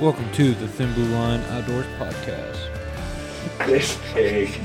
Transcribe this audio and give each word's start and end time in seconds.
Welcome 0.00 0.32
to 0.32 0.54
the 0.54 0.66
Thin 0.66 0.94
Blue 0.94 1.04
Line 1.08 1.40
Outdoors 1.50 1.84
Podcast. 1.98 2.56
This 3.66 3.98
pig 4.14 4.58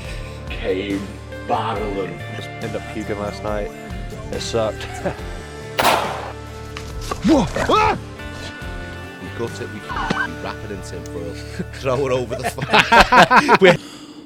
came 0.48 1.06
bottling. 1.46 2.18
Just 2.36 2.48
ended 2.48 2.76
up 2.76 2.94
puking 2.94 3.18
last 3.18 3.42
night. 3.42 3.70
It 4.32 4.40
sucked. 4.40 4.86
We 7.26 7.34
gut 9.38 9.60
it, 9.60 9.68
we 9.74 9.80
wrap 9.90 10.56
it 10.64 10.70
in 10.70 10.80
tinfoil, 10.80 11.34
throw 11.74 12.06
it 12.06 12.12
over 12.12 12.34
the 12.36 12.48
fire. 12.48 13.76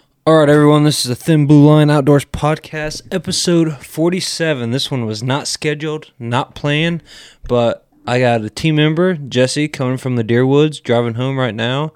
All 0.27 0.38
right, 0.38 0.48
everyone, 0.48 0.84
this 0.84 1.04
is 1.04 1.08
the 1.08 1.16
Thin 1.16 1.46
Blue 1.46 1.66
Line 1.66 1.90
Outdoors 1.90 2.24
Podcast, 2.27 3.02
episode 3.11 3.84
47. 3.84 4.70
This 4.70 4.92
one 4.92 5.06
was 5.06 5.24
not 5.24 5.48
scheduled, 5.48 6.12
not 6.20 6.54
planned, 6.54 7.02
but 7.48 7.86
I 8.11 8.18
got 8.18 8.42
a 8.42 8.50
team 8.50 8.74
member, 8.74 9.14
Jesse, 9.14 9.68
coming 9.68 9.96
from 9.96 10.16
the 10.16 10.24
Deer 10.24 10.45
Woods, 10.45 10.80
driving 10.80 11.14
home 11.14 11.38
right 11.38 11.54
now, 11.54 11.92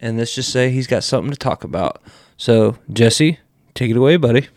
and 0.00 0.18
let's 0.18 0.34
just 0.34 0.50
say 0.50 0.72
he's 0.72 0.88
got 0.88 1.04
something 1.04 1.30
to 1.30 1.38
talk 1.38 1.62
about. 1.62 2.02
So, 2.36 2.78
Jesse, 2.92 3.38
take 3.72 3.92
it 3.92 3.96
away, 3.96 4.16
buddy. 4.16 4.48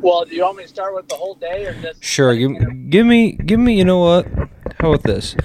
Well, 0.00 0.24
do 0.24 0.34
you 0.34 0.42
want 0.42 0.56
me 0.56 0.64
to 0.64 0.68
start 0.68 0.96
with 0.96 1.06
the 1.06 1.14
whole 1.14 1.36
day 1.36 1.64
or 1.64 1.80
just? 1.80 2.02
Sure, 2.02 2.34
give, 2.34 2.90
give 2.90 3.06
me, 3.06 3.34
give 3.34 3.60
me. 3.60 3.78
You 3.78 3.84
know 3.84 4.00
what? 4.00 4.26
How 4.80 4.92
about 4.92 5.04
this? 5.04 5.36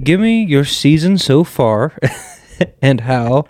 Give 0.00 0.20
me 0.20 0.44
your 0.44 0.64
season 0.64 1.18
so 1.18 1.42
far, 1.42 1.98
and 2.80 3.00
how, 3.00 3.46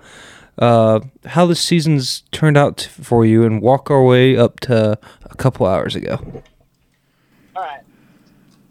uh, 0.56 1.00
how 1.26 1.44
the 1.44 1.54
season's 1.54 2.22
turned 2.32 2.56
out 2.56 2.88
for 2.90 3.26
you, 3.26 3.44
and 3.44 3.60
walk 3.60 3.90
our 3.90 4.02
way 4.02 4.34
up 4.34 4.60
to 4.60 4.98
a 5.24 5.36
couple 5.36 5.66
hours 5.66 5.94
ago. 5.94 6.42
All 7.54 7.62
right. 7.62 7.82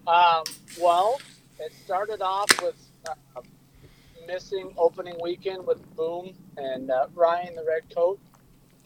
Um, 0.08 0.44
well, 0.80 1.20
it 1.60 1.72
started 1.86 2.22
off 2.22 2.50
with 2.62 2.76
uh, 3.10 3.42
missing 4.28 4.74
opening 4.78 5.16
weekend 5.22 5.66
with 5.66 5.84
Boom 5.96 6.34
and 6.58 6.92
uh, 6.92 7.08
Ryan 7.14 7.56
the 7.56 7.64
Red 7.68 7.84
Coat. 7.94 8.20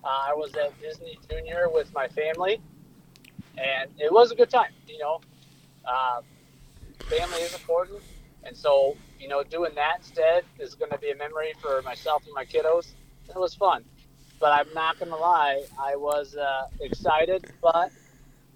Uh, 0.03 0.08
I 0.08 0.33
was 0.33 0.53
at 0.56 0.80
Disney 0.81 1.17
Junior 1.30 1.70
with 1.72 1.94
my 1.94 2.08
family, 2.08 2.61
and 3.58 3.92
it 4.00 4.11
was 4.11 4.31
a 4.31 4.36
good 4.36 4.50
time. 4.50 4.72
You 4.88 5.00
know, 5.00 5.22
uh, 5.86 6.22
family 7.09 7.42
is 7.42 7.53
important, 7.53 8.02
and 8.44 8.55
so 8.55 8.95
you 9.20 9.28
know, 9.28 9.44
doing 9.44 9.76
that 9.76 9.98
instead 10.00 10.44
is 10.59 10.73
going 10.73 10.92
to 10.92 10.98
be 10.98 11.11
a 11.11 11.16
memory 11.16 11.53
for 11.61 11.81
myself 11.83 12.23
and 12.26 12.33
my 12.33 12.45
kiddos. 12.45 12.88
It 13.30 13.36
was 13.36 13.53
fun, 13.53 13.83
but 14.39 14.52
I'm 14.52 14.73
not 14.73 14.98
going 14.98 15.11
to 15.11 15.17
lie, 15.17 15.64
I 15.80 15.95
was 15.95 16.36
uh, 16.36 16.67
excited, 16.81 17.45
but 17.61 17.92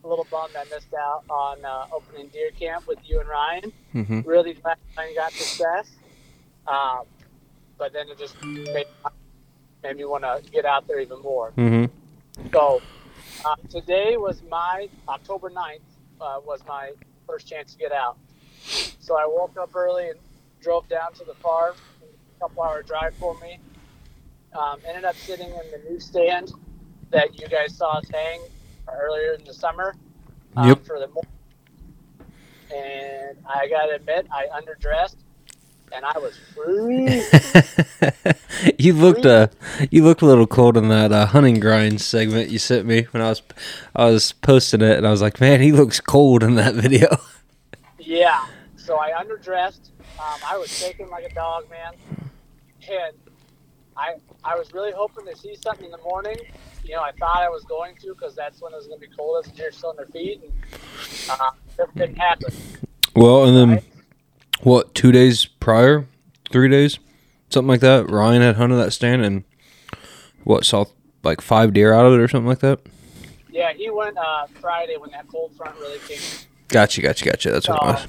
a 0.06 0.08
little 0.08 0.28
bummed 0.30 0.56
I 0.56 0.64
missed 0.66 0.94
out 0.94 1.24
on 1.30 1.66
uh, 1.66 1.88
opening 1.92 2.28
deer 2.28 2.52
camp 2.52 2.88
with 2.88 3.00
you 3.04 3.20
and 3.20 3.28
Ryan. 3.28 3.74
Mm-hmm. 3.94 4.22
Really 4.22 4.54
glad 4.54 4.78
Ryan 4.96 5.16
got 5.16 5.32
success, 5.32 5.90
um, 6.68 7.02
but 7.78 7.92
then 7.92 8.08
it 8.10 8.20
just 8.20 8.42
made, 8.44 8.86
made 9.84 9.98
me 9.98 10.06
want 10.06 10.24
to 10.24 10.42
get 10.52 10.66
out 10.66 10.88
there 10.88 11.00
even 11.00 11.22
more. 11.22 11.52
Mm-hmm. 11.58 12.48
So 12.54 12.82
um, 13.46 13.58
today 13.70 14.16
was 14.18 14.42
my 14.50 14.90
October 15.10 15.50
9th 15.50 15.80
uh, 16.22 16.40
was 16.46 16.62
my 16.68 16.92
first 17.28 17.48
chance 17.48 17.74
to 17.74 17.80
get 17.80 17.92
out. 17.92 18.18
So 19.00 19.18
I 19.18 19.26
woke 19.26 19.58
up 19.60 19.76
early 19.76 20.10
and 20.10 20.20
drove 20.62 20.88
down 20.88 21.14
to 21.14 21.24
the 21.24 21.36
farm, 21.36 21.76
a 22.02 22.40
couple 22.40 22.64
hour 22.64 22.84
drive 22.84 23.16
for 23.16 23.38
me. 23.40 23.60
Um, 24.54 24.80
ended 24.88 25.04
up 25.04 25.16
sitting 25.16 25.50
in 25.50 25.72
the 25.72 25.90
newsstand 25.90 26.54
that 27.12 27.40
you 27.40 27.48
guys 27.48 27.76
saw 27.76 27.98
us 27.98 28.08
hang 28.10 28.42
earlier 28.94 29.34
in 29.34 29.44
the 29.46 29.54
summer 29.54 29.96
um, 30.58 30.70
Yep. 30.70 30.86
for 30.86 31.00
the 31.00 31.08
morning. 31.08 31.32
And 32.74 33.38
I 33.48 33.68
got 33.68 33.86
to 33.88 33.96
admit, 33.96 34.28
I 34.32 34.48
underdressed 34.48 35.18
and 35.92 36.04
I 36.04 36.18
was 36.18 36.38
freezing. 36.54 37.22
you 38.80 38.94
looked 38.94 39.26
uh, 39.26 39.48
you 39.92 40.04
looked 40.04 40.22
a 40.22 40.26
little 40.26 40.48
cold 40.48 40.78
in 40.78 40.90
that 40.90 41.12
uh, 41.12 41.26
hunting 41.28 41.60
grind 41.60 42.02
segment 42.02 42.50
you 42.50 42.58
sent 42.60 42.86
me 42.86 43.04
when 43.12 43.22
I 43.22 43.30
was 43.30 43.42
I 43.96 44.06
was 44.06 44.32
posting 44.34 44.82
it, 44.82 44.98
and 44.98 45.06
I 45.08 45.12
was 45.12 45.22
like, 45.22 45.40
man, 45.40 45.62
he 45.62 45.72
looks 45.72 46.00
cold 46.00 46.44
in 46.44 46.56
that 46.56 46.74
video. 46.84 47.16
Yeah. 48.00 48.46
So 48.78 48.98
I 49.00 49.12
underdressed. 49.12 49.90
Um, 50.20 50.40
I 50.46 50.58
was 50.58 50.70
shaking 50.76 51.10
like 51.10 51.26
a 51.26 51.34
dog, 51.34 51.70
man. 51.70 51.94
And 52.90 53.16
I 53.96 54.16
I 54.44 54.56
was 54.56 54.74
really 54.74 54.92
hoping 54.92 55.26
to 55.26 55.36
see 55.36 55.56
something 55.56 55.86
in 55.86 55.92
the 55.92 55.98
morning. 56.00 56.38
You 56.86 56.94
know, 56.96 57.02
I 57.02 57.12
thought 57.14 57.42
I 57.42 57.50
was 57.50 57.64
going 57.64 57.96
to 57.98 58.14
because 58.14 58.36
that's 58.36 58.62
when 58.62 58.72
it 58.72 58.76
was 58.76 58.86
going 58.88 59.00
to 59.02 59.08
be 59.08 59.16
cold 59.16 59.44
as 59.44 59.52
the 59.52 59.58
deer 59.58 59.72
still 59.72 59.90
on 59.90 59.96
their 59.96 60.06
feet. 60.06 60.42
And 60.44 60.52
uh, 61.42 61.50
it 61.80 61.90
didn't 61.96 62.18
happen. 62.18 62.54
Well, 63.16 63.46
and 63.46 63.58
then 63.58 63.70
Right. 63.70 63.84
what? 64.62 64.94
Two 64.94 65.12
days 65.12 65.46
prior, 65.46 66.06
three 66.52 66.70
days, 66.70 67.00
something 67.50 67.68
like 67.70 67.80
that. 67.82 68.10
Ryan 68.10 68.42
had 68.44 68.58
hunted 68.58 68.76
that 68.76 68.92
stand 68.94 69.26
and 69.26 69.44
what 70.44 70.64
saw 70.64 70.86
like 71.24 71.42
five 71.42 71.74
deer 71.74 71.92
out 71.92 72.06
of 72.06 72.14
it 72.14 72.20
or 72.20 72.28
something 72.28 72.48
like 72.48 72.60
that. 72.60 72.80
Yeah, 73.50 73.74
he 73.74 73.90
went 73.90 74.18
uh, 74.18 74.46
Friday 74.62 74.98
when 74.98 75.10
that 75.12 75.28
cold 75.28 75.56
front 75.56 75.76
really 75.80 75.98
came. 76.00 76.18
In. 76.18 76.24
Gotcha, 76.68 77.02
gotcha, 77.02 77.26
gotcha. 77.26 77.52
That's 77.52 77.68
what 77.68 77.82
it 77.82 77.86
was. 77.86 78.08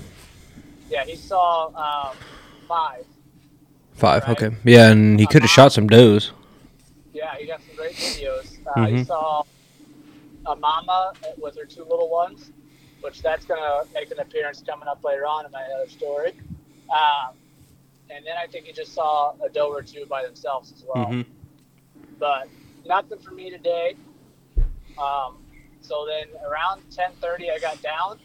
Yeah, 0.91 1.05
he 1.05 1.17
saw 1.17 1.69
um, 2.11 2.17
five. 2.69 3.05
Five. 3.95 4.25
right. 4.25 4.43
Okay. 4.43 4.57
Yeah, 4.65 4.91
and 4.91 5.19
he 5.19 5.27
could 5.27 5.43
have 5.43 5.51
shot 5.51 5.73
some 5.73 5.87
does. 5.87 6.33
Yeah, 7.17 7.35
he 7.39 7.47
got 7.47 7.63
some 7.63 7.75
great 7.77 7.97
videos. 7.97 8.59
Uh, 8.67 8.87
He 8.89 8.97
Mhm. 8.97 9.07
saw 9.07 9.43
a 10.45 10.55
mama 10.55 11.15
with 11.39 11.57
her 11.57 11.65
two 11.65 11.83
little 11.85 12.11
ones, 12.11 12.53
which 13.01 13.23
that's 13.23 13.47
going 13.47 13.59
to 13.61 13.89
make 13.95 14.11
an 14.11 14.19
appearance 14.21 14.63
coming 14.63 14.87
up 14.87 15.03
later 15.03 15.27
on 15.27 15.47
in 15.47 15.51
my 15.51 15.63
other 15.63 15.89
story. 15.89 16.39
Um, 16.91 17.39
and 18.11 18.25
then 18.27 18.37
I 18.37 18.47
think 18.47 18.67
he 18.67 18.73
just 18.73 18.93
saw 18.93 19.35
a 19.43 19.49
doe 19.49 19.69
or 19.73 19.83
two 19.83 20.05
by 20.05 20.25
themselves 20.27 20.73
as 20.73 20.85
well. 20.85 21.07
Mhm. 21.07 21.27
But 22.19 22.49
nothing 22.85 23.19
for 23.21 23.31
me 23.31 23.49
today. 23.49 23.97
Um, 24.99 25.43
so 25.81 26.05
then 26.07 26.29
around 26.45 26.83
10:30, 26.91 27.51
I 27.51 27.59
got 27.59 27.81
down. 27.81 28.21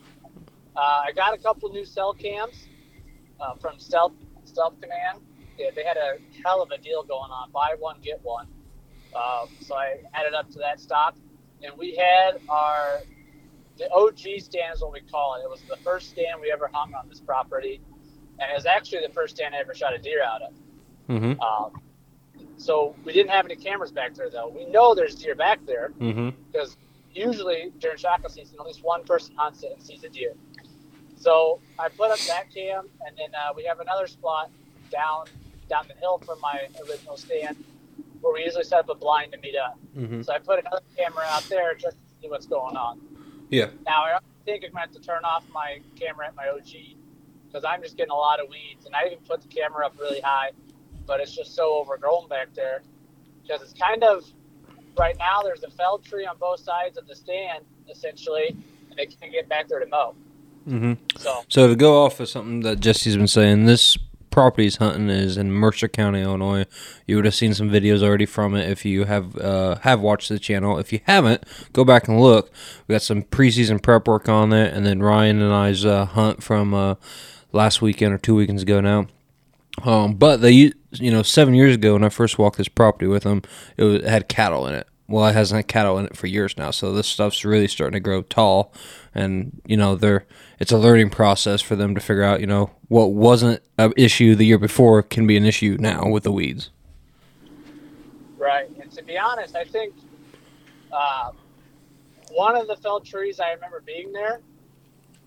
Uh, 0.76 1.04
I 1.08 1.14
got 1.14 1.34
a 1.34 1.38
couple 1.38 1.70
new 1.70 1.86
cell 1.86 2.14
cams 2.14 2.68
uh, 3.40 3.56
from 3.56 3.80
Stealth 3.80 4.14
Stealth 4.44 4.80
Command. 4.82 5.22
Yeah, 5.58 5.72
they 5.72 5.84
had 5.84 5.98
a 5.98 6.18
hell 6.44 6.62
of 6.62 6.72
a 6.72 6.78
deal 6.78 7.04
going 7.04 7.32
on. 7.32 7.52
Buy 7.52 7.76
one 7.80 8.00
get 8.02 8.22
one. 8.24 8.48
Um, 9.16 9.50
so 9.62 9.76
I 9.76 9.98
added 10.14 10.34
up 10.34 10.50
to 10.52 10.60
that 10.60 10.80
stop, 10.80 11.18
and 11.64 11.74
we 11.78 11.96
had 11.96 12.40
our 12.50 13.02
the 13.78 13.90
OG 13.92 14.20
stand 14.40 14.76
is 14.76 14.82
what 14.82 14.94
we 14.94 15.02
call 15.02 15.36
it. 15.36 15.44
It 15.44 15.50
was 15.50 15.62
the 15.68 15.78
first 15.78 16.10
stand 16.12 16.40
we 16.42 16.52
ever 16.52 16.70
hung 16.72 16.94
on 16.94 17.08
this 17.10 17.20
property, 17.20 17.82
and 18.40 18.52
it 18.52 18.54
was 18.56 18.66
actually 18.66 19.02
the 19.08 19.14
first 19.14 19.36
stand 19.36 19.56
I 19.56 19.60
ever 19.60 19.74
shot 19.74 19.94
a 19.94 19.98
deer 19.98 20.24
out 20.24 20.42
of. 20.44 20.54
Mhm. 21.10 21.40
Um, 21.42 21.82
so 22.58 22.96
we 23.06 23.12
didn't 23.14 23.32
have 23.32 23.46
any 23.46 23.56
cameras 23.56 23.92
back 23.92 24.14
there 24.14 24.30
though. 24.30 24.48
We 24.50 24.66
know 24.66 24.94
there's 24.94 25.16
deer 25.16 25.36
back 25.36 25.66
there 25.66 25.94
Mhm. 26.00 26.34
because 26.52 26.78
usually 27.14 27.72
during 27.80 27.98
shotgun 27.98 28.30
season, 28.32 28.58
at 28.60 28.66
least 28.66 28.84
one 28.84 29.04
person 29.04 29.36
hunts 29.36 29.64
it 29.64 29.72
and 29.72 29.82
sees 29.82 30.04
a 30.04 30.10
deer. 30.10 30.34
So 31.16 31.60
I 31.80 31.90
put 31.90 32.12
up 32.12 32.20
that 32.28 32.52
cam, 32.54 32.90
and 33.06 33.18
then 33.18 33.34
uh, 33.36 33.54
we 33.56 33.64
have 33.66 33.80
another 33.80 34.08
spot 34.08 34.50
down 34.92 35.26
down 35.70 35.88
the 35.88 35.94
hill 35.96 36.18
from 36.20 36.40
my 36.42 36.68
original 36.88 37.16
stand 37.18 37.64
where 38.22 38.34
we 38.34 38.44
usually 38.44 38.64
set 38.64 38.80
up 38.80 38.90
a 38.90 38.96
blind 38.96 39.32
to 39.34 39.40
meet 39.40 39.56
up. 39.56 39.78
Mhm. 39.98 40.24
So 40.26 40.34
I 40.34 40.40
put 40.40 40.60
another 40.60 40.82
camera 40.98 41.26
out 41.28 41.44
there 41.44 41.74
just 41.74 41.98
to 41.98 42.22
see 42.22 42.30
what's 42.30 42.46
going 42.46 42.78
on. 42.78 43.02
Yeah. 43.50 43.70
Now 43.86 44.04
I 44.04 44.20
think 44.46 44.64
I'm 44.64 44.72
going 44.72 44.74
to 44.74 44.80
have 44.80 44.92
to 44.92 45.00
turn 45.02 45.24
off 45.26 45.44
my 45.54 45.82
camera 45.96 46.28
at 46.28 46.36
my 46.36 46.48
OG 46.48 46.96
because 47.48 47.66
I'm 47.66 47.82
just 47.82 47.98
getting 47.98 48.12
a 48.12 48.16
lot 48.16 48.40
of 48.40 48.48
weeds, 48.50 48.86
and 48.86 48.96
I 48.96 49.08
even 49.08 49.20
put 49.26 49.42
the 49.42 49.48
camera 49.48 49.86
up 49.86 50.00
really 50.00 50.22
high, 50.22 50.52
but 51.06 51.20
it's 51.20 51.36
just 51.36 51.54
so 51.54 51.80
overgrown 51.80 52.28
back 52.30 52.54
there 52.54 52.82
because 53.42 53.62
it's 53.62 53.74
kind 53.74 54.04
of 54.04 54.24
right 54.98 55.18
now. 55.18 55.42
There's 55.42 55.64
a 55.64 55.70
felled 55.70 56.04
tree 56.04 56.26
on 56.26 56.38
both 56.38 56.60
sides 56.60 56.98
of 56.98 57.08
the 57.08 57.16
stand 57.16 57.66
essentially, 57.90 58.56
and 58.90 58.98
they 58.98 59.08
can't 59.08 59.32
get 59.32 59.50
back 59.50 59.68
there 59.68 59.80
to 59.80 59.88
mow. 59.88 60.16
Mm-hmm. 60.68 60.94
So 61.18 61.44
So 61.50 61.68
to 61.68 61.76
go 61.76 62.06
off 62.06 62.20
of 62.20 62.30
something 62.30 62.62
that 62.62 62.80
Jesse's 62.80 63.18
been 63.18 63.28
saying, 63.28 63.66
this 63.66 63.98
property's 64.32 64.78
hunting 64.78 65.10
is 65.10 65.38
in 65.38 65.52
Mercer 65.52 65.88
County, 65.88 66.22
Illinois. 66.22 66.66
You 67.06 67.18
would 67.18 67.26
have 67.26 67.36
seen 67.36 67.54
some 67.54 67.70
videos 67.70 68.02
already 68.02 68.26
from 68.26 68.56
it 68.56 68.70
if 68.70 68.84
you 68.86 69.04
have 69.04 69.38
uh, 69.38 69.76
have 69.82 70.02
watched 70.02 70.30
the 70.30 70.40
channel. 70.40 70.80
If 70.80 70.92
you 70.92 71.02
haven't, 71.04 71.44
go 71.74 71.86
back 71.86 72.08
and 72.08 72.20
look. 72.20 72.52
We 72.88 72.94
got 72.94 73.02
some 73.04 73.24
preseason 73.24 73.82
prep 73.82 74.08
work 74.08 74.28
on 74.28 74.52
it, 74.54 74.74
and 74.74 74.86
then 74.86 75.04
Ryan 75.04 75.42
and 75.42 75.54
I's 75.54 75.86
uh, 75.86 76.06
hunt 76.06 76.42
from 76.42 76.74
uh, 76.74 76.96
last 77.52 77.82
weekend 77.82 78.14
or 78.14 78.18
two 78.18 78.36
weekends 78.36 78.64
ago 78.64 78.82
now. 78.82 79.08
Um, 79.84 80.16
but 80.16 80.38
they, 80.38 80.74
you 80.92 81.12
know, 81.12 81.24
seven 81.24 81.54
years 81.54 81.76
ago 81.76 81.94
when 81.94 82.04
I 82.04 82.10
first 82.10 82.38
walked 82.38 82.58
this 82.58 82.68
property 82.68 83.08
with 83.08 83.24
them, 83.24 83.42
it, 83.78 83.84
was, 83.84 83.96
it 83.96 84.06
had 84.06 84.28
cattle 84.28 84.68
in 84.68 84.76
it. 84.76 84.88
Well, 85.08 85.28
it 85.28 85.34
hasn't 85.34 85.58
had 85.58 85.68
cattle 85.68 85.98
in 85.98 86.06
it 86.06 86.16
for 86.16 86.28
years 86.28 86.58
now, 86.58 86.72
so 86.72 86.94
this 86.94 87.08
stuff's 87.08 87.44
really 87.44 87.68
starting 87.68 87.94
to 87.94 88.00
grow 88.00 88.22
tall, 88.22 88.74
and 89.14 89.62
you 89.66 89.78
know, 89.78 89.96
they're 89.96 90.26
it's 90.60 90.72
a 90.72 90.78
learning 90.78 91.10
process 91.10 91.62
for 91.62 91.76
them 91.76 91.96
to 91.96 92.02
figure 92.02 92.24
out, 92.24 92.40
you 92.40 92.48
know, 92.48 92.72
what 92.88 93.08
wasn't 93.14 93.62
an 93.78 93.94
issue 93.98 94.36
the 94.36 94.46
year 94.46 94.58
before 94.58 95.02
can 95.04 95.28
be 95.28 95.38
an 95.38 95.46
issue 95.46 95.78
now 95.80 96.08
with 96.08 96.24
the 96.24 96.32
weeds. 96.32 96.70
right, 98.38 98.70
and 98.82 98.92
to 98.92 99.04
be 99.04 99.18
honest, 99.18 99.56
I 99.56 99.64
think 99.64 99.94
uh, 100.92 101.32
one 102.32 102.56
of 102.56 102.68
the 102.68 102.76
felled 102.78 103.06
trees 103.06 103.40
I 103.40 103.52
remember 103.52 103.82
being 103.86 104.12
there, 104.12 104.42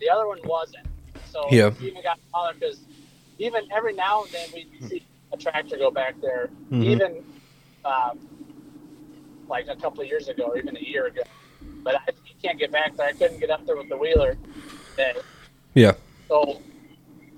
the 0.00 0.08
other 0.08 0.26
one 0.26 0.38
wasn't. 0.44 0.86
So 1.25 1.48
Yeah. 1.50 1.70
even 1.81 2.02
got 2.02 2.19
smaller 2.31 2.54
because 2.54 2.86
even 3.38 3.62
every 3.72 3.92
now 3.92 4.25
and 4.25 4.32
then 4.32 4.48
we 4.52 4.69
see 4.81 5.06
a 5.32 5.36
tractor 5.36 5.76
go 5.76 5.90
back 5.90 6.20
there. 6.20 6.50
Mhm. 6.70 6.84
Even 6.84 7.25
um, 7.84 8.19
like 9.48 9.66
a 9.69 9.76
couple 9.76 10.00
of 10.00 10.06
years 10.08 10.28
ago, 10.28 10.44
or 10.44 10.58
even 10.58 10.76
a 10.76 10.81
year 10.81 11.06
ago. 11.06 11.22
But 11.82 11.96
I 11.96 12.00
you 12.24 12.24
can't 12.44 12.58
get 12.58 12.70
back 12.70 12.96
there. 12.96 13.06
I 13.06 13.12
couldn't 13.12 13.41
get 13.41 13.50
up 13.50 13.64
there 13.64 13.76
with 13.76 13.88
the 13.88 13.96
wheeler. 13.96 14.37
Today. 14.91 15.14
Yeah. 15.73 15.93
So 16.29 16.61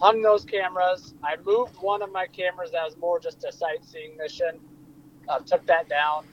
hung 0.01 0.21
those 0.21 0.45
cameras. 0.45 1.15
I 1.23 1.37
moved 1.45 1.77
one 1.81 2.03
of 2.03 2.11
my 2.11 2.27
cameras 2.27 2.73
that 2.73 2.85
was 2.85 2.97
more 2.97 3.21
just 3.21 3.45
a 3.45 3.53
sightseeing 3.53 4.17
mission. 4.17 4.59
Uh, 5.29 5.39
took 5.41 5.65
that 5.67 5.89
down. 5.89 6.25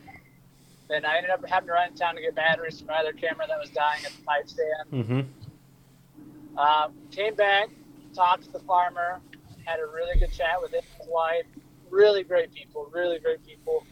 Then 0.89 1.05
I 1.05 1.17
ended 1.17 1.31
up 1.31 1.47
having 1.47 1.67
to 1.67 1.73
run 1.73 1.89
in 1.89 1.95
town 1.95 2.15
to 2.15 2.21
get 2.21 2.35
batteries 2.35 2.81
for 2.81 2.87
my 2.87 2.95
other 2.95 3.13
camera 3.13 3.45
that 3.47 3.59
was 3.59 3.69
dying 3.69 4.03
at 4.05 4.11
the 4.11 4.21
pipe 4.23 4.49
stand. 4.49 4.91
Mm-hmm. 4.91 6.59
Um, 6.59 6.93
came 7.11 7.35
back, 7.35 7.69
talked 8.13 8.43
to 8.43 8.51
the 8.51 8.59
farmer, 8.59 9.21
had 9.65 9.79
a 9.79 9.85
really 9.85 10.19
good 10.19 10.31
chat 10.31 10.61
with 10.61 10.73
him 10.73 10.83
his 10.99 11.07
wife. 11.07 11.45
Really 11.89 12.23
great 12.23 12.53
people, 12.53 12.89
really 12.91 13.19
great 13.19 13.45
people. 13.45 13.85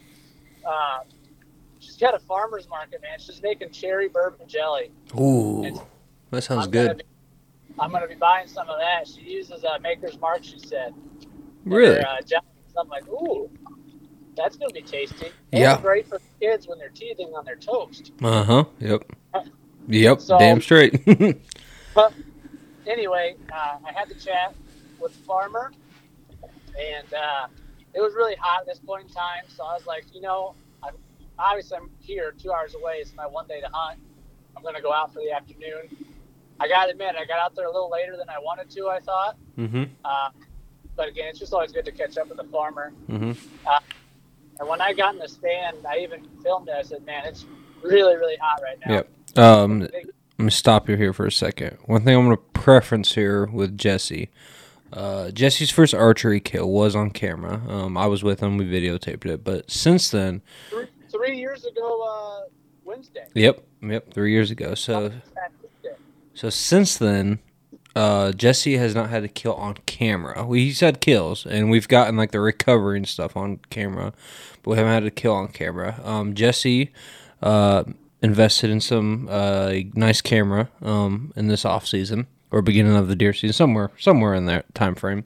Uh, 0.65 0.99
she's 1.81 1.97
got 1.97 2.15
a 2.15 2.19
farmer's 2.19 2.69
market, 2.69 3.01
man. 3.01 3.19
She's 3.19 3.41
making 3.41 3.71
cherry 3.71 4.07
bourbon 4.07 4.47
jelly. 4.47 4.91
Ooh, 5.19 5.65
It's- 5.65 5.85
that 6.29 6.43
sounds 6.43 6.65
I'm 6.67 6.71
Gonna 6.71 6.87
good. 6.95 6.97
be, 6.97 7.03
I'm 7.79 7.89
going 7.89 8.01
to 8.03 8.07
be 8.07 8.15
buying 8.15 8.47
some 8.47 8.69
of 8.69 8.77
that. 8.79 9.05
She 9.07 9.21
uses 9.21 9.65
uh, 9.65 9.77
Maker's 9.81 10.17
Mark, 10.19 10.43
she 10.43 10.59
said. 10.59 10.93
Really? 11.65 11.95
her, 11.95 12.07
uh, 12.07 12.21
jelly. 12.21 12.45
So 12.73 12.79
I'm 12.81 12.87
like, 12.87 13.05
ooh, 13.09 13.49
that's 14.37 14.55
going 14.55 14.69
to 14.69 14.73
be 14.73 14.81
tasty. 14.81 15.27
Yeah. 15.51 15.79
Great 15.81 16.07
for 16.07 16.21
kids 16.39 16.67
when 16.67 16.77
they're 16.79 16.87
teething 16.89 17.27
on 17.35 17.43
their 17.43 17.57
toast. 17.57 18.11
Uh 18.23 18.43
huh. 18.43 18.63
Yep. 18.79 19.03
Yep. 19.87 20.21
So- 20.21 20.37
Damn 20.39 20.61
straight. 20.61 21.01
But 21.93 22.13
anyway, 22.87 23.35
uh, 23.51 23.77
I 23.85 23.91
had 23.91 24.07
the 24.07 24.15
chat 24.15 24.53
with 25.01 25.13
the 25.17 25.23
farmer, 25.25 25.73
and 26.79 27.13
uh, 27.13 27.47
it 27.93 27.99
was 27.99 28.13
really 28.15 28.35
hot 28.35 28.61
at 28.61 28.67
this 28.67 28.79
point 28.79 29.07
in 29.09 29.13
time. 29.13 29.43
So 29.49 29.63
I 29.65 29.73
was 29.73 29.85
like, 29.85 30.05
you 30.13 30.21
know, 30.21 30.55
obviously 31.37 31.77
I'm 31.77 31.89
here 31.99 32.33
two 32.37 32.51
hours 32.51 32.75
away. 32.75 32.95
It's 32.95 33.13
my 33.15 33.27
one 33.27 33.47
day 33.47 33.61
to 33.61 33.69
hunt. 33.71 33.99
I'm 34.55 34.63
going 34.63 34.75
to 34.75 34.81
go 34.81 34.93
out 34.93 35.13
for 35.13 35.19
the 35.19 35.31
afternoon. 35.31 35.95
I 36.59 36.67
got 36.67 36.85
to 36.85 36.91
admit, 36.91 37.15
I 37.17 37.25
got 37.25 37.39
out 37.39 37.55
there 37.55 37.65
a 37.65 37.71
little 37.71 37.89
later 37.89 38.17
than 38.17 38.29
I 38.29 38.37
wanted 38.39 38.69
to. 38.71 38.87
I 38.89 38.99
thought, 38.99 39.37
mm-hmm. 39.57 39.85
uh, 40.05 40.29
but 40.95 41.07
again, 41.07 41.29
it's 41.29 41.39
just 41.39 41.53
always 41.53 41.71
good 41.71 41.85
to 41.85 41.91
catch 41.91 42.17
up 42.17 42.27
with 42.27 42.37
the 42.37 42.43
farmer. 42.45 42.93
Mm-hmm. 43.09 43.31
And 44.59 44.69
when 44.69 44.79
I 44.79 44.93
got 44.93 45.15
in 45.15 45.19
the 45.19 45.27
stand, 45.27 45.77
I 45.89 45.99
even 45.99 46.27
filmed 46.43 46.69
it. 46.69 46.75
I 46.75 46.83
said, 46.83 47.03
man, 47.03 47.25
it's 47.25 47.45
really, 47.81 48.15
really 48.15 48.37
hot 48.39 48.61
right 48.61 48.77
now. 48.85 48.93
Yep. 48.93 49.37
Um, 49.37 49.79
let 49.79 50.45
me 50.45 50.51
stop 50.51 50.87
you 50.87 50.97
here 50.97 51.13
for 51.13 51.25
a 51.25 51.31
second. 51.31 51.77
One 51.85 52.03
thing 52.03 52.15
I'm 52.15 52.25
going 52.25 52.37
to 52.37 52.43
preference 52.53 53.15
here 53.15 53.47
with 53.47 53.75
Jesse. 53.77 54.29
Uh, 54.93 55.31
Jesse's 55.31 55.71
first 55.71 55.95
archery 55.95 56.39
kill 56.39 56.69
was 56.69 56.95
on 56.95 57.11
camera. 57.11 57.61
Um, 57.67 57.97
I 57.97 58.05
was 58.07 58.23
with 58.23 58.41
him. 58.41 58.57
We 58.57 58.65
videotaped 58.65 59.25
it. 59.25 59.43
But 59.43 59.71
since 59.71 60.11
then, 60.11 60.41
Three, 61.11 61.37
years 61.37 61.65
ago, 61.65 62.01
uh, 62.01 62.49
Wednesday. 62.83 63.25
yep, 63.33 63.63
yep, 63.81 64.13
three 64.13 64.31
years 64.31 64.51
ago. 64.51 64.75
So, 64.75 65.11
so 66.33 66.49
since 66.49 66.97
then, 66.97 67.39
uh, 67.95 68.31
Jesse 68.31 68.77
has 68.77 68.95
not 68.95 69.09
had 69.09 69.23
a 69.23 69.27
kill 69.27 69.53
on 69.55 69.75
camera. 69.85 70.45
We, 70.45 70.65
he's 70.65 70.79
had 70.79 71.01
kills, 71.01 71.45
and 71.45 71.69
we've 71.69 71.87
gotten 71.87 72.15
like 72.15 72.31
the 72.31 72.39
recovery 72.39 72.97
and 72.97 73.07
stuff 73.07 73.35
on 73.35 73.59
camera, 73.69 74.13
but 74.63 74.71
we 74.71 74.77
haven't 74.77 74.93
had 74.93 75.05
a 75.05 75.11
kill 75.11 75.33
on 75.33 75.49
camera. 75.49 75.99
Um, 76.03 76.33
Jesse 76.33 76.91
uh, 77.41 77.83
invested 78.21 78.69
in 78.69 78.79
some 78.79 79.27
uh, 79.29 79.73
nice 79.93 80.21
camera 80.21 80.69
um, 80.81 81.33
in 81.35 81.47
this 81.47 81.65
off 81.65 81.85
season 81.85 82.27
or 82.49 82.61
beginning 82.61 82.95
of 82.95 83.07
the 83.07 83.15
deer 83.15 83.33
season, 83.33 83.53
somewhere 83.53 83.91
somewhere 83.97 84.33
in 84.33 84.45
that 84.45 84.73
time 84.73 84.95
frame. 84.95 85.25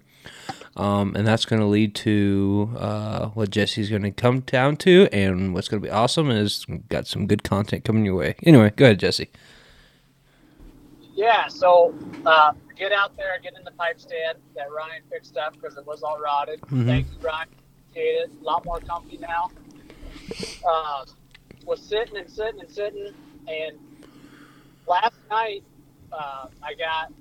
Um, 0.78 1.16
and 1.16 1.26
that's 1.26 1.46
going 1.46 1.62
to 1.62 1.66
lead 1.68 1.96
to 1.96 2.70
uh, 2.78 3.28
what 3.30 3.50
Jesse's 3.50 3.90
going 3.90 4.02
to 4.04 4.12
come 4.12 4.42
down 4.42 4.76
to, 4.78 5.08
and 5.14 5.54
what's 5.54 5.70
going 5.70 5.82
to 5.82 5.88
be 5.88 5.92
awesome 5.92 6.30
is 6.30 6.66
got 6.90 7.08
some 7.08 7.28
good 7.28 7.44
content 7.44 7.86
coming 7.86 8.04
your 8.04 8.16
way. 8.16 8.36
Anyway, 8.44 8.74
go 8.76 8.86
ahead, 8.86 9.00
Jesse. 9.00 9.30
Yeah, 11.14 11.48
so 11.48 11.96
uh, 12.26 12.52
get 12.76 12.92
out 12.92 13.16
there, 13.16 13.40
get 13.42 13.54
in 13.58 13.64
the 13.64 13.72
pipe 13.72 14.02
stand 14.02 14.38
that 14.56 14.70
Ryan 14.70 15.02
fixed 15.10 15.38
up 15.38 15.54
because 15.54 15.78
it 15.78 15.86
was 15.88 16.04
all 16.04 16.20
rotted. 16.20 16.60
Mhm. 16.62 16.86
Thank 16.86 17.08
you, 17.08 17.26
Ryan. 17.26 17.48
Appreciate 17.92 18.12
it. 18.16 18.32
A 18.42 18.44
lot 18.44 18.66
more 18.66 18.80
comfy 18.82 19.18
now. 19.18 19.50
Uh, 20.68 21.06
was 21.66 21.82
sitting 21.82 22.18
and 22.18 22.30
sitting 22.30 22.60
and 22.60 22.70
sitting, 22.70 23.14
and 23.48 23.78
last 24.88 25.16
night 25.30 25.64
uh, 26.12 26.48
I 26.62 26.74
got 26.74 27.14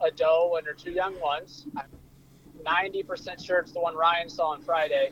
a 0.00 0.10
doe 0.10 0.56
and 0.58 0.66
her 0.66 0.74
two 0.74 0.90
young 0.90 1.18
ones. 1.20 1.66
I'm 1.76 1.84
90% 2.64 3.44
sure 3.44 3.58
it's 3.58 3.72
the 3.72 3.80
one 3.80 3.94
Ryan 3.96 4.28
saw 4.28 4.48
on 4.52 4.62
Friday 4.62 5.10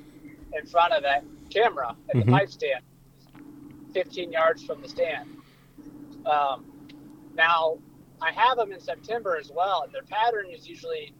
in 0.52 0.66
front 0.66 0.92
of 0.92 1.02
that 1.02 1.24
camera 1.50 1.94
at 2.10 2.16
Mhm. 2.16 2.26
the 2.26 2.32
pipe 2.32 2.48
stand, 2.50 2.82
15 3.94 4.32
yards 4.32 4.64
from 4.64 4.80
the 4.82 4.88
stand. 4.88 5.28
Um, 6.26 6.64
now, 7.34 7.78
I 8.20 8.30
have 8.32 8.56
them 8.56 8.72
in 8.72 8.80
September 8.80 9.36
as 9.36 9.50
well, 9.50 9.82
and 9.82 9.92
their 9.92 10.02
pattern 10.02 10.46
is 10.50 10.68
usually 10.68 11.12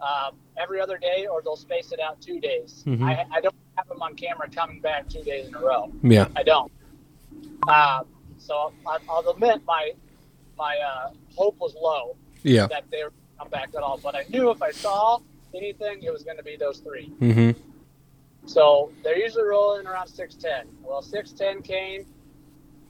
um, 0.00 0.36
every 0.56 0.80
other 0.80 0.96
day, 0.96 1.26
or 1.26 1.42
they'll 1.42 1.56
space 1.56 1.90
it 1.90 1.98
out 1.98 2.20
two 2.20 2.38
days. 2.38 2.84
Mhm. 2.86 3.02
I, 3.02 3.26
I 3.32 3.40
don't 3.40 3.54
have 3.76 3.88
them 3.88 4.00
on 4.00 4.14
camera 4.14 4.48
coming 4.48 4.80
back 4.80 5.08
two 5.08 5.24
days 5.24 5.48
in 5.48 5.54
a 5.56 5.58
row. 5.60 5.90
Yeah. 6.04 6.28
I 6.36 6.44
don't. 6.44 6.70
Um, 7.68 8.06
so 8.38 8.72
I, 8.86 8.98
I'll 9.08 9.28
admit 9.28 9.60
my 9.66 9.92
my 10.56 10.76
uh, 10.78 11.10
hope 11.34 11.58
was 11.58 11.74
low 11.74 12.16
Yeah. 12.44 12.68
that 12.68 12.84
they 12.92 13.02
would 13.02 13.12
come 13.40 13.48
back 13.48 13.70
at 13.76 13.82
all, 13.82 13.98
but 14.00 14.14
I 14.14 14.24
knew 14.28 14.50
if 14.50 14.62
I 14.62 14.70
saw 14.70 15.18
anything, 15.58 16.02
it 16.02 16.12
was 16.12 16.22
going 16.22 16.36
to 16.36 16.42
be 16.42 16.56
those 16.56 16.78
three. 16.78 17.12
Mm-hmm. 17.20 17.60
So 18.46 18.90
they're 19.02 19.18
usually 19.18 19.44
rolling 19.44 19.86
around 19.86 20.08
610. 20.08 20.74
Well, 20.82 21.02
610 21.02 21.62
came 21.62 22.06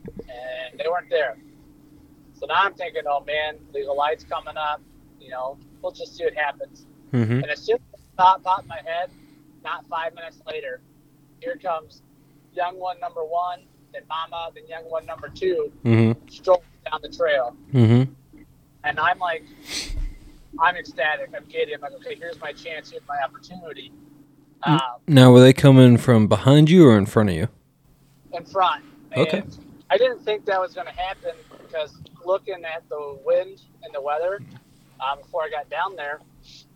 and 0.07 0.79
they 0.79 0.85
weren't 0.89 1.11
there. 1.11 1.37
So 2.39 2.47
now 2.47 2.55
I'm 2.59 2.75
thinking, 2.75 3.03
oh 3.09 3.25
man, 3.25 3.57
a 3.75 3.93
lights 3.93 4.25
coming 4.25 4.57
up. 4.57 4.81
You 5.21 5.31
know, 5.31 5.59
we'll 5.83 5.93
just 5.93 6.17
see 6.17 6.25
what 6.25 6.35
happens. 6.35 6.87
Mm-hmm. 7.13 7.33
And 7.33 7.47
as 7.47 7.61
soon 7.61 7.77
as 7.95 8.01
the 8.01 8.07
thought 8.17 8.43
popped 8.45 8.63
in 8.63 8.69
my 8.69 8.81
head, 8.85 9.11
not 9.65 9.85
five 9.89 10.15
minutes 10.15 10.41
later, 10.47 10.81
here 11.41 11.57
comes 11.57 12.03
young 12.55 12.79
one 12.79 13.01
number 13.01 13.25
one, 13.25 13.61
then 13.93 14.03
mama, 14.09 14.51
then 14.55 14.67
young 14.69 14.85
one 14.85 15.07
number 15.07 15.29
two, 15.29 15.73
Mm-hmm. 15.85 16.29
strolling 16.29 16.63
down 16.89 17.01
the 17.03 17.09
trail. 17.09 17.57
Mm-hmm. 17.73 18.13
And 18.85 19.01
I'm 19.01 19.19
like, 19.19 19.45
I'm 20.61 20.77
ecstatic. 20.77 21.31
I'm 21.37 21.45
giddy. 21.45 21.75
I'm 21.75 21.81
like, 21.81 21.93
okay, 21.95 22.15
here's 22.17 22.41
my 22.41 22.53
chance. 22.53 22.91
Here's 22.91 23.07
my 23.09 23.19
opportunity. 23.25 23.93
Um, 24.65 24.81
Now, 25.07 25.31
were 25.33 25.41
they 25.41 25.53
coming 25.53 25.97
from 25.99 26.27
behind 26.27 26.69
you 26.69 26.89
or 26.89 26.99
in 26.99 27.07
front 27.07 27.31
of 27.31 27.37
you? 27.37 27.49
in 28.33 28.45
front. 28.45 28.85
Okay. 29.17 29.39
And 29.39 29.59
I 29.91 29.97
didn't 29.97 30.21
think 30.21 30.45
that 30.47 30.61
was 30.61 30.75
going 30.75 30.87
to 30.87 30.93
happen 30.93 31.33
because 31.63 31.97
looking 32.25 32.63
at 32.65 32.87
the 32.89 33.19
wind 33.25 33.63
and 33.83 33.95
the 33.95 34.01
weather 34.03 34.41
uh, 35.01 35.17
before 35.17 35.43
I 35.45 35.51
got 35.51 35.71
down 35.71 35.97
there, 35.97 36.21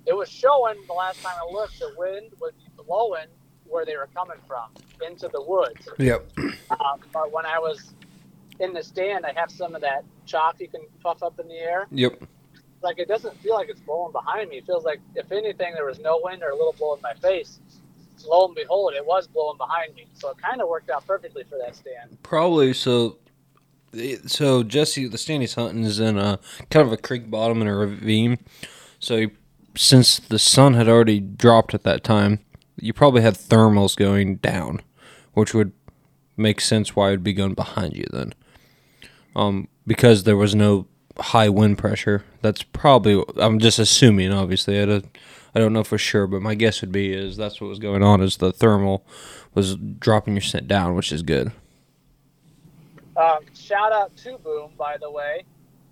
it 0.06 0.16
was 0.16 0.28
showing 0.30 0.76
the 0.86 0.92
last 0.94 1.22
time 1.22 1.34
I 1.36 1.52
looked, 1.52 1.78
the 1.78 1.92
wind 1.98 2.32
was 2.40 2.52
blowing 2.86 3.26
where 3.66 3.84
they 3.84 3.96
were 3.96 4.08
coming 4.14 4.38
from 4.46 4.70
into 5.06 5.28
the 5.28 5.42
woods. 5.42 5.88
Yep. 5.98 6.30
Uh, 6.70 6.96
but 7.12 7.32
when 7.32 7.44
I 7.46 7.58
was 7.58 7.92
in 8.60 8.72
the 8.72 8.82
stand, 8.82 9.26
I 9.26 9.32
have 9.38 9.50
some 9.50 9.74
of 9.74 9.82
that 9.82 10.04
chalk 10.26 10.58
you 10.60 10.68
can 10.68 10.82
puff 11.02 11.22
up 11.22 11.38
in 11.38 11.48
the 11.48 11.54
air. 11.54 11.86
Yep. 11.90 12.22
Like 12.82 12.98
it 12.98 13.08
doesn't 13.08 13.36
feel 13.40 13.54
like 13.54 13.68
it's 13.68 13.80
blowing 13.80 14.12
behind 14.12 14.50
me. 14.50 14.58
It 14.58 14.66
feels 14.66 14.84
like 14.84 15.00
if 15.14 15.30
anything, 15.32 15.74
there 15.74 15.86
was 15.86 16.00
no 16.00 16.20
wind 16.22 16.42
or 16.42 16.50
a 16.50 16.56
little 16.56 16.74
blow 16.78 16.94
in 16.94 17.00
my 17.02 17.14
face. 17.14 17.60
Lo 18.26 18.46
and 18.46 18.54
behold, 18.54 18.94
it 18.94 19.04
was 19.04 19.26
blowing 19.26 19.56
behind 19.56 19.94
me. 19.94 20.06
So 20.14 20.30
it 20.30 20.38
kind 20.38 20.60
of 20.60 20.68
worked 20.68 20.90
out 20.90 21.06
perfectly 21.06 21.44
for 21.44 21.58
that 21.58 21.74
stand. 21.74 22.22
Probably 22.22 22.72
so. 22.72 23.18
So 24.26 24.62
Jesse, 24.62 25.06
the 25.06 25.18
stand 25.18 25.42
he's 25.42 25.54
hunting 25.54 25.84
is 25.84 26.00
in 26.00 26.18
a 26.18 26.38
kind 26.70 26.86
of 26.86 26.92
a 26.92 26.96
creek 26.96 27.30
bottom 27.30 27.60
in 27.60 27.68
a 27.68 27.76
ravine. 27.76 28.38
So 28.98 29.18
he, 29.18 29.30
since 29.76 30.18
the 30.18 30.38
sun 30.38 30.74
had 30.74 30.88
already 30.88 31.20
dropped 31.20 31.74
at 31.74 31.82
that 31.82 32.02
time, 32.02 32.40
you 32.76 32.92
probably 32.92 33.22
had 33.22 33.34
thermals 33.34 33.96
going 33.96 34.36
down, 34.36 34.80
which 35.34 35.52
would 35.52 35.72
make 36.36 36.60
sense 36.60 36.96
why 36.96 37.08
it 37.08 37.12
would 37.12 37.24
be 37.24 37.34
going 37.34 37.54
behind 37.54 37.96
you 37.96 38.06
then. 38.10 38.34
Um, 39.36 39.68
because 39.86 40.24
there 40.24 40.36
was 40.36 40.54
no 40.54 40.86
high 41.18 41.48
wind 41.48 41.78
pressure. 41.78 42.24
That's 42.40 42.62
probably. 42.62 43.22
I'm 43.36 43.58
just 43.58 43.78
assuming. 43.78 44.32
Obviously, 44.32 44.80
I 44.80 44.86
don't, 44.86 45.18
I 45.54 45.58
don't 45.58 45.72
know 45.72 45.84
for 45.84 45.98
sure, 45.98 46.26
but 46.26 46.42
my 46.42 46.54
guess 46.54 46.80
would 46.80 46.92
be 46.92 47.12
is 47.12 47.36
that's 47.36 47.60
what 47.60 47.68
was 47.68 47.78
going 47.78 48.02
on. 48.02 48.20
Is 48.20 48.38
the 48.38 48.52
thermal 48.52 49.06
was 49.54 49.76
dropping 49.76 50.34
your 50.34 50.42
scent 50.42 50.68
down, 50.68 50.94
which 50.94 51.12
is 51.12 51.22
good. 51.22 51.52
Um, 53.16 53.40
shout 53.54 53.92
out 53.92 54.16
to 54.18 54.38
Boom, 54.38 54.70
by 54.78 54.96
the 54.98 55.10
way, 55.10 55.44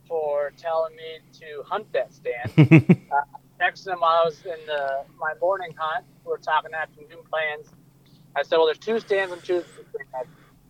for 0.09 0.53
telling 0.57 0.97
me 0.97 1.19
to 1.41 1.63
hunt 1.67 1.93
that 1.93 2.13
stand. 2.13 2.51
uh, 3.13 3.39
texted 3.61 3.89
him 3.89 4.03
I 4.03 4.25
was 4.25 4.41
in 4.45 4.67
the, 4.67 5.05
my 5.19 5.35
morning 5.41 5.75
hunt. 5.77 6.05
We 6.25 6.31
were 6.31 6.39
talking 6.39 6.73
afternoon 6.73 7.23
plans. 7.29 7.69
I 8.35 8.43
said, 8.43 8.57
well, 8.57 8.67
there's 8.67 8.79
two 8.79 9.01
stands 9.01 9.33
I'm 9.33 9.41
choosing. 9.41 9.69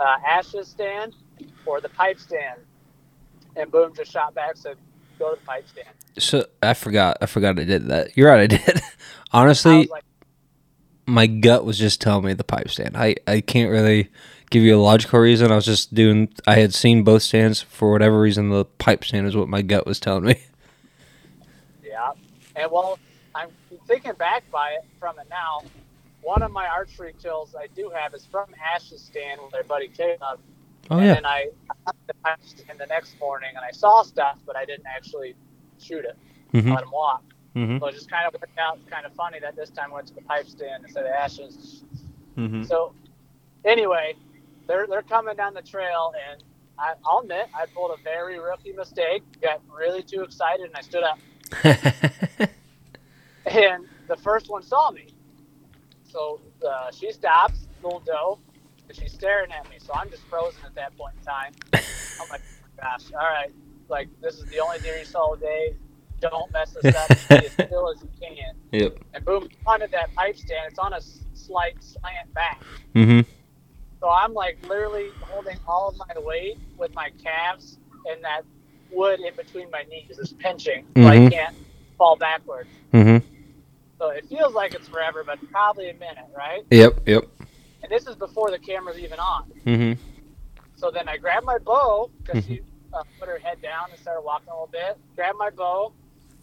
Uh, 0.00 0.16
Ash's 0.26 0.66
stand 0.66 1.14
or 1.66 1.80
the 1.80 1.90
pipe 1.90 2.18
stand. 2.18 2.60
And 3.60 3.70
Boom 3.70 3.92
just 3.94 4.10
shot 4.10 4.34
back 4.34 4.56
said, 4.56 4.76
go 5.18 5.34
to 5.34 5.40
the 5.40 5.46
pipe 5.46 5.68
stand. 5.68 5.88
So 6.18 6.46
I 6.62 6.74
forgot. 6.74 7.18
I 7.20 7.26
forgot 7.26 7.58
I 7.60 7.64
did 7.64 7.88
that. 7.88 8.16
You're 8.16 8.30
right. 8.30 8.40
I 8.40 8.46
did. 8.46 8.80
Honestly, 9.32 9.80
was 9.80 9.88
like, 9.90 10.04
my 11.06 11.26
gut 11.26 11.64
was 11.64 11.78
just 11.78 12.00
telling 12.00 12.24
me 12.24 12.32
the 12.32 12.44
pipe 12.44 12.70
stand. 12.70 12.96
I, 12.96 13.16
I 13.26 13.40
can't 13.40 13.70
really 13.70 14.08
give 14.50 14.62
you 14.62 14.76
a 14.76 14.80
logical 14.80 15.20
reason. 15.20 15.52
I 15.52 15.56
was 15.56 15.66
just 15.66 15.94
doing. 15.94 16.32
I 16.46 16.56
had 16.56 16.74
seen 16.74 17.04
both 17.04 17.22
stands 17.22 17.60
for 17.60 17.92
whatever 17.92 18.18
reason. 18.18 18.48
The 18.48 18.64
pipe 18.64 19.04
stand 19.04 19.26
is 19.26 19.36
what 19.36 19.48
my 19.48 19.62
gut 19.62 19.86
was 19.86 20.00
telling 20.00 20.24
me. 20.24 20.40
yeah. 21.84 22.12
And 22.56 22.70
well, 22.72 22.98
I'm 23.34 23.50
thinking 23.86 24.14
back 24.14 24.50
by 24.50 24.70
it 24.70 24.84
from 24.98 25.18
it 25.18 25.26
now. 25.30 25.62
One 26.22 26.42
of 26.42 26.50
my 26.50 26.66
archery 26.66 27.14
kills 27.22 27.54
I 27.54 27.66
do 27.68 27.90
have 27.94 28.14
is 28.14 28.26
from 28.26 28.48
Ash's 28.74 29.02
stand 29.02 29.40
with 29.42 29.52
my 29.52 29.62
buddy 29.62 29.88
Caleb. 29.88 30.40
Oh 30.90 30.96
and 30.98 31.06
yeah. 31.06 31.14
then 31.14 31.26
I 31.26 31.46
the 32.06 32.14
the 32.78 32.86
next 32.86 33.18
morning 33.20 33.50
and 33.54 33.64
I 33.64 33.70
saw 33.70 34.02
stuff, 34.02 34.38
but 34.46 34.56
I 34.56 34.64
didn't 34.64 34.86
actually 34.86 35.34
shoot 35.78 36.04
it. 36.04 36.16
Mhm. 36.52 36.74
Let 36.74 36.82
him 36.82 36.90
walk. 36.90 37.22
Mhm. 37.54 37.78
So 37.78 37.86
it 37.86 37.94
just 37.94 38.10
kind 38.10 38.26
of 38.26 38.34
worked 38.40 38.58
out. 38.58 38.78
Kind 38.88 39.06
of 39.06 39.12
funny 39.14 39.38
that 39.40 39.54
this 39.56 39.70
time 39.70 39.90
I 39.92 39.96
went 39.96 40.08
to 40.08 40.14
the 40.14 40.22
pipe 40.22 40.46
stand 40.48 40.84
instead 40.84 41.04
of 41.04 41.12
Ash's. 41.12 41.84
Mhm. 42.36 42.66
So, 42.66 42.94
anyway, 43.64 44.14
they're 44.66 44.86
they're 44.86 45.02
coming 45.02 45.36
down 45.36 45.54
the 45.54 45.62
trail, 45.62 46.12
and 46.30 46.42
I, 46.78 46.94
I'll 47.04 47.20
admit 47.20 47.48
I 47.54 47.66
pulled 47.66 47.92
a 47.98 48.02
very 48.02 48.38
rookie 48.38 48.72
mistake. 48.72 49.22
Got 49.40 49.60
really 49.68 50.02
too 50.02 50.22
excited, 50.22 50.66
and 50.66 50.76
I 50.76 50.80
stood 50.80 51.04
up. 51.04 51.18
And 53.46 53.86
the 54.06 54.16
first 54.16 54.48
one 54.50 54.62
saw 54.62 54.90
me. 54.90 55.08
So 56.04 56.40
uh, 56.66 56.90
she 56.92 57.10
stops, 57.10 57.66
little 57.82 58.00
doe, 58.00 58.38
she's 58.96 59.12
staring 59.12 59.50
at 59.52 59.68
me. 59.70 59.76
So 59.78 59.92
I'm 59.94 60.10
just 60.10 60.22
frozen 60.28 60.60
at 60.64 60.74
that 60.74 60.96
point 60.96 61.14
in 61.18 61.24
time. 61.24 61.52
I'm 61.72 62.28
like, 62.28 62.42
oh 62.52 62.62
my 62.78 62.82
gosh, 62.82 63.12
all 63.12 63.20
right, 63.20 63.52
like 63.88 64.08
this 64.20 64.34
is 64.38 64.44
the 64.46 64.60
only 64.60 64.78
deer 64.80 64.96
you 64.98 65.04
saw 65.04 65.34
today. 65.34 65.74
Don't 66.20 66.52
mess 66.52 66.76
this 66.80 66.94
up. 66.94 67.08
Be 67.30 67.46
as 67.46 67.52
still 67.66 67.90
as 67.90 68.02
you 68.02 68.10
can. 68.20 68.54
yep. 68.72 68.98
And 69.14 69.24
boom, 69.24 69.48
onto 69.66 69.86
that 69.88 70.14
pipe 70.14 70.36
stand. 70.36 70.66
It's 70.70 70.78
on 70.78 70.92
a 70.92 71.00
slight 71.34 71.82
slant 71.82 72.32
back. 72.34 72.62
Mm-hmm. 72.94 73.20
So 74.00 74.10
I'm 74.10 74.34
like 74.34 74.58
literally 74.68 75.10
holding 75.22 75.56
all 75.66 75.88
of 75.88 75.96
my 75.96 76.20
weight 76.20 76.58
with 76.76 76.94
my 76.94 77.10
calves 77.22 77.78
and 78.06 78.22
that 78.22 78.42
wood 78.90 79.20
in 79.20 79.34
between 79.34 79.70
my 79.70 79.82
knees 79.90 80.18
is 80.18 80.32
pinching, 80.34 80.84
so 80.96 81.04
I 81.06 81.16
Mhm. 81.16 81.32
can't 81.32 81.56
fall 81.96 82.16
backwards. 82.16 82.68
Mm-hmm. 82.92 83.26
So 83.98 84.08
it 84.08 84.26
feels 84.26 84.52
like 84.54 84.74
it's 84.74 84.88
forever, 84.88 85.22
but 85.24 85.38
probably 85.50 85.90
a 85.90 85.94
minute, 85.94 86.24
right? 86.36 86.62
Yep. 86.70 87.00
Yep. 87.06 87.28
And 87.82 87.90
this 87.90 88.06
is 88.06 88.16
before 88.16 88.50
the 88.50 88.58
camera's 88.58 88.98
even 88.98 89.18
on. 89.18 89.50
Mhm. 89.64 89.98
So 90.76 90.90
then 90.90 91.08
I 91.08 91.16
grabbed 91.16 91.46
my 91.46 91.58
bow 91.58 92.10
because 92.22 92.44
she 92.46 92.60
uh, 92.92 93.02
put 93.18 93.28
her 93.28 93.38
head 93.38 93.60
down 93.62 93.90
and 93.90 93.98
started 94.00 94.22
walking 94.22 94.48
a 94.48 94.52
little 94.52 94.66
bit. 94.72 94.98
Grabbed 95.14 95.38
my 95.38 95.50
bow, 95.50 95.92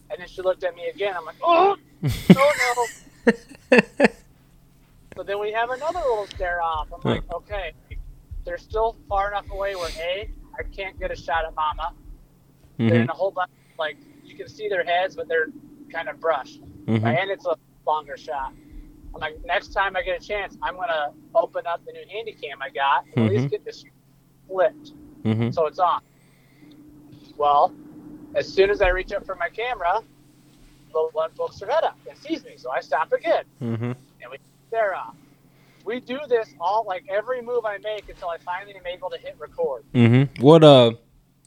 and 0.10 0.20
then 0.20 0.28
she 0.28 0.42
looked 0.42 0.64
at 0.64 0.76
me 0.76 0.88
again. 0.88 1.14
I'm 1.18 1.26
like, 1.26 1.36
oh, 1.44 1.76
oh 2.36 2.88
no. 3.72 4.08
So 5.16 5.24
then 5.24 5.40
we 5.40 5.52
have 5.52 5.72
another 5.72 6.00
little 6.00 6.28
stare 6.28 6.62
off. 6.62 6.88
I'm 6.94 7.02
like, 7.04 7.24
okay, 7.34 7.74
they're 8.46 8.58
still 8.60 8.96
far 9.10 9.30
enough 9.30 9.50
away 9.52 9.76
where 9.76 9.90
A, 10.00 10.30
I 10.58 10.64
can't 10.64 10.98
get 11.00 11.12
a 11.12 11.16
shot 11.16 11.44
at 11.46 11.56
Mama. 11.56 11.94
They're 12.78 12.90
Mhm. 12.92 13.02
in 13.04 13.10
a 13.10 13.14
whole 13.14 13.32
bunch, 13.32 13.50
like, 13.80 13.98
you 14.24 14.36
can 14.36 14.48
see 14.48 14.70
their 14.70 14.84
heads, 14.84 15.16
but 15.16 15.28
they're 15.28 15.48
kind 15.92 16.08
of 16.08 16.20
brushed. 16.20 16.62
Mhm. 16.86 17.04
And 17.04 17.32
it's 17.32 17.46
a 17.48 17.58
longer 17.88 18.16
shot. 18.16 18.54
I'm 19.18 19.22
like, 19.34 19.44
next 19.46 19.70
time 19.70 19.96
I 19.96 20.04
get 20.04 20.22
a 20.22 20.26
chance, 20.26 20.58
I'm 20.62 20.76
going 20.76 20.90
to 20.90 21.12
open 21.34 21.66
up 21.66 21.84
the 21.86 21.92
new 21.92 22.04
handy 22.12 22.34
cam 22.34 22.62
I 22.62 22.70
got 22.70 23.06
and 23.16 23.26
at 23.26 23.32
Mhm. 23.32 23.36
least 23.36 23.50
get 23.50 23.66
this 23.66 23.84
flipped 24.48 24.92
Mhm. 25.24 25.52
so 25.54 25.66
it's 25.66 25.80
on. 25.80 26.02
Well, 27.36 27.74
as 28.36 28.48
soon 28.48 28.70
as 28.70 28.82
I 28.82 28.90
reach 28.90 29.12
up 29.12 29.26
for 29.26 29.36
my 29.36 29.50
camera, 29.50 30.02
the 30.94 31.10
one 31.14 31.32
pokes 31.32 31.60
her 31.62 31.66
head 31.68 31.84
up 31.84 31.98
and 32.08 32.18
sees 32.18 32.44
me. 32.46 32.54
So 32.58 32.70
I 32.72 32.80
stop 32.82 33.12
again 33.12 33.44
Mhm. 33.62 33.96
and 34.22 34.32
we 34.32 34.38
stare 34.68 34.96
off. 34.96 35.16
We 35.84 36.00
do 36.00 36.20
this 36.28 36.54
all 36.60 36.84
like 36.86 37.06
every 37.10 37.42
move 37.42 37.66
I 37.66 37.78
make 37.80 38.08
until 38.10 38.30
I 38.30 38.38
finally 38.38 38.76
am 38.76 38.86
able 38.86 39.10
to 39.10 39.18
hit 39.18 39.36
record. 39.40 39.84
Mhm. 39.94 40.40
What 40.42 40.64
uh? 40.64 40.92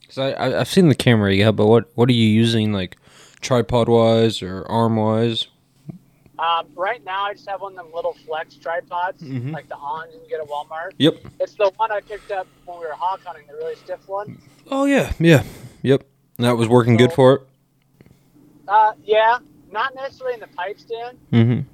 Cause 0.07 0.17
I, 0.17 0.31
I 0.31 0.59
I've 0.59 0.67
seen 0.67 0.89
the 0.89 0.95
camera 0.95 1.33
you 1.33 1.45
have, 1.45 1.55
but 1.55 1.67
what 1.67 1.85
what 1.95 2.09
are 2.09 2.13
you 2.13 2.27
using 2.27 2.73
like 2.73 2.97
tripod 3.39 3.87
wise 3.87 4.41
or 4.41 4.65
arm 4.67 4.97
wise? 4.97 5.47
Um, 6.41 6.67
right 6.75 7.03
now, 7.05 7.25
I 7.25 7.33
just 7.33 7.47
have 7.47 7.61
one 7.61 7.73
of 7.73 7.77
them 7.85 7.93
little 7.93 8.13
flex 8.25 8.55
tripods, 8.55 9.21
Mhm. 9.21 9.53
like 9.53 9.69
the 9.69 9.75
Ons 9.75 10.11
you 10.13 10.19
can 10.21 10.27
get 10.29 10.39
at 10.41 10.47
Walmart. 10.47 10.91
Yep. 10.97 11.15
It's 11.39 11.53
the 11.53 11.71
one 11.77 11.91
I 11.91 11.99
picked 12.01 12.31
up 12.31 12.47
when 12.65 12.79
we 12.79 12.85
were 12.87 12.93
hog 12.93 13.19
hunting, 13.23 13.45
the 13.47 13.53
really 13.53 13.75
stiff 13.75 14.07
one. 14.07 14.41
Oh 14.71 14.85
yeah. 14.85 15.13
Yeah. 15.19 15.43
Yep. 15.83 16.03
That 16.39 16.57
was 16.57 16.67
working 16.67 16.97
good 16.97 17.13
for 17.13 17.33
it. 17.33 17.41
Uh, 18.67 18.93
yeah, 19.03 19.37
not 19.71 19.93
necessarily 19.93 20.33
in 20.33 20.39
the 20.39 20.47
pipe 20.47 20.79
stand. 20.79 21.19
Mhm. 21.31 21.65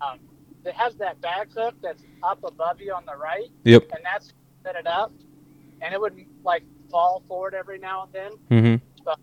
Um, 0.00 0.18
it 0.64 0.74
has 0.74 0.94
that 0.96 1.20
back 1.20 1.48
hook 1.52 1.74
that's 1.82 2.04
up 2.22 2.44
above 2.44 2.80
you 2.80 2.92
on 2.94 3.04
the 3.06 3.16
right. 3.16 3.50
Yep. 3.64 3.90
and 3.92 4.04
that's 4.04 4.32
set 4.62 4.76
it 4.76 4.86
up, 4.86 5.10
and 5.80 5.92
it 5.92 6.00
would 6.00 6.14
like 6.44 6.62
fall 6.90 7.22
forward 7.26 7.54
every 7.54 7.78
now 7.78 8.04
and 8.04 8.12
then. 8.12 8.32
Mm-hmm. 8.62 8.84
But 9.04 9.18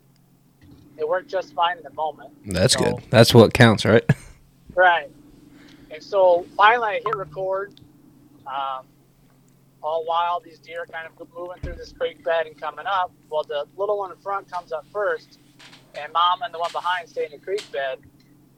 it 0.98 1.08
worked 1.08 1.28
just 1.28 1.54
fine 1.54 1.78
in 1.78 1.84
the 1.84 1.92
moment. 1.94 2.30
That's 2.44 2.74
So- 2.74 2.80
good. 2.84 2.94
That's 3.08 3.32
what 3.32 3.54
counts, 3.54 3.86
right? 3.86 4.04
Right. 4.74 5.10
And 5.90 6.02
so 6.02 6.46
finally, 6.56 6.88
I 6.88 7.00
hit 7.04 7.16
record. 7.16 7.80
Um, 8.46 8.86
all 9.82 10.04
while 10.04 10.40
these 10.40 10.58
deer 10.58 10.82
are 10.82 10.86
kind 10.86 11.06
of 11.06 11.28
moving 11.34 11.60
through 11.62 11.74
this 11.74 11.92
creek 11.92 12.22
bed 12.24 12.46
and 12.46 12.60
coming 12.60 12.86
up. 12.86 13.12
Well, 13.30 13.44
the 13.44 13.64
little 13.76 13.98
one 13.98 14.10
in 14.12 14.18
front 14.18 14.50
comes 14.50 14.72
up 14.72 14.84
first, 14.92 15.38
and 15.98 16.12
mom 16.12 16.42
and 16.42 16.52
the 16.52 16.58
one 16.58 16.70
behind 16.72 17.08
stay 17.08 17.24
in 17.24 17.30
the 17.32 17.38
creek 17.38 17.64
bed, 17.72 17.98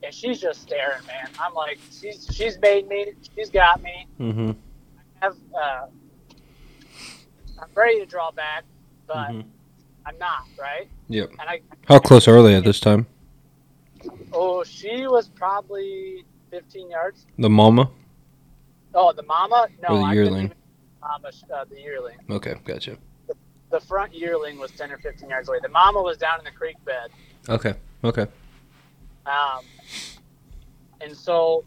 and 0.03 0.13
she's 0.13 0.41
just 0.41 0.63
staring, 0.63 1.05
man. 1.07 1.29
I'm 1.39 1.55
like, 1.55 1.79
she's 1.91 2.27
she's 2.33 2.59
made 2.61 2.89
me, 2.89 3.13
she's 3.37 3.51
got 3.51 3.83
me. 3.83 4.07
Mm-hmm. 4.19 4.51
I 5.21 5.25
Have 5.27 5.37
uh, 5.55 5.87
I'm 7.61 7.69
ready 7.75 8.01
to 8.01 8.07
draw 8.07 8.31
back, 8.33 8.65
but 9.07 9.31
Mhm. 9.31 9.45
I'm 10.05 10.19
not 10.19 10.47
right. 10.59 10.89
Yep. 11.09 11.31
And 11.39 11.49
I 11.49 11.61
How 11.87 12.01
close 12.01 12.27
are 12.27 12.43
they 12.43 12.55
at 12.55 12.65
this 12.65 12.81
time? 12.81 13.07
Oh, 14.33 14.65
she 14.65 15.07
was 15.07 15.29
probably 15.29 16.25
15 16.51 16.91
yards. 16.91 17.27
The 17.39 17.51
mama. 17.51 17.91
Oh, 18.95 19.13
the 19.13 19.23
mama? 19.23 19.69
No, 19.83 19.97
Or 19.97 20.09
the 20.09 20.15
yearling? 20.15 20.53
Mama, 21.01 21.31
uh, 21.55 21.65
the 21.65 21.81
yearling. 21.81 22.17
Okay, 22.31 22.55
gotcha. 22.65 22.97
The 23.71 23.81
front 23.81 24.15
yearling 24.15 24.59
was 24.59 24.71
10 24.73 24.93
or 24.93 24.99
15 24.99 25.31
yards 25.31 25.49
away. 25.49 25.59
The 25.63 25.69
mama 25.71 26.03
was 26.03 26.19
down 26.19 26.39
in 26.39 26.45
the 26.45 26.51
creek 26.51 26.77
bed. 26.85 27.11
Okay. 27.49 27.75
Okay. 28.05 28.27
Um, 29.25 29.65
and 31.01 31.17
so 31.17 31.65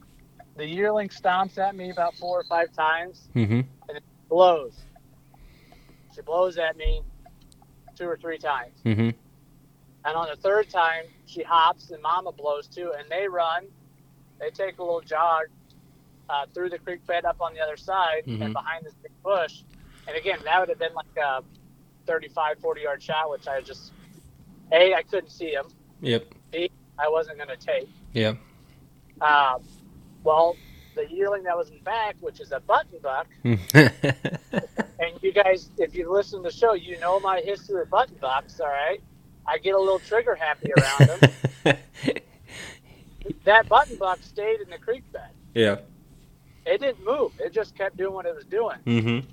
the 0.55 0.67
yearling 0.67 1.10
stomps 1.10 1.57
at 1.57 1.75
me 1.75 1.89
about 1.89 2.15
four 2.15 2.39
or 2.39 2.43
five 2.43 2.72
times, 2.74 3.27
Mhm. 3.36 3.65
blows. 4.29 4.84
She 6.13 6.22
blows 6.22 6.57
at 6.57 6.77
me 6.77 7.01
two 7.98 8.05
or 8.07 8.17
three 8.17 8.38
times. 8.38 8.79
Mhm. 8.86 9.15
And 10.06 10.16
on 10.16 10.28
the 10.30 10.36
third 10.36 10.70
time, 10.70 11.06
she 11.26 11.42
hops 11.44 11.90
and 11.92 12.02
mama 12.02 12.32
blows 12.32 12.68
too, 12.68 12.94
and 12.98 13.10
they 13.10 13.28
run. 13.28 13.66
They 14.40 14.50
take 14.52 14.78
a 14.78 14.84
little 14.84 15.02
jog 15.02 15.46
uh, 16.30 16.46
through 16.54 16.70
the 16.70 16.78
creek 16.80 17.06
bed 17.08 17.26
up 17.26 17.38
on 17.42 17.54
the 17.54 17.60
other 17.60 17.78
side 17.78 18.24
Mhm. 18.26 18.42
and 18.44 18.54
behind 18.54 18.86
this 18.86 18.94
big 19.02 19.12
bush. 19.24 19.62
And 20.08 20.16
again, 20.16 20.40
that 20.44 20.60
would 20.60 20.70
have 20.70 20.80
been 20.80 20.94
like 20.94 21.16
a 21.18 21.44
35, 22.06 22.60
40 22.60 22.82
yard 22.82 23.02
shot, 23.02 23.30
which 23.30 23.48
I 23.48 23.62
just, 23.62 23.92
A, 24.72 24.94
I 24.94 25.04
couldn't 25.04 25.30
see 25.32 25.52
him. 25.54 25.66
Yep. 26.02 26.28
I 26.98 27.10
wasn't 27.10 27.38
going 27.38 27.50
to 27.50 27.58
take. 27.58 27.90
Yep. 28.14 28.38
Um, 29.22 29.64
well, 30.24 30.56
the 30.96 31.06
yearling 31.12 31.44
that 31.44 31.58
was 31.58 31.70
in 31.72 31.80
back, 31.80 32.16
which 32.22 32.40
is 32.40 32.52
a 32.52 32.60
button 32.62 33.00
buck, 33.02 33.28
and 33.44 33.62
you 35.22 35.32
guys, 35.34 35.70
if 35.78 35.94
you 35.96 36.12
listen 36.12 36.42
to 36.44 36.50
the 36.50 36.56
show, 36.56 36.74
you 36.74 37.00
know 37.00 37.20
my 37.20 37.42
history 37.42 37.82
of 37.82 37.90
button 37.90 38.16
bucks, 38.22 38.60
all 38.60 38.68
right? 38.68 39.02
I 39.48 39.58
get 39.60 39.75
a 39.75 39.80
little 39.80 40.00
trigger 40.00 40.36
happy 40.36 40.72
around 40.78 41.10
them. 41.64 41.78
that 43.46 43.68
button 43.70 43.98
buck 43.98 44.20
stayed 44.22 44.62
in 44.62 44.70
the 44.70 44.78
creek 44.78 45.04
bed. 45.12 45.30
yeah. 45.54 45.78
It 46.68 46.82
didn't 46.82 47.06
move. 47.06 47.32
It 47.40 47.54
just 47.54 47.75
kept 47.78 47.96
doing 47.96 48.14
what 48.14 48.25
it 48.25 48.34
was 48.36 48.46
doing. 48.46 48.78
Mhm. 48.88 49.24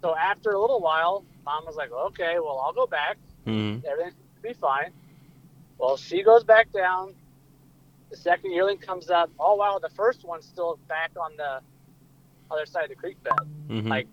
So 0.00 0.16
after 0.16 0.52
a 0.52 0.58
little 0.60 0.80
while, 0.80 1.22
mom 1.44 1.66
was 1.66 1.76
like, 1.76 1.92
okay, 1.92 2.36
well, 2.38 2.58
I'll 2.64 2.72
go 2.72 2.86
back. 2.86 3.18
Mhm. 3.46 3.84
Everything 3.84 4.14
will 4.42 4.48
be 4.50 4.54
fine. 4.54 4.90
Well, 5.76 5.98
she 5.98 6.22
goes 6.22 6.44
back 6.44 6.72
down. 6.72 7.14
The 8.08 8.16
second 8.16 8.52
yearling 8.52 8.78
comes 8.78 9.10
up. 9.10 9.30
All 9.38 9.58
while 9.58 9.80
the 9.80 9.90
first 9.90 10.24
one's 10.24 10.46
still 10.46 10.78
back 10.88 11.10
on 11.20 11.36
the 11.36 11.60
other 12.50 12.64
side 12.64 12.84
of 12.84 12.88
the 12.88 12.96
creek 12.96 13.22
bed. 13.22 13.34
Mhm. 13.68 13.88
Like, 13.88 14.08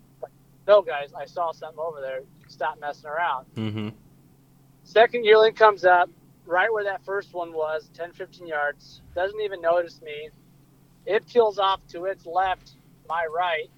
no, 0.68 0.82
guys, 0.82 1.14
I 1.14 1.24
saw 1.24 1.52
something 1.52 1.78
over 1.80 2.02
there. 2.02 2.20
Stop 2.48 2.78
messing 2.78 3.08
around. 3.08 3.46
Second 4.90 5.24
yearling 5.24 5.52
comes 5.54 5.84
up 5.84 6.10
right 6.46 6.72
where 6.72 6.82
that 6.82 7.04
first 7.04 7.32
one 7.32 7.52
was, 7.52 7.88
10, 7.94 8.12
15 8.12 8.44
yards. 8.44 9.02
Doesn't 9.14 9.40
even 9.40 9.60
notice 9.60 10.02
me. 10.02 10.30
It 11.06 11.24
peels 11.28 11.60
off 11.60 11.78
to 11.90 12.06
its 12.06 12.26
left, 12.26 12.72
my 13.08 13.24
right. 13.32 13.70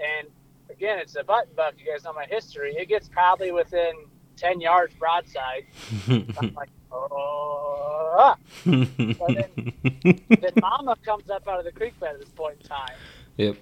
And 0.00 0.28
again, 0.70 0.98
it's 0.98 1.14
a 1.14 1.22
button 1.22 1.52
buck. 1.54 1.74
You 1.76 1.92
guys 1.92 2.04
know 2.04 2.14
my 2.14 2.24
history. 2.24 2.74
It 2.74 2.88
gets 2.88 3.06
probably 3.06 3.52
within 3.52 3.92
10 4.38 4.62
yards 4.62 4.94
broadside. 4.94 5.66
I'm 6.08 6.54
like, 6.56 6.70
oh. 6.90 8.14
ah." 8.18 8.36
then, 8.64 9.74
then 9.84 10.52
Mama 10.62 10.96
comes 11.04 11.28
up 11.28 11.46
out 11.46 11.58
of 11.58 11.66
the 11.66 11.72
creek 11.72 12.00
bed 12.00 12.14
at 12.14 12.20
this 12.20 12.30
point 12.30 12.56
in 12.62 12.66
time. 12.66 12.96
Yep. 13.36 13.56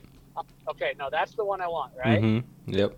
Okay, 0.69 0.95
no, 0.97 1.09
that's 1.11 1.35
the 1.35 1.45
one 1.45 1.61
I 1.61 1.67
want, 1.67 1.93
right? 1.99 2.23
Mm-hmm. 2.23 2.73
Yep. 2.73 2.97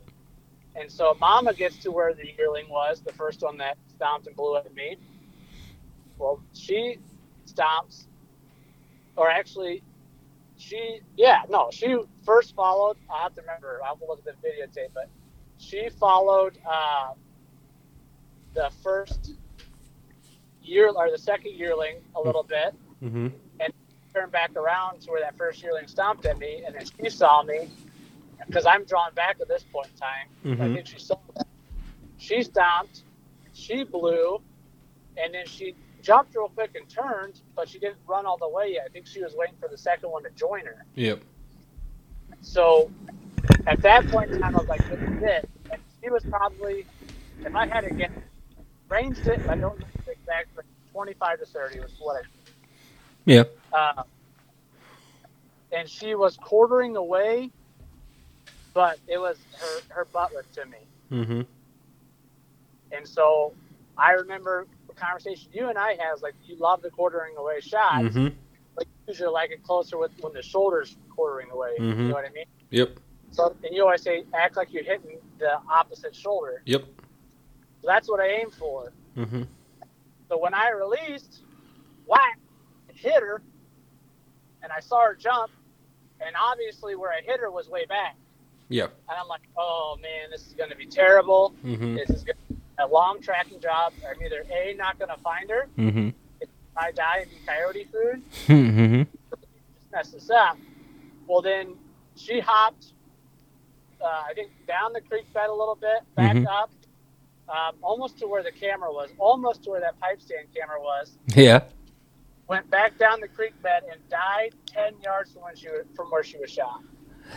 And 0.79 0.91
so 0.91 1.17
Mama 1.21 1.55
gets 1.55 1.79
to 1.79 1.91
where 1.91 2.13
the 2.13 2.27
yearling 2.37 2.69
was, 2.69 3.01
the 3.01 3.13
first 3.13 3.43
one 3.43 3.57
that 3.59 3.79
stomped 3.95 4.27
and 4.27 4.37
blew 4.37 4.57
at 4.57 4.73
me. 4.75 4.97
Well, 6.19 6.41
she 6.53 6.99
stomps, 7.47 8.07
or 9.17 9.31
actually, 9.31 9.83
she, 10.57 11.01
yeah, 11.17 11.43
no, 11.49 11.71
she 11.73 11.97
first 12.25 12.55
followed. 12.55 12.97
I 13.13 13.23
have 13.23 13.35
to 13.35 13.41
remember, 13.41 13.81
I'll 13.83 13.91
have 13.91 14.01
to 14.01 14.07
look 14.07 14.21
at 14.27 14.41
the 14.41 14.49
videotape, 14.49 14.91
but 14.95 15.09
she 15.59 15.89
followed 15.89 16.59
uh, 16.69 17.13
the 18.55 18.71
first 18.83 19.33
year, 20.63 20.91
or 20.95 21.11
the 21.11 21.19
second 21.19 21.55
yearling 21.55 21.97
a 22.15 22.21
little 22.21 22.43
bit, 22.43 22.75
Mm-hmm. 23.05 23.29
turned 24.15 24.33
back 24.33 24.57
around 24.57 25.01
to 25.03 25.11
where 25.11 25.21
that 25.21 25.37
first 25.37 25.63
yearling 25.63 25.87
stomped 25.87 26.25
at 26.25 26.39
me, 26.39 26.63
and 26.67 26.75
then 26.75 26.85
she 26.85 27.11
saw 27.11 27.43
me 27.43 27.69
because 28.47 28.67
I'm 28.67 28.85
drawn 28.85 29.15
back 29.15 29.39
at 29.41 29.49
this 29.49 29.65
point 29.65 29.89
in 29.93 29.97
time. 29.97 30.61
I 30.61 30.69
Mhm. 30.69 30.75
think 30.75 30.87
she 30.87 30.99
saw 30.99 31.17
that. 31.37 31.47
She 32.19 32.43
stomped, 32.43 33.05
she 33.53 33.85
blew, 33.85 34.43
and 35.17 35.35
then 35.35 35.47
she 35.47 35.77
jumped 36.03 36.35
real 36.37 36.49
quick 36.49 36.75
and 36.77 36.89
turned, 36.89 37.43
but 37.55 37.69
she 37.69 37.79
didn't 37.79 37.99
run 38.07 38.27
all 38.27 38.39
the 38.39 38.49
way 38.49 38.73
yet. 38.75 38.85
I 38.87 38.89
think 38.91 39.07
she 39.07 39.23
was 39.23 39.35
waiting 39.37 39.57
for 39.59 39.69
the 39.69 39.79
second 39.79 40.11
one 40.11 40.25
to 40.25 40.31
join 40.33 40.67
her. 40.67 40.87
Yep. 40.95 41.23
So 42.41 42.93
at 43.67 43.83
that 43.83 44.09
point 44.09 44.33
in 44.33 44.39
time, 44.39 44.57
I 44.57 44.59
was 44.59 44.69
like, 44.69 44.87
this 44.89 45.01
is 45.01 45.21
it. 45.23 45.49
And 45.71 45.83
she 46.03 46.11
was 46.11 46.25
probably, 46.25 46.89
if 47.45 47.55
I 47.55 47.67
had 47.67 47.83
to 47.83 47.93
get 47.93 48.13
ranged 48.89 49.27
it, 49.29 49.43
I 49.49 49.57
don't 49.57 49.81
know 49.81 49.87
the 50.07 50.13
exact, 50.13 50.49
but 50.55 50.65
25 50.93 51.41
to 51.41 51.47
30 51.47 51.81
was 51.81 51.95
what 51.99 52.17
I 52.17 52.23
Yep. 53.27 53.57
uh, 53.73 54.05
and 55.73 55.89
she 55.89 56.15
was 56.15 56.37
quartering 56.37 56.97
away, 56.97 57.53
but 58.77 58.99
it 59.09 59.17
was 59.17 59.39
her 59.59 59.81
her 59.89 60.05
butt 60.05 60.33
was 60.35 60.45
to 60.55 60.67
me, 60.67 60.77
Mm-hmm. 61.11 61.41
and 62.93 63.09
so 63.09 63.55
I 63.97 64.13
remember 64.13 64.67
the 64.87 64.93
conversation 64.95 65.49
you 65.53 65.71
and 65.71 65.79
I 65.79 65.93
had 65.93 66.21
like 66.23 66.35
you 66.45 66.57
love 66.57 66.83
the 66.83 66.91
quartering 66.91 67.35
away 67.39 67.61
shot, 67.63 68.03
Mm-hmm. 68.03 68.29
but 68.75 68.85
you 68.87 68.93
usually 69.09 69.33
like 69.33 69.51
it 69.51 69.63
closer 69.63 69.97
with 69.97 70.11
when 70.21 70.35
the 70.35 70.43
shoulders 70.43 70.97
quartering 71.09 71.51
away. 71.51 71.71
You 71.79 71.85
Mhm. 71.95 72.09
know 72.09 72.15
what 72.15 72.27
I 72.27 72.31
mean? 72.31 72.45
Yep. 72.71 72.99
So 73.31 73.57
and 73.65 73.75
you 73.75 73.83
always 73.83 74.03
say 74.03 74.25
act 74.35 74.57
like 74.59 74.73
you're 74.75 74.85
hitting 74.85 75.19
the 75.39 75.59
opposite 75.71 76.15
shoulder. 76.15 76.63
Yep. 76.67 76.85
So 77.81 77.87
that's 77.87 78.09
what 78.11 78.21
I 78.21 78.27
aim 78.29 78.51
for. 78.51 78.93
Mm-hmm. 79.17 79.43
So 80.29 80.37
when 80.39 80.53
I 80.53 80.69
released, 80.71 81.41
whack, 82.07 82.39
hit 82.93 83.23
her, 83.23 83.41
and 84.63 84.71
I 84.71 84.81
saw 84.81 85.01
her 85.07 85.15
jump, 85.15 85.51
and 86.21 86.35
obviously 86.39 86.95
where 86.95 87.11
I 87.11 87.23
hit 87.23 87.41
her 87.41 87.51
was 87.51 87.71
way 87.71 87.87
back. 87.87 88.17
Yep. 88.69 88.95
And 89.09 89.19
I'm 89.19 89.29
like, 89.29 89.43
oh 89.57 89.97
man, 90.03 90.31
this 90.31 90.47
is 90.47 90.53
going 90.55 90.71
to 90.71 90.77
be 90.77 90.87
terrible. 90.87 91.55
Mm-hmm. 91.65 91.97
This 91.97 92.11
is 92.11 92.25
gonna 92.25 92.39
be 92.49 92.57
a 92.79 92.87
long 92.87 93.21
tracking 93.23 93.61
job. 93.61 93.93
I'm 94.09 94.21
either 94.23 94.45
A, 94.51 94.75
not 94.75 94.99
going 94.99 95.11
to 95.11 95.17
find 95.23 95.49
her, 95.51 95.69
Mm-hmm. 95.79 96.09
I 96.79 96.93
die 96.93 97.21
and 97.23 97.31
be 97.31 97.37
coyote 97.47 97.85
food, 97.91 98.23
Mm-hmm. 98.49 99.03
just 99.31 99.93
mess 99.93 100.11
this 100.11 100.31
up. 100.31 100.59
Well, 101.27 101.41
then 101.41 101.75
she 102.17 102.39
hopped, 102.41 102.93
uh, 104.03 104.05
I 104.29 104.35
think, 104.35 104.51
down 104.67 104.93
the 104.93 105.01
creek 105.01 105.33
bed 105.33 105.49
a 105.49 105.55
little 105.55 105.75
bit, 105.81 106.01
back 106.17 106.37
Mhm. 106.37 106.47
up, 106.47 106.71
um, 107.49 107.77
almost 107.83 108.19
to 108.19 108.27
where 108.27 108.43
the 108.43 108.53
camera 108.53 108.93
was, 108.93 109.09
almost 109.19 109.63
to 109.65 109.71
where 109.71 109.81
that 109.81 109.99
pipe 110.01 110.21
stand 110.21 110.49
camera 110.55 110.81
was. 110.81 111.17
Yeah. 111.35 111.65
Went 112.49 112.69
back 112.71 112.99
down 112.99 113.21
the 113.21 113.29
creek 113.29 113.61
bed 113.63 113.85
and 113.91 114.01
died 114.11 114.55
10 114.67 115.01
yards 115.03 115.33
from, 115.33 115.43
when 115.43 115.57
she 115.57 115.69
was, 115.69 115.87
from 115.97 116.11
where 116.11 116.23
she 116.23 116.37
was 116.39 116.51
shot. 116.51 116.81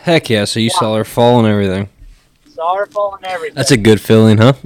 Heck 0.02 0.30
yeah! 0.30 0.46
So 0.46 0.60
you 0.60 0.70
saw 0.70 0.96
her 0.96 1.06
fall 1.06 1.40
and 1.40 1.48
everything. 1.48 1.90
Saw 2.48 2.76
her 2.78 2.86
fall 2.86 3.16
and 3.16 3.26
everything. 3.26 3.56
That's 3.56 3.72
a 3.72 3.78
good 3.78 4.02
feeling, 4.02 4.38
huh? 4.38 4.54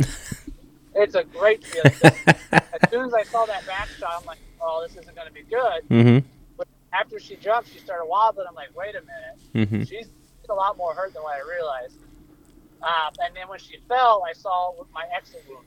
It's 0.96 1.16
a 1.16 1.24
great 1.24 1.64
feeling. 1.64 1.94
as 2.52 2.90
soon 2.92 3.06
as 3.06 3.14
I 3.14 3.24
saw 3.24 3.46
that 3.46 3.66
back 3.66 3.88
shot, 4.00 4.18
I'm 4.20 4.26
like, 4.26 4.38
oh, 4.62 4.86
this 4.88 4.96
isn't 4.98 5.16
going 5.16 5.28
to 5.28 5.34
be 5.34 5.44
good. 5.44 5.90
mm-hmm. 5.90 6.28
But 6.58 6.68
after 6.94 7.20
she 7.20 7.36
jumped, 7.36 7.72
she 7.74 7.80
started 7.80 8.06
wobbling. 8.06 8.46
I'm 8.48 8.56
like, 8.56 8.76
wait 8.76 8.96
a 8.96 9.02
minute. 9.02 9.72
Mm-hmm. 9.72 9.84
She's 9.84 10.08
a 10.50 10.54
lot 10.54 10.78
more 10.78 10.94
hurt 10.94 11.14
than 11.14 11.24
what 11.24 11.36
I 11.36 11.42
realized. 11.48 11.98
Um, 12.82 13.14
and 13.26 13.36
then 13.36 13.48
when 13.48 13.60
she 13.60 13.78
fell, 13.88 14.24
I 14.28 14.34
saw 14.34 14.74
my 14.94 15.06
exit 15.16 15.44
wound, 15.50 15.66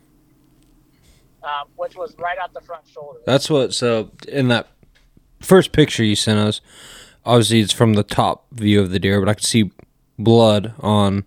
um, 1.43 1.69
which 1.77 1.97
was 1.97 2.15
right 2.19 2.39
out 2.39 2.53
the 2.53 2.61
front 2.61 2.87
shoulder. 2.87 3.21
That's 3.25 3.49
what. 3.49 3.73
So 3.75 4.11
in 4.29 4.49
that 4.49 4.69
first 5.41 5.73
picture 5.73 6.05
you 6.05 6.15
sent 6.15 6.39
us, 6.39 6.61
obviously 7.27 7.61
it's 7.61 7.73
from 7.73 7.95
the 7.95 8.03
top 8.03 8.47
view 8.53 8.81
of 8.81 8.91
the 8.91 8.99
deer, 8.99 9.21
but 9.21 9.29
I 9.29 9.35
could 9.35 9.45
see 9.45 9.71
blood 10.19 10.73
on 10.81 11.25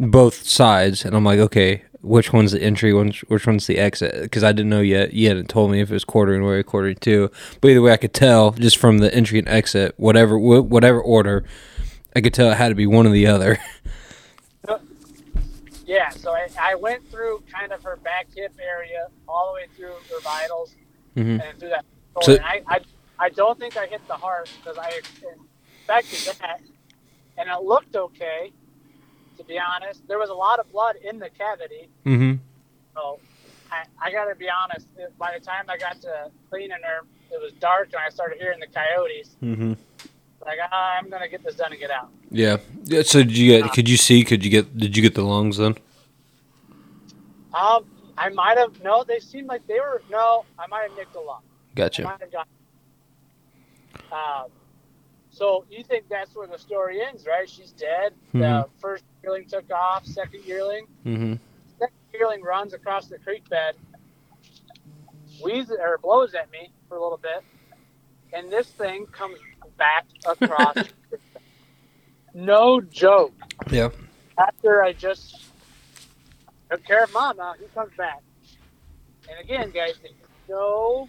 both 0.00 0.46
sides, 0.46 1.04
and 1.04 1.14
I'm 1.14 1.24
like, 1.24 1.38
okay, 1.38 1.82
which 2.00 2.32
one's 2.32 2.52
the 2.52 2.62
entry? 2.62 2.92
Which 2.92 3.20
which 3.28 3.46
one's 3.46 3.66
the 3.66 3.78
exit? 3.78 4.22
Because 4.22 4.42
I 4.42 4.52
didn't 4.52 4.70
know 4.70 4.80
yet. 4.80 5.12
You 5.12 5.28
hadn't 5.28 5.48
told 5.48 5.70
me 5.70 5.80
if 5.80 5.90
it 5.90 5.94
was 5.94 6.04
quartering 6.04 6.42
way 6.44 6.54
or 6.54 6.62
quartering 6.62 6.96
to. 6.96 7.30
But 7.60 7.68
either 7.68 7.82
way, 7.82 7.92
I 7.92 7.96
could 7.96 8.14
tell 8.14 8.52
just 8.52 8.76
from 8.78 8.98
the 8.98 9.14
entry 9.14 9.38
and 9.38 9.48
exit, 9.48 9.94
whatever 9.98 10.36
wh- 10.38 10.68
whatever 10.68 11.00
order, 11.00 11.44
I 12.16 12.20
could 12.20 12.34
tell 12.34 12.50
it 12.50 12.56
had 12.56 12.70
to 12.70 12.74
be 12.74 12.86
one 12.86 13.06
or 13.06 13.10
the 13.10 13.26
other. 13.26 13.58
Yeah, 15.84 16.08
so 16.10 16.32
I, 16.32 16.48
I 16.58 16.74
went 16.76 17.10
through 17.10 17.42
kind 17.52 17.70
of 17.72 17.82
her 17.82 17.96
back 17.96 18.28
hip 18.34 18.54
area, 18.58 19.08
all 19.28 19.48
the 19.48 19.54
way 19.54 19.66
through 19.76 19.92
her 20.10 20.20
vitals, 20.22 20.74
Mhm. 21.16 21.42
and 21.46 21.58
through 21.58 21.68
that. 21.70 21.84
So- 22.22 22.38
I, 22.42 22.62
I, 22.66 22.78
I 23.18 23.28
don't 23.30 23.58
think 23.58 23.76
I 23.76 23.86
hit 23.86 24.06
the 24.08 24.14
heart 24.14 24.50
because 24.62 24.78
I 24.78 25.00
expected 25.00 26.36
that, 26.40 26.60
and 27.38 27.48
it 27.48 27.62
looked 27.62 27.94
okay. 27.96 28.52
To 29.38 29.44
be 29.44 29.58
honest, 29.58 30.06
there 30.08 30.18
was 30.18 30.30
a 30.30 30.34
lot 30.34 30.58
of 30.58 30.70
blood 30.70 30.96
in 31.02 31.18
the 31.18 31.30
cavity, 31.30 31.88
Mm-hmm. 32.04 32.34
so 32.94 33.18
I, 33.70 33.84
I 34.00 34.12
got 34.12 34.26
to 34.26 34.34
be 34.34 34.46
honest. 34.50 34.86
By 35.18 35.36
the 35.38 35.44
time 35.44 35.64
I 35.68 35.78
got 35.78 36.00
to 36.02 36.30
cleaning 36.50 36.76
her, 36.84 37.00
it 37.34 37.40
was 37.40 37.52
dark, 37.54 37.88
and 37.94 38.02
I 38.06 38.10
started 38.10 38.38
hearing 38.38 38.60
the 38.60 38.66
coyotes. 38.66 39.30
Mm-hmm. 39.42 39.72
Like 40.44 40.58
"Ah, 40.70 40.98
I'm 40.98 41.08
gonna 41.08 41.28
get 41.28 41.42
this 41.44 41.54
done 41.54 41.70
and 41.72 41.80
get 41.80 41.90
out. 41.90 42.10
Yeah. 42.30 42.56
Yeah, 42.84 43.02
So 43.02 43.22
did 43.22 43.36
you 43.38 43.60
get? 43.60 43.72
Could 43.72 43.88
you 43.88 43.96
see? 43.96 44.22
Could 44.24 44.44
you 44.44 44.50
get? 44.50 44.76
Did 44.76 44.96
you 44.96 45.02
get 45.02 45.14
the 45.14 45.22
lungs 45.22 45.56
then? 45.56 45.76
Um, 47.54 47.84
I 48.18 48.28
might 48.30 48.58
have 48.58 48.82
no. 48.82 49.04
They 49.04 49.20
seemed 49.20 49.46
like 49.46 49.66
they 49.66 49.78
were 49.80 50.02
no. 50.10 50.44
I 50.58 50.66
might 50.66 50.82
have 50.88 50.96
nicked 50.96 51.14
a 51.16 51.20
lung. 51.20 51.42
Gotcha. 51.74 52.18
Might 54.12 54.18
have 54.18 54.26
got- 54.26 54.44
Um, 54.44 54.50
so 55.30 55.64
you 55.70 55.82
think 55.82 56.08
that's 56.08 56.34
where 56.34 56.46
the 56.46 56.58
story 56.58 57.00
ends, 57.02 57.26
right? 57.26 57.48
She's 57.48 57.72
dead. 57.72 58.14
The 58.32 58.38
Mhm. 58.38 58.70
first 58.78 59.04
yearling 59.22 59.46
took 59.48 59.70
off. 59.72 60.04
Second 60.04 60.44
yearling, 60.44 60.86
Mm-hmm. 61.06 61.34
second 61.78 61.96
yearling 62.12 62.42
runs 62.42 62.74
across 62.74 63.08
the 63.08 63.18
creek 63.18 63.48
bed, 63.48 63.76
wheezes 65.42 65.78
or 65.80 65.98
blows 65.98 66.34
at 66.34 66.50
me 66.50 66.70
for 66.88 66.96
a 66.96 67.02
little 67.02 67.18
bit, 67.18 67.42
and 68.32 68.50
this 68.50 68.70
thing 68.72 69.06
comes 69.06 69.38
back 69.76 70.06
across. 70.26 70.74
the 70.74 71.18
no 72.34 72.80
joke. 72.80 73.32
Yeah. 73.70 73.88
After 74.38 74.82
I 74.82 74.92
just 74.92 75.44
took 76.70 76.84
care 76.84 77.04
of 77.04 77.12
Mama, 77.12 77.54
he 77.58 77.66
comes 77.74 77.92
back. 77.96 78.22
And 79.28 79.38
again, 79.40 79.70
guys, 79.70 79.98
know, 80.48 81.08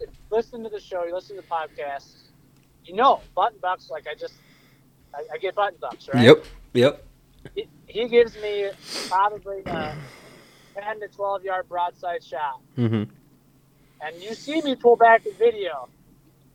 if 0.00 0.10
you 0.10 0.36
listen 0.36 0.62
to 0.64 0.68
the 0.68 0.80
show, 0.80 1.04
you 1.04 1.14
listen 1.14 1.36
to 1.36 1.42
the 1.42 1.48
podcast, 1.48 2.14
you 2.84 2.94
know, 2.94 3.20
button 3.34 3.58
bucks, 3.60 3.90
like 3.90 4.06
I 4.06 4.14
just, 4.14 4.34
I, 5.14 5.24
I 5.34 5.38
get 5.38 5.54
button 5.54 5.78
bucks, 5.80 6.08
right? 6.12 6.24
Yep. 6.24 6.44
Yep. 6.74 7.04
He, 7.54 7.68
he 7.86 8.08
gives 8.08 8.34
me 8.36 8.70
probably 9.08 9.62
a 9.66 9.94
10 10.74 11.00
to 11.00 11.08
12 11.08 11.44
yard 11.44 11.68
broadside 11.68 12.22
shot. 12.22 12.60
Mm-hmm. 12.76 13.04
And 14.00 14.22
you 14.22 14.34
see 14.34 14.60
me 14.62 14.74
pull 14.74 14.96
back 14.96 15.24
the 15.24 15.32
video, 15.38 15.88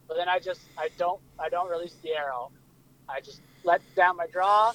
but 0.08 0.18
then 0.18 0.30
I 0.30 0.40
just, 0.40 0.62
I 0.78 0.90
don't, 0.98 1.20
I 1.40 1.50
don't 1.50 1.70
release 1.70 1.96
the 2.04 2.12
arrow. 2.12 2.52
I 3.08 3.22
just 3.22 3.42
let 3.64 3.82
down 3.96 4.18
my 4.18 4.28
draw 4.28 4.74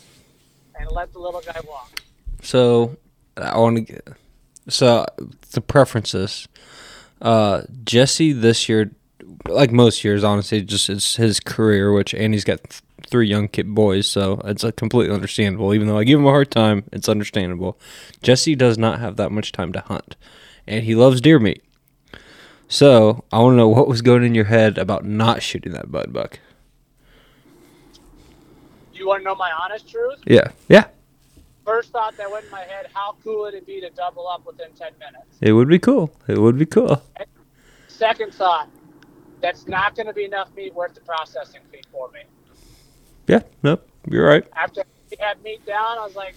and 0.79 0.91
let 0.91 1.13
the 1.13 1.19
little 1.19 1.41
guy 1.41 1.61
walk. 1.67 2.01
So 2.43 2.97
I 3.37 3.59
want 3.59 3.77
to 3.77 3.83
get 3.83 4.09
so 4.69 5.07
the 5.53 5.61
preferences. 5.61 6.49
Uh, 7.21 7.63
Jesse 7.85 8.33
this 8.33 8.69
year, 8.69 8.93
like 9.49 9.73
most 9.73 10.05
years, 10.05 10.25
honestly, 10.25 10.63
just 10.63 10.91
it's 10.91 11.17
his 11.17 11.41
career. 11.41 11.93
Which 11.93 12.15
Andy's 12.15 12.45
got 12.45 12.63
th- 12.65 12.83
three 13.09 13.29
young 13.29 13.49
kid 13.49 13.75
boys, 13.75 14.07
so 14.07 14.41
it's 14.45 14.65
uh, 14.65 14.73
completely 14.73 15.15
understandable. 15.15 15.75
Even 15.75 15.89
though 15.89 15.99
I 15.99 16.05
give 16.05 16.19
him 16.19 16.27
a 16.27 16.31
hard 16.31 16.51
time, 16.51 16.85
it's 16.93 17.09
understandable. 17.09 17.79
Jesse 18.23 18.55
does 18.55 18.79
not 18.79 19.01
have 19.01 19.17
that 19.17 19.33
much 19.33 19.53
time 19.53 19.73
to 19.73 19.81
hunt, 19.81 20.17
and 20.67 20.85
he 20.85 20.95
loves 20.95 21.21
deer 21.21 21.39
meat. 21.39 21.63
So 22.69 23.25
I 23.31 23.39
want 23.41 23.53
to 23.53 23.57
know 23.57 23.69
what 23.69 23.89
was 23.89 24.03
going 24.03 24.25
in 24.25 24.35
your 24.35 24.47
head 24.47 24.79
about 24.79 25.05
not 25.05 25.43
shooting 25.43 25.73
that 25.73 25.93
bud 25.93 26.13
buck. 26.13 26.41
You 28.95 29.09
want 29.09 29.21
to 29.21 29.25
know 29.25 29.35
my 29.35 29.51
honest 29.53 29.89
truth? 29.89 30.21
Yeah, 30.27 30.49
yeah. 30.69 30.87
First 31.65 31.91
thought 31.91 32.17
that 32.17 32.31
went 32.31 32.45
in 32.45 32.51
my 32.51 32.61
head: 32.63 32.89
How 32.93 33.17
cool 33.25 33.43
would 33.43 33.55
it 33.55 33.67
be 33.67 33.81
to 33.81 33.91
double 33.91 34.27
up 34.29 34.47
within 34.47 34.73
ten 34.75 34.93
minutes? 34.99 35.37
It 35.41 35.53
would 35.53 35.69
be 35.69 35.79
cool. 35.79 36.13
It 36.29 36.39
would 36.39 36.59
be 36.59 36.67
cool. 36.67 37.03
Second 37.89 38.35
thought: 38.35 38.69
That's 39.41 39.67
not 39.67 39.95
going 39.95 40.07
to 40.07 40.13
be 40.13 40.25
enough 40.25 40.51
meat 40.57 40.75
worth 40.75 40.95
the 40.95 41.01
processing 41.01 41.61
fee 41.71 41.83
for 41.93 42.11
me. 42.11 42.21
Yeah. 43.27 43.41
Nope. 43.63 43.89
You're 44.09 44.27
right. 44.27 44.45
After 44.55 44.83
we 45.11 45.17
had 45.19 45.43
meat 45.43 45.65
down, 45.67 45.99
I 45.99 46.05
was 46.05 46.15
like, 46.17 46.35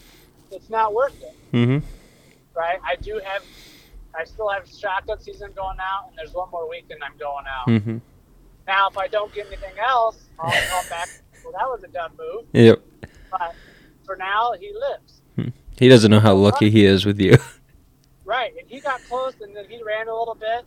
it's 0.51 0.69
not 0.69 0.93
worth 0.93 1.19
it, 1.21 1.35
Mm-hmm. 1.51 1.85
right? 2.55 2.79
I 2.85 2.95
do 2.95 3.19
have, 3.25 3.43
I 4.17 4.23
still 4.23 4.47
have 4.49 4.69
shotgun 4.69 5.19
season 5.19 5.51
going 5.53 5.77
out, 5.81 6.07
and 6.07 6.17
there's 6.17 6.33
one 6.33 6.49
more 6.49 6.69
week 6.69 6.85
and 6.89 7.03
I'm 7.03 7.17
going 7.17 7.43
out. 7.45 7.67
Mm-hmm. 7.67 7.97
Now, 8.67 8.87
if 8.89 8.97
I 8.97 9.07
don't 9.07 9.33
get 9.33 9.47
anything 9.47 9.77
else, 9.85 10.17
I'll 10.39 10.49
come 10.51 10.89
back. 10.89 11.09
Well, 11.43 11.51
that 11.53 11.67
was 11.67 11.83
a 11.83 11.87
dumb 11.89 12.11
move, 12.17 12.45
Yep. 12.53 12.81
but 13.31 13.53
for 14.07 14.15
now, 14.15 14.53
he 14.59 14.73
lives. 14.73 15.21
He 15.77 15.87
doesn't 15.87 16.09
know 16.09 16.19
how 16.19 16.33
lucky 16.33 16.71
he 16.71 16.85
is 16.85 17.05
with 17.05 17.19
you. 17.19 17.37
Right, 18.25 18.51
and 18.59 18.67
he 18.69 18.81
got 18.81 19.01
close, 19.05 19.35
and 19.39 19.55
then 19.55 19.63
he 19.69 19.81
ran 19.81 20.09
a 20.09 20.13
little 20.13 20.35
bit, 20.35 20.65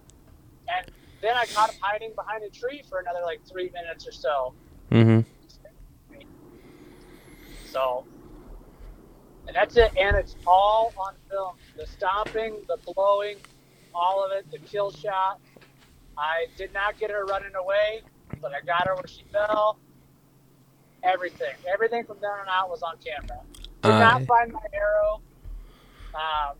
and 0.66 0.90
then 1.20 1.36
I 1.36 1.44
caught 1.44 1.68
him 1.68 1.76
hiding 1.82 2.12
behind 2.14 2.42
a 2.42 2.48
tree 2.48 2.82
for 2.88 3.00
another 3.00 3.20
like 3.22 3.46
three 3.46 3.70
minutes 3.74 4.08
or 4.08 4.12
so. 4.12 4.54
Mm-hmm. 4.90 5.20
So, 7.66 8.06
and 9.46 9.54
that's 9.54 9.76
it, 9.76 9.92
and 9.94 10.16
it's 10.16 10.36
all 10.46 10.94
on 10.96 11.12
film. 11.28 11.56
The 11.76 11.86
stomping, 11.86 12.62
the 12.66 12.78
blowing, 12.94 13.36
all 13.94 14.24
of 14.24 14.32
it, 14.32 14.50
the 14.50 14.58
kill 14.58 14.90
shot. 14.90 15.38
I 16.16 16.46
did 16.56 16.72
not 16.72 16.98
get 16.98 17.10
her 17.10 17.26
running 17.26 17.56
away, 17.56 18.00
but 18.40 18.52
I 18.54 18.64
got 18.64 18.86
her 18.86 18.94
where 18.94 19.06
she 19.06 19.24
fell. 19.30 19.78
Everything, 21.02 21.54
everything 21.72 22.04
from 22.04 22.18
there 22.20 22.40
on 22.40 22.46
out 22.48 22.68
was 22.70 22.82
on 22.82 22.94
camera. 23.04 23.40
Did 23.82 23.92
I- 23.92 23.98
not 24.00 24.22
find 24.26 24.52
my 24.52 24.60
arrow, 24.72 25.20
um, 26.14 26.56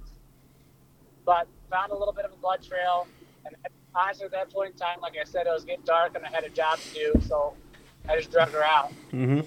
but 1.27 1.47
found 1.71 1.93
a 1.93 1.95
little 1.97 2.15
bit 2.15 2.25
of 2.25 2.33
a 2.33 2.37
blood 2.37 2.63
trail. 2.63 3.07
And 3.45 3.55
honestly, 3.95 4.25
at 4.27 4.33
that 4.33 4.51
point 4.53 4.73
in 4.73 4.77
time, 4.79 5.01
like 5.03 5.15
I 5.21 5.25
said, 5.25 5.47
it 5.47 5.51
was 5.51 5.65
getting 5.65 5.85
dark 5.85 6.17
and 6.17 6.25
I 6.25 6.31
had 6.31 6.45
a 6.45 6.49
job 6.49 6.79
to 6.79 6.95
do, 6.95 7.21
so 7.27 7.55
I 8.09 8.17
just 8.17 8.31
drug 8.31 8.51
her 8.51 8.65
out. 8.65 8.93
Mm-hmm. 9.13 9.41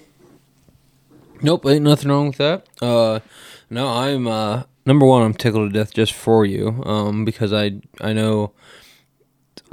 Nope, 1.42 1.66
ain't 1.66 1.82
nothing 1.82 2.10
wrong 2.10 2.28
with 2.28 2.38
that. 2.38 2.66
Uh, 2.80 3.20
no, 3.68 3.88
I'm 3.88 4.26
uh 4.26 4.62
number 4.86 5.04
one. 5.04 5.22
I'm 5.22 5.34
tickled 5.34 5.72
to 5.72 5.78
death 5.78 5.92
just 5.92 6.12
for 6.12 6.46
you, 6.46 6.82
um, 6.86 7.24
because 7.24 7.52
I 7.52 7.80
I 8.00 8.12
know. 8.12 8.52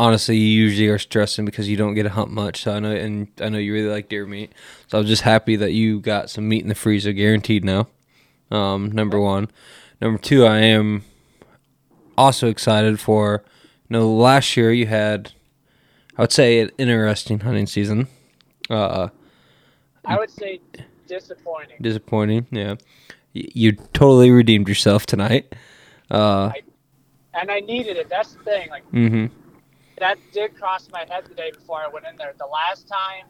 Honestly, 0.01 0.35
you 0.35 0.63
usually 0.63 0.87
are 0.87 0.97
stressing 0.97 1.45
because 1.45 1.69
you 1.69 1.77
don't 1.77 1.93
get 1.93 2.03
to 2.03 2.09
hunt 2.09 2.31
much. 2.31 2.63
So 2.63 2.73
I 2.73 2.79
know, 2.79 2.91
and 2.91 3.27
I 3.39 3.49
know 3.49 3.59
you 3.59 3.71
really 3.71 3.87
like 3.87 4.09
deer 4.09 4.25
meat. 4.25 4.51
So 4.87 4.97
I 4.97 5.01
was 5.01 5.07
just 5.07 5.21
happy 5.21 5.55
that 5.57 5.73
you 5.73 5.99
got 5.99 6.27
some 6.31 6.49
meat 6.49 6.63
in 6.63 6.69
the 6.69 6.73
freezer, 6.75 7.13
guaranteed 7.13 7.63
now. 7.63 7.87
Um, 8.49 8.91
number 8.91 9.19
one. 9.19 9.51
Number 10.01 10.17
two, 10.17 10.43
I 10.43 10.57
am 10.57 11.03
also 12.17 12.47
excited 12.47 12.99
for. 12.99 13.43
You 13.89 13.97
know, 13.99 14.11
last 14.11 14.57
year 14.57 14.71
you 14.71 14.87
had, 14.87 15.33
I 16.17 16.21
would 16.23 16.31
say, 16.31 16.61
an 16.61 16.71
interesting 16.79 17.41
hunting 17.41 17.67
season. 17.67 18.07
Uh, 18.71 19.09
I 20.03 20.17
would 20.17 20.31
say 20.31 20.61
disappointing. 21.07 21.77
disappointing. 21.79 22.47
Yeah, 22.49 22.75
Y- 23.35 23.49
you 23.53 23.73
totally 23.93 24.31
redeemed 24.31 24.67
yourself 24.67 25.05
tonight. 25.05 25.53
Uh, 26.09 26.53
and 27.35 27.51
I 27.51 27.59
needed 27.59 27.97
it. 27.97 28.09
That's 28.09 28.33
the 28.33 28.43
thing. 28.43 28.69
Like 28.71 28.83
hmm 28.85 29.27
that 30.01 30.17
did 30.33 30.57
cross 30.57 30.89
my 30.91 31.05
head 31.07 31.25
the 31.29 31.35
day 31.35 31.51
before 31.51 31.77
I 31.79 31.87
went 31.87 32.05
in 32.07 32.17
there. 32.17 32.33
The 32.37 32.47
last 32.47 32.87
time 32.87 33.25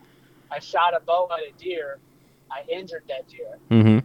I 0.49 0.59
shot 0.59 0.95
a 0.95 1.01
bow 1.01 1.29
at 1.31 1.39
a 1.39 1.51
deer, 1.61 1.99
I 2.49 2.63
injured 2.71 3.03
that 3.09 3.27
deer. 3.27 3.57
hmm 3.69 3.99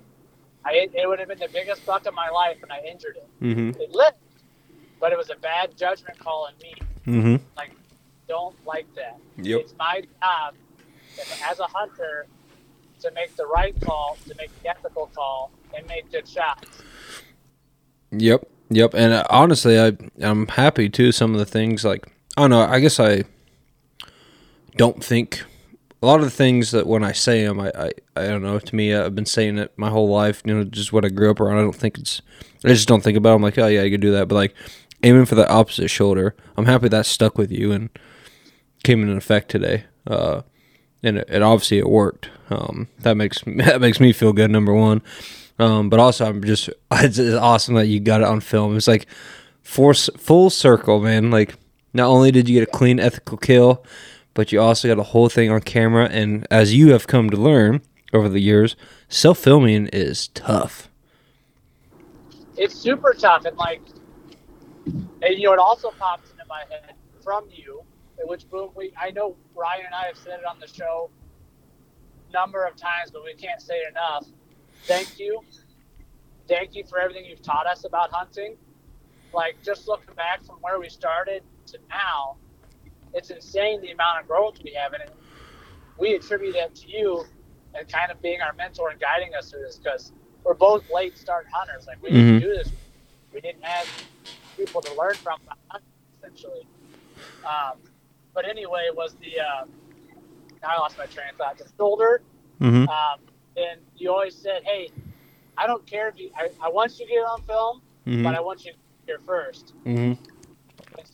I 0.64 0.88
it 0.92 1.08
would 1.08 1.20
have 1.20 1.28
been 1.28 1.38
the 1.38 1.48
biggest 1.52 1.86
buck 1.86 2.06
of 2.06 2.14
my 2.14 2.28
life, 2.28 2.58
and 2.62 2.72
I 2.72 2.80
injured 2.80 3.16
it. 3.16 3.28
hmm 3.38 3.70
It 3.80 3.92
lived, 3.92 4.16
but 5.00 5.12
it 5.12 5.18
was 5.18 5.30
a 5.30 5.36
bad 5.36 5.76
judgment 5.76 6.18
call 6.18 6.48
on 6.48 6.54
me. 6.60 6.74
Mm-hmm. 7.06 7.36
Like, 7.56 7.70
don't 8.26 8.56
like 8.66 8.92
that. 8.96 9.16
Yep. 9.36 9.60
It's 9.60 9.74
my 9.78 10.02
job 10.20 10.54
as 11.48 11.60
a 11.60 11.66
hunter 11.68 12.26
to 12.98 13.10
make 13.12 13.36
the 13.36 13.46
right 13.46 13.80
call, 13.80 14.18
to 14.26 14.34
make 14.34 14.50
the 14.60 14.70
ethical 14.70 15.08
call, 15.14 15.52
and 15.72 15.86
make 15.86 16.10
good 16.10 16.26
shots. 16.26 16.82
Yep. 18.10 18.48
Yep. 18.70 18.94
And 18.94 19.12
uh, 19.12 19.24
honestly, 19.30 19.78
I 19.78 19.96
I'm 20.20 20.48
happy 20.48 20.88
too. 20.88 21.12
Some 21.12 21.32
of 21.32 21.38
the 21.38 21.46
things 21.46 21.84
like 21.84 22.08
I 22.36 22.42
don't 22.42 22.50
know. 22.50 22.60
I 22.60 22.80
guess 22.80 23.00
I 23.00 23.24
don't 24.76 25.02
think 25.02 25.42
a 26.02 26.06
lot 26.06 26.20
of 26.20 26.26
the 26.26 26.30
things 26.30 26.70
that 26.72 26.86
when 26.86 27.02
I 27.02 27.12
say 27.12 27.44
them, 27.44 27.58
I 27.58 27.72
I, 27.74 27.90
I 28.14 28.26
don't 28.26 28.42
know. 28.42 28.58
To 28.58 28.76
me, 28.76 28.94
I've 28.94 29.14
been 29.14 29.26
saying 29.26 29.58
it 29.58 29.72
my 29.76 29.90
whole 29.90 30.08
life. 30.08 30.42
You 30.44 30.54
know, 30.54 30.64
just 30.64 30.92
what 30.92 31.04
I 31.04 31.08
grew 31.08 31.30
up 31.30 31.40
around. 31.40 31.58
I 31.58 31.62
don't 31.62 31.74
think 31.74 31.98
it's. 31.98 32.20
I 32.64 32.68
just 32.68 32.88
don't 32.88 33.02
think 33.02 33.16
about. 33.16 33.32
It. 33.32 33.36
I'm 33.36 33.42
like, 33.42 33.58
oh 33.58 33.66
yeah, 33.66 33.82
I 33.82 33.90
could 33.90 34.00
do 34.00 34.12
that. 34.12 34.28
But 34.28 34.34
like 34.34 34.54
aiming 35.02 35.26
for 35.26 35.34
the 35.34 35.50
opposite 35.50 35.88
shoulder, 35.88 36.34
I'm 36.56 36.66
happy 36.66 36.88
that 36.88 37.06
stuck 37.06 37.38
with 37.38 37.50
you 37.50 37.72
and 37.72 37.90
came 38.84 39.02
into 39.02 39.16
effect 39.16 39.50
today. 39.50 39.84
Uh, 40.06 40.42
and 41.02 41.18
it, 41.18 41.28
it 41.30 41.42
obviously 41.42 41.78
it 41.78 41.88
worked. 41.88 42.30
Um, 42.50 42.88
that 43.00 43.16
makes 43.16 43.40
that 43.46 43.80
makes 43.80 43.98
me 43.98 44.12
feel 44.12 44.32
good. 44.32 44.50
Number 44.50 44.74
one, 44.74 45.02
um, 45.58 45.88
but 45.88 46.00
also 46.00 46.26
I'm 46.26 46.44
just 46.44 46.68
it's, 46.92 47.18
it's 47.18 47.36
awesome 47.36 47.74
that 47.76 47.86
you 47.86 48.00
got 48.00 48.20
it 48.20 48.26
on 48.26 48.40
film. 48.40 48.76
It's 48.76 48.88
like 48.88 49.06
for, 49.62 49.94
full 49.94 50.50
circle, 50.50 51.00
man. 51.00 51.30
Like 51.30 51.54
not 51.96 52.08
only 52.08 52.30
did 52.30 52.48
you 52.48 52.60
get 52.60 52.68
a 52.68 52.70
clean, 52.70 53.00
ethical 53.00 53.38
kill, 53.38 53.84
but 54.34 54.52
you 54.52 54.60
also 54.60 54.86
got 54.86 55.00
a 55.00 55.02
whole 55.02 55.28
thing 55.28 55.50
on 55.50 55.62
camera. 55.62 56.08
And 56.12 56.46
as 56.50 56.74
you 56.74 56.92
have 56.92 57.06
come 57.06 57.30
to 57.30 57.36
learn 57.36 57.80
over 58.12 58.28
the 58.28 58.40
years, 58.40 58.76
self 59.08 59.38
filming 59.38 59.88
is 59.88 60.28
tough. 60.28 60.88
It's 62.56 62.74
super 62.74 63.12
tough, 63.12 63.44
and 63.44 63.56
like, 63.56 63.82
and 64.86 65.34
you 65.36 65.44
know, 65.44 65.52
it 65.52 65.58
also 65.58 65.90
pops 65.98 66.30
into 66.30 66.44
my 66.48 66.62
head 66.70 66.94
from 67.22 67.46
you, 67.50 67.82
which 68.24 68.48
boom, 68.48 68.70
we 68.74 68.92
I 69.00 69.10
know 69.10 69.36
Ryan 69.54 69.86
and 69.86 69.94
I 69.94 70.06
have 70.06 70.16
said 70.16 70.38
it 70.40 70.46
on 70.46 70.60
the 70.60 70.68
show 70.68 71.10
number 72.32 72.64
of 72.64 72.76
times, 72.76 73.10
but 73.10 73.24
we 73.24 73.34
can't 73.34 73.60
say 73.60 73.74
it 73.74 73.90
enough. 73.90 74.26
Thank 74.84 75.18
you, 75.18 75.40
thank 76.48 76.74
you 76.74 76.84
for 76.84 76.98
everything 76.98 77.24
you've 77.24 77.42
taught 77.42 77.66
us 77.66 77.84
about 77.84 78.10
hunting. 78.10 78.56
Like 79.34 79.56
just 79.62 79.88
looking 79.88 80.14
back 80.14 80.44
from 80.44 80.56
where 80.56 80.78
we 80.78 80.88
started 80.88 81.42
to 81.66 81.78
now, 81.88 82.36
it's 83.14 83.30
insane 83.30 83.80
the 83.80 83.90
amount 83.90 84.20
of 84.20 84.28
growth 84.28 84.58
we 84.62 84.72
have. 84.72 84.92
And 84.92 85.04
we 85.98 86.14
attribute 86.14 86.54
that 86.54 86.74
to 86.76 86.88
you 86.90 87.24
and 87.74 87.88
kind 87.88 88.10
of 88.10 88.20
being 88.22 88.40
our 88.40 88.52
mentor 88.54 88.90
and 88.90 89.00
guiding 89.00 89.34
us 89.34 89.50
through 89.50 89.62
this 89.62 89.76
because 89.76 90.12
we're 90.44 90.54
both 90.54 90.84
late 90.92 91.16
start 91.18 91.46
hunters. 91.52 91.86
Like 91.86 92.02
we 92.02 92.10
mm-hmm. 92.10 92.18
didn't 92.18 92.40
do 92.40 92.48
this, 92.48 92.72
we 93.32 93.40
didn't 93.40 93.64
have 93.64 93.86
people 94.56 94.80
to 94.80 94.94
learn 94.94 95.14
from, 95.14 95.38
essentially. 96.18 96.66
Um, 97.44 97.78
but 98.34 98.46
anyway, 98.48 98.82
it 98.86 98.96
was 98.96 99.14
the 99.14 99.40
uh, 99.40 99.64
I 100.62 100.78
lost 100.78 100.98
my 100.98 101.06
train 101.06 101.28
of 101.30 101.36
thought. 101.36 101.58
The 101.58 101.66
shoulder, 101.78 102.22
mm-hmm. 102.60 102.88
um, 102.88 103.20
and 103.56 103.80
you 103.96 104.10
always 104.10 104.34
said, 104.34 104.62
"Hey, 104.64 104.90
I 105.56 105.66
don't 105.66 105.86
care 105.86 106.08
if 106.08 106.18
you. 106.18 106.30
I, 106.36 106.50
I 106.62 106.68
want 106.68 106.98
you 106.98 107.06
to 107.06 107.12
get 107.12 107.18
on 107.20 107.42
film, 107.42 107.82
mm-hmm. 108.06 108.22
but 108.22 108.34
I 108.34 108.40
want 108.40 108.64
you 108.64 108.72
to 108.72 108.78
get 108.78 108.86
here 109.06 109.18
1st 109.26 109.72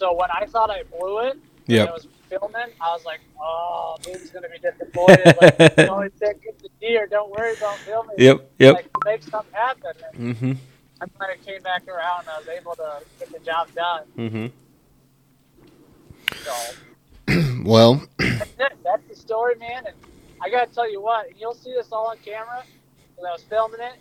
so 0.02 0.12
when 0.14 0.30
I 0.32 0.46
thought 0.46 0.68
I 0.68 0.82
blew 0.82 1.20
it, 1.20 1.38
when 1.66 1.88
I 1.88 1.92
was 1.92 2.08
filming, 2.28 2.72
I 2.80 2.92
was 2.92 3.04
like, 3.04 3.20
"Oh, 3.40 3.96
Boone's 4.02 4.30
gonna 4.30 4.48
be 4.48 4.58
disappointed. 4.58 5.36
like, 5.40 5.58
you 5.78 6.10
said 6.18 6.42
get 6.42 6.58
the 6.58 6.68
deer. 6.80 7.06
Don't 7.08 7.30
worry 7.30 7.54
about 7.56 7.76
filming. 7.78 8.16
Yep. 8.18 8.50
Yep. 8.58 8.74
Like 8.74 8.90
make 9.04 9.22
something 9.22 9.54
happen." 9.54 9.92
And 10.12 10.36
Mm-hmm. 10.36 10.52
I'm 11.00 11.10
glad 11.18 11.30
it 11.30 11.46
came 11.46 11.62
back 11.62 11.86
around. 11.86 12.20
and 12.22 12.30
I 12.30 12.38
was 12.38 12.48
able 12.48 12.74
to 12.76 13.00
get 13.20 13.30
the 13.32 13.38
job 13.40 13.68
done. 13.76 14.04
Mm-hmm. 14.18 14.46
So 16.44 16.54
Well. 17.64 18.02
that's 18.18 18.50
it. 18.58 18.72
That's 18.84 19.06
the 19.08 19.14
story, 19.16 19.54
man. 19.56 19.84
And 19.86 19.94
I 20.42 20.50
gotta 20.50 20.72
tell 20.74 20.90
you 20.90 21.00
what, 21.00 21.28
and 21.28 21.36
you'll 21.38 21.54
see 21.54 21.72
this 21.72 21.92
all 21.92 22.08
on 22.08 22.16
camera. 22.24 22.64
When 23.16 23.28
I 23.30 23.32
was 23.32 23.44
filming 23.44 23.80
it, 23.80 23.94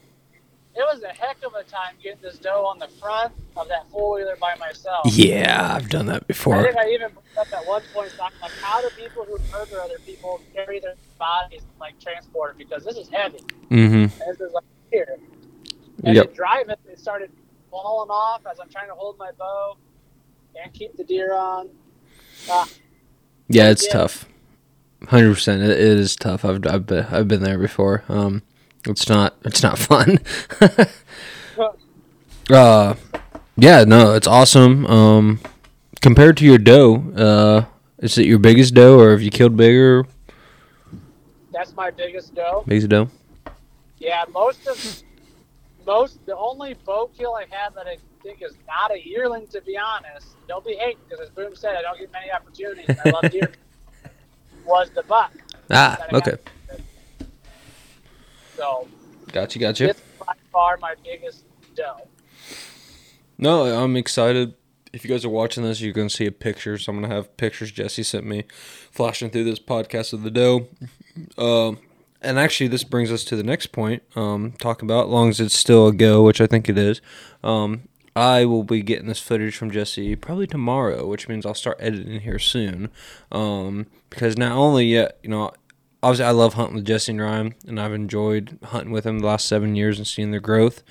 it 0.75 0.79
was 0.93 1.03
a 1.03 1.09
heck 1.09 1.37
of 1.43 1.53
a 1.53 1.63
time 1.63 1.95
getting 2.01 2.21
this 2.21 2.37
doe 2.37 2.65
on 2.65 2.79
the 2.79 2.87
front 2.99 3.33
of 3.57 3.67
that 3.67 3.89
four 3.91 4.15
wheeler 4.15 4.37
by 4.39 4.55
myself. 4.55 5.01
Yeah, 5.15 5.73
I've 5.75 5.89
done 5.89 6.05
that 6.07 6.27
before. 6.27 6.55
I 6.59 6.63
think 6.63 6.77
I 6.77 6.89
even 6.89 7.11
up 7.37 7.47
at 7.53 7.65
one 7.65 7.81
point, 7.93 8.15
talking 8.17 8.37
like, 8.41 8.53
how 8.61 8.81
do 8.81 8.89
people 8.95 9.25
who 9.25 9.37
murder 9.51 9.81
other 9.81 9.99
people 10.05 10.41
carry 10.53 10.79
their 10.79 10.95
bodies 11.19 11.61
like 11.79 11.99
transported? 11.99 12.57
Because 12.57 12.83
this 12.85 12.95
is 12.97 13.09
heavy. 13.09 13.39
Mm-hmm. 13.69 13.95
And 13.95 14.11
this 14.27 14.39
is 14.39 14.53
like 14.53 14.63
here. 14.91 15.17
And 16.03 16.15
Yep. 16.15 16.33
driving, 16.33 16.75
it 16.89 16.99
started 16.99 17.31
falling 17.69 18.09
off 18.09 18.41
as 18.49 18.59
I'm 18.59 18.69
trying 18.69 18.87
to 18.87 18.95
hold 18.95 19.17
my 19.17 19.31
bow 19.37 19.77
and 20.61 20.73
keep 20.73 20.95
the 20.97 21.03
deer 21.03 21.33
on. 21.33 21.69
Ah, 22.49 22.67
Yeah, 23.49 23.69
it's 23.69 23.85
Yeah. 23.85 23.93
tough. 23.93 24.25
Hundred 25.07 25.33
percent, 25.33 25.63
it 25.63 25.71
it 25.71 25.79
is 25.79 26.15
tough. 26.15 26.45
I've 26.45 26.65
I've 26.67 26.85
been 26.85 27.05
I've 27.11 27.27
been 27.27 27.41
there 27.43 27.57
before. 27.57 28.03
Um, 28.07 28.43
it's 28.85 29.09
not 29.09 29.35
it's 29.45 29.63
not 29.63 29.77
fun. 29.89 30.19
uh, 32.49 32.95
yeah, 33.57 33.83
no, 33.83 34.13
it's 34.13 34.27
awesome. 34.27 34.85
Um, 34.87 35.39
compared 36.01 36.37
to 36.37 36.45
your 36.45 36.57
doe, 36.57 36.95
uh, 37.15 37.65
is 37.99 38.17
it 38.17 38.25
your 38.25 38.39
biggest 38.39 38.73
doe, 38.73 38.99
or 38.99 39.11
have 39.11 39.21
you 39.21 39.31
killed 39.31 39.55
bigger 39.55 40.05
that's 41.51 41.75
my 41.75 41.91
biggest 41.91 42.33
doe. 42.33 42.63
biggest 42.65 42.89
doe? 42.89 43.09
Yeah, 43.99 44.23
most 44.31 44.67
of 44.67 45.03
most 45.85 46.25
the 46.25 46.35
only 46.35 46.75
bow 46.85 47.09
kill 47.17 47.35
I 47.35 47.45
had 47.49 47.75
that 47.75 47.87
I 47.87 47.97
think 48.23 48.41
is 48.41 48.55
not 48.67 48.91
a 48.91 49.05
yearling, 49.05 49.47
to 49.47 49.61
be 49.61 49.77
honest. 49.77 50.27
Don't 50.47 50.65
be 50.65 50.75
hating 50.75 50.97
because, 51.07 51.27
as 51.27 51.29
Boom 51.29 51.55
said, 51.55 51.75
I 51.75 51.81
don't 51.81 51.99
get 51.99 52.11
many 52.11 52.31
opportunities. 52.31 52.95
I 53.05 53.09
love 53.09 53.31
deer. 53.31 53.51
was 54.65 54.89
the 54.91 55.03
buck. 55.03 55.33
Ah, 55.69 55.97
okay. 56.13 56.31
Got. 56.31 56.39
So 58.61 58.87
Gotcha, 59.31 59.57
gotcha. 59.57 59.89
it's 59.89 60.01
by 60.19 60.33
far 60.51 60.77
my 60.77 60.93
biggest 61.03 61.45
doe. 61.75 62.07
No, 63.39 63.63
I'm 63.63 63.97
excited. 63.97 64.53
If 64.93 65.03
you 65.03 65.09
guys 65.09 65.25
are 65.25 65.29
watching 65.29 65.63
this, 65.63 65.81
you're 65.81 65.93
going 65.93 66.09
to 66.09 66.15
see 66.15 66.27
a 66.27 66.31
picture. 66.31 66.77
So 66.77 66.91
I'm 66.91 66.99
going 66.99 67.09
to 67.09 67.15
have 67.15 67.35
pictures 67.37 67.71
Jesse 67.71 68.03
sent 68.03 68.23
me 68.23 68.43
flashing 68.91 69.31
through 69.31 69.45
this 69.45 69.57
podcast 69.57 70.13
of 70.13 70.21
the 70.21 70.29
doe. 70.29 70.67
Um, 71.39 71.79
and 72.21 72.37
actually, 72.37 72.67
this 72.67 72.83
brings 72.83 73.11
us 73.11 73.23
to 73.25 73.35
the 73.35 73.41
next 73.41 73.67
point. 73.67 74.03
Um, 74.15 74.51
talk 74.59 74.83
about, 74.83 75.09
long 75.09 75.29
as 75.29 75.39
it's 75.39 75.57
still 75.57 75.87
a 75.87 75.93
go, 75.93 76.21
which 76.21 76.39
I 76.39 76.45
think 76.45 76.69
it 76.69 76.77
is. 76.77 77.01
Um, 77.43 77.87
I 78.15 78.45
will 78.45 78.63
be 78.63 78.83
getting 78.83 79.07
this 79.07 79.21
footage 79.21 79.55
from 79.55 79.71
Jesse 79.71 80.15
probably 80.17 80.45
tomorrow, 80.45 81.07
which 81.07 81.27
means 81.27 81.45
I'll 81.45 81.55
start 81.55 81.77
editing 81.79 82.19
here 82.19 82.37
soon. 82.37 82.89
Um, 83.31 83.87
because 84.09 84.37
not 84.37 84.51
only 84.51 84.85
yet, 84.85 85.17
you 85.23 85.29
know, 85.29 85.51
obviously 86.03 86.25
I 86.25 86.31
love 86.31 86.55
hunting 86.55 86.75
with 86.75 86.85
Jesse 86.85 87.11
and 87.11 87.21
Ryan, 87.21 87.55
and 87.67 87.79
I've 87.79 87.93
enjoyed 87.93 88.57
hunting 88.63 88.91
with 88.91 89.03
them 89.03 89.19
the 89.19 89.27
last 89.27 89.47
seven 89.47 89.75
years 89.75 89.97
and 89.97 90.07
seeing 90.07 90.31
their 90.31 90.39
growth. 90.39 90.83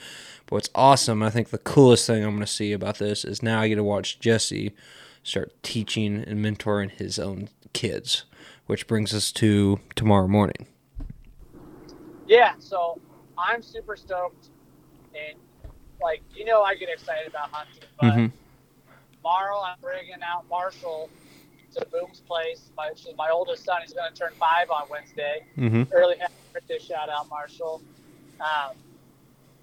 But 0.46 0.52
what's 0.56 0.70
awesome, 0.74 1.22
I 1.22 1.30
think 1.30 1.50
the 1.50 1.58
coolest 1.58 2.06
thing 2.06 2.22
I'm 2.24 2.30
going 2.30 2.40
to 2.40 2.46
see 2.46 2.72
about 2.72 2.98
this 2.98 3.24
is 3.24 3.42
now 3.42 3.60
I 3.60 3.68
get 3.68 3.76
to 3.76 3.84
watch 3.84 4.18
Jesse 4.20 4.72
start 5.22 5.52
teaching 5.62 6.24
and 6.26 6.44
mentoring 6.44 6.90
his 6.90 7.18
own 7.18 7.48
kids, 7.72 8.24
which 8.66 8.86
brings 8.86 9.12
us 9.14 9.30
to 9.32 9.80
tomorrow 9.94 10.26
morning. 10.26 10.66
Yeah, 12.26 12.54
so 12.58 13.00
I'm 13.36 13.62
super 13.62 13.96
stoked, 13.96 14.48
and 15.14 15.38
like 16.00 16.22
you 16.34 16.44
know, 16.44 16.62
I 16.62 16.74
get 16.74 16.88
excited 16.88 17.26
about 17.28 17.50
hunting, 17.50 17.82
but 17.98 18.06
Mhm. 18.06 18.32
tomorrow 19.16 19.60
I'm 19.60 19.78
bringing 19.80 20.22
out 20.22 20.48
Marshall 20.48 21.10
to 21.72 21.86
Boom's 21.86 22.20
place. 22.20 22.70
My 22.76 22.90
my 23.16 23.30
oldest 23.30 23.64
son. 23.64 23.80
He's 23.82 23.92
going 23.92 24.12
to 24.12 24.18
turn 24.18 24.32
five 24.38 24.70
on 24.70 24.88
Wednesday. 24.88 25.44
Mm-hmm. 25.58 25.82
Early 25.92 26.16
happy 26.18 26.32
birthday 26.52 26.78
shout 26.78 27.08
out, 27.08 27.28
Marshall. 27.28 27.82
Um, 28.40 28.76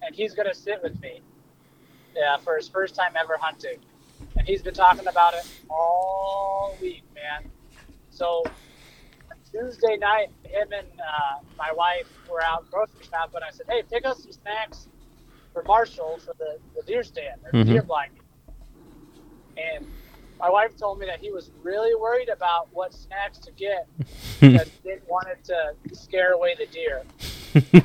and 0.02 0.16
he's 0.16 0.34
going 0.34 0.48
to 0.48 0.56
sit 0.56 0.82
with 0.84 1.00
me. 1.02 1.22
Yeah, 2.16 2.38
for 2.38 2.56
his 2.56 2.68
first 2.68 2.96
time 2.96 3.14
ever 3.20 3.38
hunting, 3.40 3.78
and 4.38 4.48
he's 4.48 4.64
been 4.64 4.74
talking 4.74 5.08
about 5.08 5.36
it 5.36 5.46
all 5.70 6.78
week, 6.82 7.04
man. 7.14 7.52
So 8.10 8.44
Tuesday 9.52 9.98
night, 9.98 10.30
him 10.44 10.68
and 10.72 10.88
uh, 11.00 11.42
my 11.58 11.72
wife 11.74 12.08
were 12.28 12.42
out 12.42 12.70
grocery 12.72 13.04
shopping. 13.04 13.30
But 13.34 13.44
I 13.44 13.52
said, 13.52 13.68
"Hey, 13.70 13.84
pick 13.90 14.06
up 14.06 14.18
some 14.18 14.32
snacks 14.32 14.88
for 15.54 15.64
Marshall 15.64 16.20
for 16.26 16.34
the, 16.40 16.58
the 16.76 16.82
deer 16.88 17.04
stand 17.04 17.42
or 17.46 17.52
Mhm. 17.52 17.66
deer 17.68 17.84
blind." 17.84 18.14
And 19.58 19.88
my 20.40 20.50
wife 20.50 20.76
told 20.78 21.00
me 21.00 21.06
that 21.08 21.20
he 21.20 21.32
was 21.32 21.52
really 21.64 21.96
worried 21.96 22.30
about 22.30 22.68
what 22.72 22.94
snacks 22.94 23.38
to 23.40 23.52
get 23.52 23.88
because 24.40 24.70
he 24.84 24.90
didn't 24.90 25.08
want 25.10 25.28
it 25.28 25.44
to 25.46 25.74
scare 25.96 26.34
away 26.34 26.56
the 26.58 26.66
deer. 26.68 27.04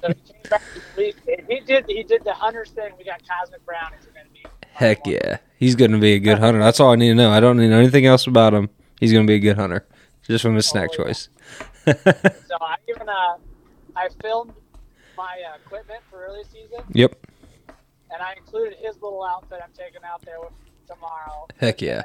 So 0.00 0.08
he 0.08 0.32
came 0.32 0.42
back 0.50 0.62
week. 0.96 1.16
He 1.48 1.60
did. 1.60 1.86
He 1.88 2.02
did 2.02 2.22
the 2.24 2.32
hunters 2.34 2.70
thing. 2.70 2.92
We 2.98 3.04
got 3.04 3.20
cosmic 3.26 3.64
brownies. 3.64 4.00
We're 4.06 4.12
gonna 4.12 4.28
be. 4.32 4.44
Heck 4.72 5.06
yeah. 5.06 5.38
He's 5.58 5.74
going 5.74 5.90
to 5.92 5.98
be 5.98 6.12
a 6.14 6.18
good 6.18 6.38
hunter. 6.38 6.60
That's 6.60 6.78
all 6.78 6.92
I 6.92 6.96
need 6.96 7.08
to 7.08 7.14
know. 7.14 7.30
I 7.32 7.40
don't 7.40 7.56
need 7.56 7.64
to 7.64 7.70
know 7.70 7.78
anything 7.78 8.06
else 8.06 8.26
about 8.26 8.54
him. 8.54 8.68
He's 9.00 9.10
going 9.12 9.26
to 9.26 9.30
be 9.30 9.34
a 9.34 9.38
good 9.40 9.56
hunter. 9.56 9.86
Just 10.22 10.42
from 10.42 10.54
his 10.54 10.66
snack 10.66 10.90
Oh, 10.98 11.02
yeah. 11.02 11.04
choice. 11.06 11.28
So 11.86 12.56
I 12.60 12.76
even 12.88 13.08
uh, 13.08 13.36
I 13.96 14.08
filmed 14.22 14.52
my 15.16 15.40
uh, 15.50 15.56
equipment 15.64 16.00
for 16.10 16.24
early 16.26 16.44
season, 16.52 16.84
yep. 16.92 17.14
and 18.12 18.20
I 18.22 18.34
included 18.34 18.74
his 18.80 18.94
little 19.02 19.24
outfit 19.24 19.60
I'm 19.64 19.70
taking 19.72 20.02
out 20.04 20.20
there 20.22 20.38
with 20.40 20.52
tomorrow. 20.98 21.46
Heck 21.58 21.80
yeah. 21.80 22.02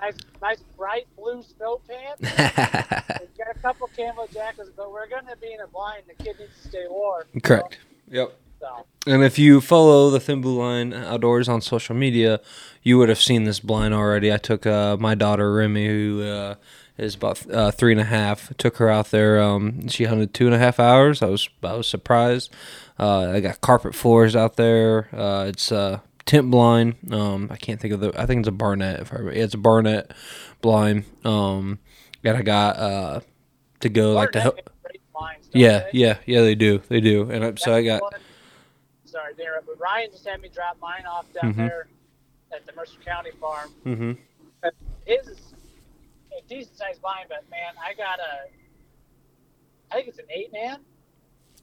Nice, 0.00 0.14
nice 0.40 0.62
bright 0.76 1.06
blue 1.16 1.42
snow 1.42 1.80
pants. 1.88 2.20
We've 2.22 3.36
got 3.36 3.54
a 3.54 3.58
couple 3.60 3.88
camo 3.96 4.26
jackets, 4.32 4.70
but 4.76 4.92
we're 4.92 5.08
gonna 5.08 5.34
be 5.40 5.52
in 5.52 5.60
a 5.60 5.66
blind. 5.66 6.04
The 6.06 6.22
kid 6.22 6.36
needs 6.38 6.52
to 6.62 6.68
stay 6.68 6.84
warm. 6.88 7.24
you 7.32 7.40
know? 7.42 7.48
Correct. 7.48 7.78
Yep. 8.08 8.32
So 8.60 8.86
And 9.06 9.22
if 9.24 9.38
you 9.38 9.60
follow 9.60 10.10
the 10.10 10.20
Thin 10.20 10.40
Blue 10.40 10.58
Line 10.58 10.92
Outdoors 10.92 11.48
on 11.48 11.60
social 11.60 11.94
media, 11.94 12.40
you 12.82 12.98
would 12.98 13.08
have 13.08 13.20
seen 13.20 13.44
this 13.44 13.60
blind 13.60 13.92
already. 13.94 14.32
I 14.32 14.36
took 14.36 14.66
uh, 14.66 14.96
my 14.98 15.14
daughter 15.14 15.52
Remy, 15.52 15.86
who 15.86 16.22
uh, 16.22 16.54
is 16.96 17.14
about 17.14 17.48
uh, 17.50 17.70
three 17.70 17.92
and 17.92 18.00
a 18.00 18.04
half. 18.04 18.56
Took 18.56 18.76
her 18.78 18.88
out 18.88 19.10
there. 19.10 19.40
Um, 19.40 19.88
she 19.88 20.04
hunted 20.04 20.32
two 20.34 20.46
and 20.46 20.54
a 20.54 20.58
half 20.58 20.78
hours. 20.80 21.22
I 21.22 21.26
was 21.26 21.48
I 21.62 21.74
was 21.74 21.88
surprised. 21.88 22.52
Uh, 22.98 23.30
I 23.30 23.40
got 23.40 23.60
carpet 23.60 23.94
floors 23.94 24.34
out 24.34 24.56
there. 24.56 25.08
Uh, 25.12 25.46
it's 25.48 25.70
tent 26.28 26.50
blind. 26.50 26.94
Um, 27.10 27.48
I 27.50 27.56
can't 27.56 27.80
think 27.80 27.92
of 27.94 28.00
the. 28.00 28.12
I 28.16 28.26
think 28.26 28.40
it's 28.40 28.48
a 28.48 28.52
Barronett. 28.52 29.00
If 29.00 29.12
I 29.12 29.16
remember. 29.16 29.38
It's 29.40 29.54
a 29.54 29.58
Barronett 29.58 30.12
blind. 30.60 31.04
Um, 31.24 31.80
and 32.22 32.36
I 32.36 32.42
got 32.42 32.76
uh, 32.76 33.20
to 33.80 33.88
go 33.88 34.12
like 34.12 34.32
to 34.32 34.40
help. 34.40 34.60
blinds, 35.12 35.48
Yeah, 35.52 35.80
they? 35.80 35.90
yeah, 35.94 36.18
yeah. 36.26 36.40
They 36.42 36.54
do. 36.54 36.80
They 36.88 37.00
do. 37.00 37.28
And 37.30 37.44
I, 37.44 37.54
so 37.56 37.74
I 37.74 37.82
got. 37.82 38.02
One- 38.02 38.12
Sorry, 39.04 39.32
there. 39.36 39.60
But 39.66 39.80
Ryan 39.80 40.10
just 40.12 40.26
had 40.28 40.40
me 40.42 40.48
drop 40.54 40.76
mine 40.80 41.04
off 41.06 41.24
down 41.32 41.54
Mhm. 41.54 41.56
there 41.56 41.88
at 42.54 42.64
the 42.66 42.72
Mercer 42.74 42.98
County 43.04 43.30
farm. 43.40 43.70
Mm-hmm. 43.86 44.12
His 45.06 45.26
is 45.28 45.38
a 46.38 46.46
decent 46.48 46.76
sized 46.76 47.00
blind, 47.00 47.26
but 47.30 47.42
man, 47.50 47.72
I 47.82 47.94
got 47.94 48.18
a. 48.20 48.50
I 49.90 49.94
think 49.96 50.08
it's 50.08 50.18
an 50.18 50.26
eight 50.30 50.52
man. 50.52 50.80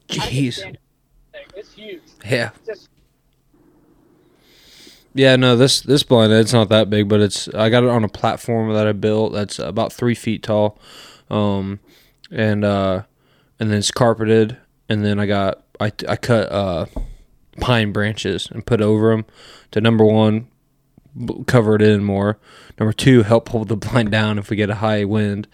Jeez. 0.08 0.76
It's 1.54 1.72
huge. 1.72 2.02
Yeah. 2.28 2.50
It's 2.56 2.66
just 2.66 2.88
Yeah, 5.16 5.36
no, 5.36 5.56
this 5.56 5.80
this 5.80 6.02
blind 6.02 6.30
it's 6.30 6.52
not 6.52 6.68
that 6.68 6.90
big, 6.90 7.08
but 7.08 7.20
it's 7.20 7.48
I 7.48 7.70
got 7.70 7.84
it 7.84 7.88
on 7.88 8.04
a 8.04 8.08
platform 8.08 8.74
that 8.74 8.86
I 8.86 8.92
built 8.92 9.32
that's 9.32 9.58
about 9.58 9.90
three 9.90 10.14
feet 10.14 10.42
tall, 10.42 10.78
um, 11.30 11.80
and 12.30 12.62
uh, 12.66 13.04
and 13.58 13.70
then 13.70 13.78
it's 13.78 13.90
carpeted, 13.90 14.58
and 14.90 15.02
then 15.02 15.18
I 15.18 15.24
got 15.24 15.64
I 15.80 15.90
I 16.06 16.16
cut 16.16 16.52
uh 16.52 16.84
pine 17.62 17.92
branches 17.92 18.50
and 18.50 18.66
put 18.66 18.82
over 18.82 19.10
them 19.10 19.24
to 19.70 19.80
number 19.80 20.04
one 20.04 20.48
cover 21.46 21.76
it 21.76 21.82
in 21.82 22.04
more. 22.04 22.38
Number 22.78 22.92
two, 22.92 23.22
help 23.22 23.48
hold 23.48 23.68
the 23.68 23.76
blind 23.88 24.10
down 24.10 24.38
if 24.38 24.50
we 24.50 24.56
get 24.56 24.68
a 24.68 24.76
high 24.76 25.04
wind. 25.04 25.48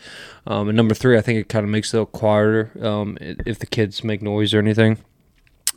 Um, 0.44 0.70
and 0.70 0.76
number 0.76 0.92
three, 0.92 1.16
I 1.16 1.20
think 1.20 1.38
it 1.38 1.48
kind 1.48 1.62
of 1.62 1.70
makes 1.70 1.94
it 1.94 1.98
a 1.98 2.00
little 2.00 2.06
quieter 2.06 2.72
um, 2.84 3.16
if 3.20 3.60
the 3.60 3.66
kids 3.66 4.02
make 4.02 4.22
noise 4.22 4.54
or 4.54 4.58
anything 4.58 4.98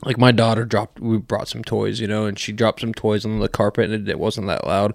like 0.03 0.17
my 0.17 0.31
daughter 0.31 0.65
dropped 0.65 0.99
we 0.99 1.17
brought 1.17 1.47
some 1.47 1.63
toys 1.63 1.99
you 1.99 2.07
know 2.07 2.25
and 2.25 2.37
she 2.37 2.51
dropped 2.51 2.81
some 2.81 2.93
toys 2.93 3.25
on 3.25 3.39
the 3.39 3.47
carpet 3.49 3.89
and 3.89 4.07
it, 4.07 4.11
it 4.11 4.19
wasn't 4.19 4.45
that 4.47 4.65
loud. 4.65 4.93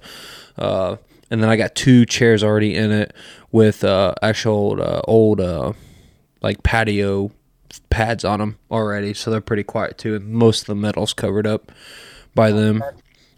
Uh, 0.59 0.97
and 1.31 1.43
then 1.43 1.49
i 1.49 1.57
got 1.57 1.75
two 1.75 2.05
chairs 2.05 2.43
already 2.43 2.75
in 2.75 2.91
it 2.91 3.15
with 3.53 3.85
uh, 3.85 4.15
actual 4.23 4.81
uh, 4.83 5.01
old 5.05 5.41
uh, 5.41 5.73
like 6.43 6.63
patio 6.63 7.31
pads 7.89 8.25
on 8.25 8.41
them 8.41 8.59
already 8.71 9.15
so 9.15 9.31
they're 9.31 9.41
pretty 9.41 9.63
quiet 9.63 9.97
too 9.97 10.15
and 10.17 10.29
most 10.29 10.63
of 10.63 10.67
the 10.67 10.75
metal's 10.75 11.13
covered 11.13 11.47
up 11.47 11.71
by 12.35 12.51
them. 12.51 12.83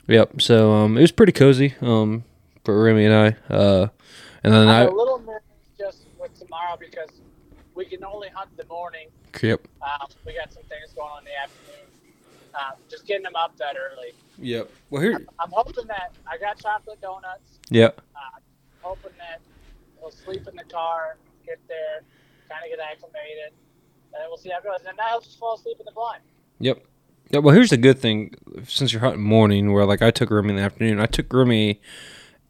Yep 0.09 0.41
so 0.41 0.73
um, 0.73 0.97
it 0.99 1.03
was 1.03 1.13
pretty 1.13 1.33
cozy 1.33 1.75
um, 1.81 2.25
for 2.65 2.83
remy 2.83 3.05
and 3.05 3.15
i 3.15 3.55
uh, 3.55 3.89
and 4.43 4.53
then 4.53 4.69
I'm 4.69 4.69
i 4.69 4.81
a 4.83 4.91
little 4.91 5.19
nervous 5.21 5.43
just 5.79 6.05
with 6.19 6.39
tomorrow 6.39 6.77
because 6.79 7.11
we 7.83 7.97
can 7.97 8.05
only 8.05 8.29
hunt 8.29 8.51
in 8.53 8.57
the 8.57 8.73
morning. 8.73 9.09
yep 9.43 9.61
Um, 9.83 10.07
we 10.25 10.35
got 10.35 10.53
some 10.53 10.63
things 10.65 10.93
going 10.95 11.11
on 11.11 11.19
in 11.21 11.25
the 11.25 11.43
afternoon. 11.43 11.89
Um, 12.55 12.77
just 12.91 13.07
getting 13.07 13.23
them 13.25 13.35
up 13.35 13.57
that 13.57 13.77
early. 13.77 14.13
yep 14.39 14.71
well 14.91 15.03
here 15.03 15.27
I'm 15.41 15.51
hoping 15.51 15.87
that 15.89 16.13
I 16.31 16.39
got 16.39 16.59
chocolate 16.59 17.01
donuts. 17.01 17.59
yep 17.71 18.01
Uh, 18.15 18.39
hoping 18.83 19.11
that 19.19 19.41
we'll 20.01 20.11
sleep 20.13 20.47
in 20.49 20.55
the 20.57 20.65
car, 20.65 21.17
get 21.45 21.59
there, 21.67 22.03
kind 22.49 22.63
of 22.65 22.71
get 22.71 22.79
acclimated, 22.79 23.53
and 24.15 24.23
we'll 24.29 24.37
see 24.37 24.51
how 24.51 24.59
it 24.59 24.65
goes. 24.65 24.87
And 24.89 24.99
I'll 25.01 25.21
just 25.21 25.39
fall 25.39 25.55
asleep 25.55 25.77
in 25.81 25.85
the 25.87 25.93
blind. 25.93 26.23
Yep. 26.61 26.85
Yeah, 27.31 27.39
well, 27.39 27.55
here's 27.55 27.71
the 27.71 27.77
good 27.79 27.99
thing. 27.99 28.35
Since 28.67 28.93
you're 28.93 29.01
hunting 29.01 29.23
morning, 29.23 29.73
where 29.73 29.87
like 29.87 30.03
I 30.03 30.11
took 30.11 30.31
Remy 30.31 30.51
in 30.51 30.57
the 30.57 30.63
afternoon, 30.63 31.01
I 31.01 31.07
took 31.07 31.33
Remy 31.33 31.81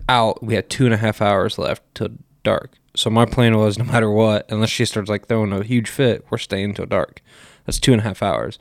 out. 0.08 0.42
We 0.42 0.54
had 0.54 0.68
two 0.68 0.86
and 0.86 0.94
a 0.94 0.96
half 0.96 1.20
hours 1.22 1.56
left 1.58 1.82
till 1.94 2.08
dark. 2.42 2.78
So 2.94 3.10
my 3.10 3.24
plan 3.24 3.56
was, 3.56 3.78
no 3.78 3.84
matter 3.84 4.10
what, 4.10 4.50
unless 4.50 4.70
she 4.70 4.84
starts 4.84 5.10
like 5.10 5.26
throwing 5.26 5.52
a 5.52 5.62
huge 5.62 5.88
fit, 5.88 6.24
we're 6.30 6.38
staying 6.38 6.74
till 6.74 6.86
dark. 6.86 7.22
That's 7.66 7.78
two 7.78 7.92
and 7.92 8.00
a 8.00 8.04
half 8.04 8.22
hours. 8.22 8.58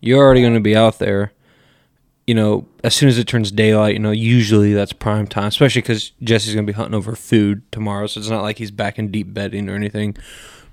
You're 0.00 0.24
already 0.24 0.40
going 0.40 0.54
to 0.54 0.60
be 0.60 0.76
out 0.76 0.98
there. 0.98 1.32
You 2.26 2.34
know, 2.34 2.68
as 2.84 2.94
soon 2.94 3.08
as 3.08 3.18
it 3.18 3.26
turns 3.26 3.50
daylight, 3.50 3.94
you 3.94 3.98
know, 3.98 4.12
usually 4.12 4.72
that's 4.72 4.92
prime 4.92 5.26
time, 5.26 5.48
especially 5.48 5.82
because 5.82 6.10
Jesse's 6.22 6.54
going 6.54 6.66
to 6.66 6.72
be 6.72 6.76
hunting 6.76 6.94
over 6.94 7.16
food 7.16 7.70
tomorrow. 7.72 8.06
So 8.06 8.20
it's 8.20 8.30
not 8.30 8.42
like 8.42 8.58
he's 8.58 8.70
back 8.70 8.98
in 8.98 9.10
deep 9.10 9.34
bedding 9.34 9.68
or 9.68 9.74
anything 9.74 10.16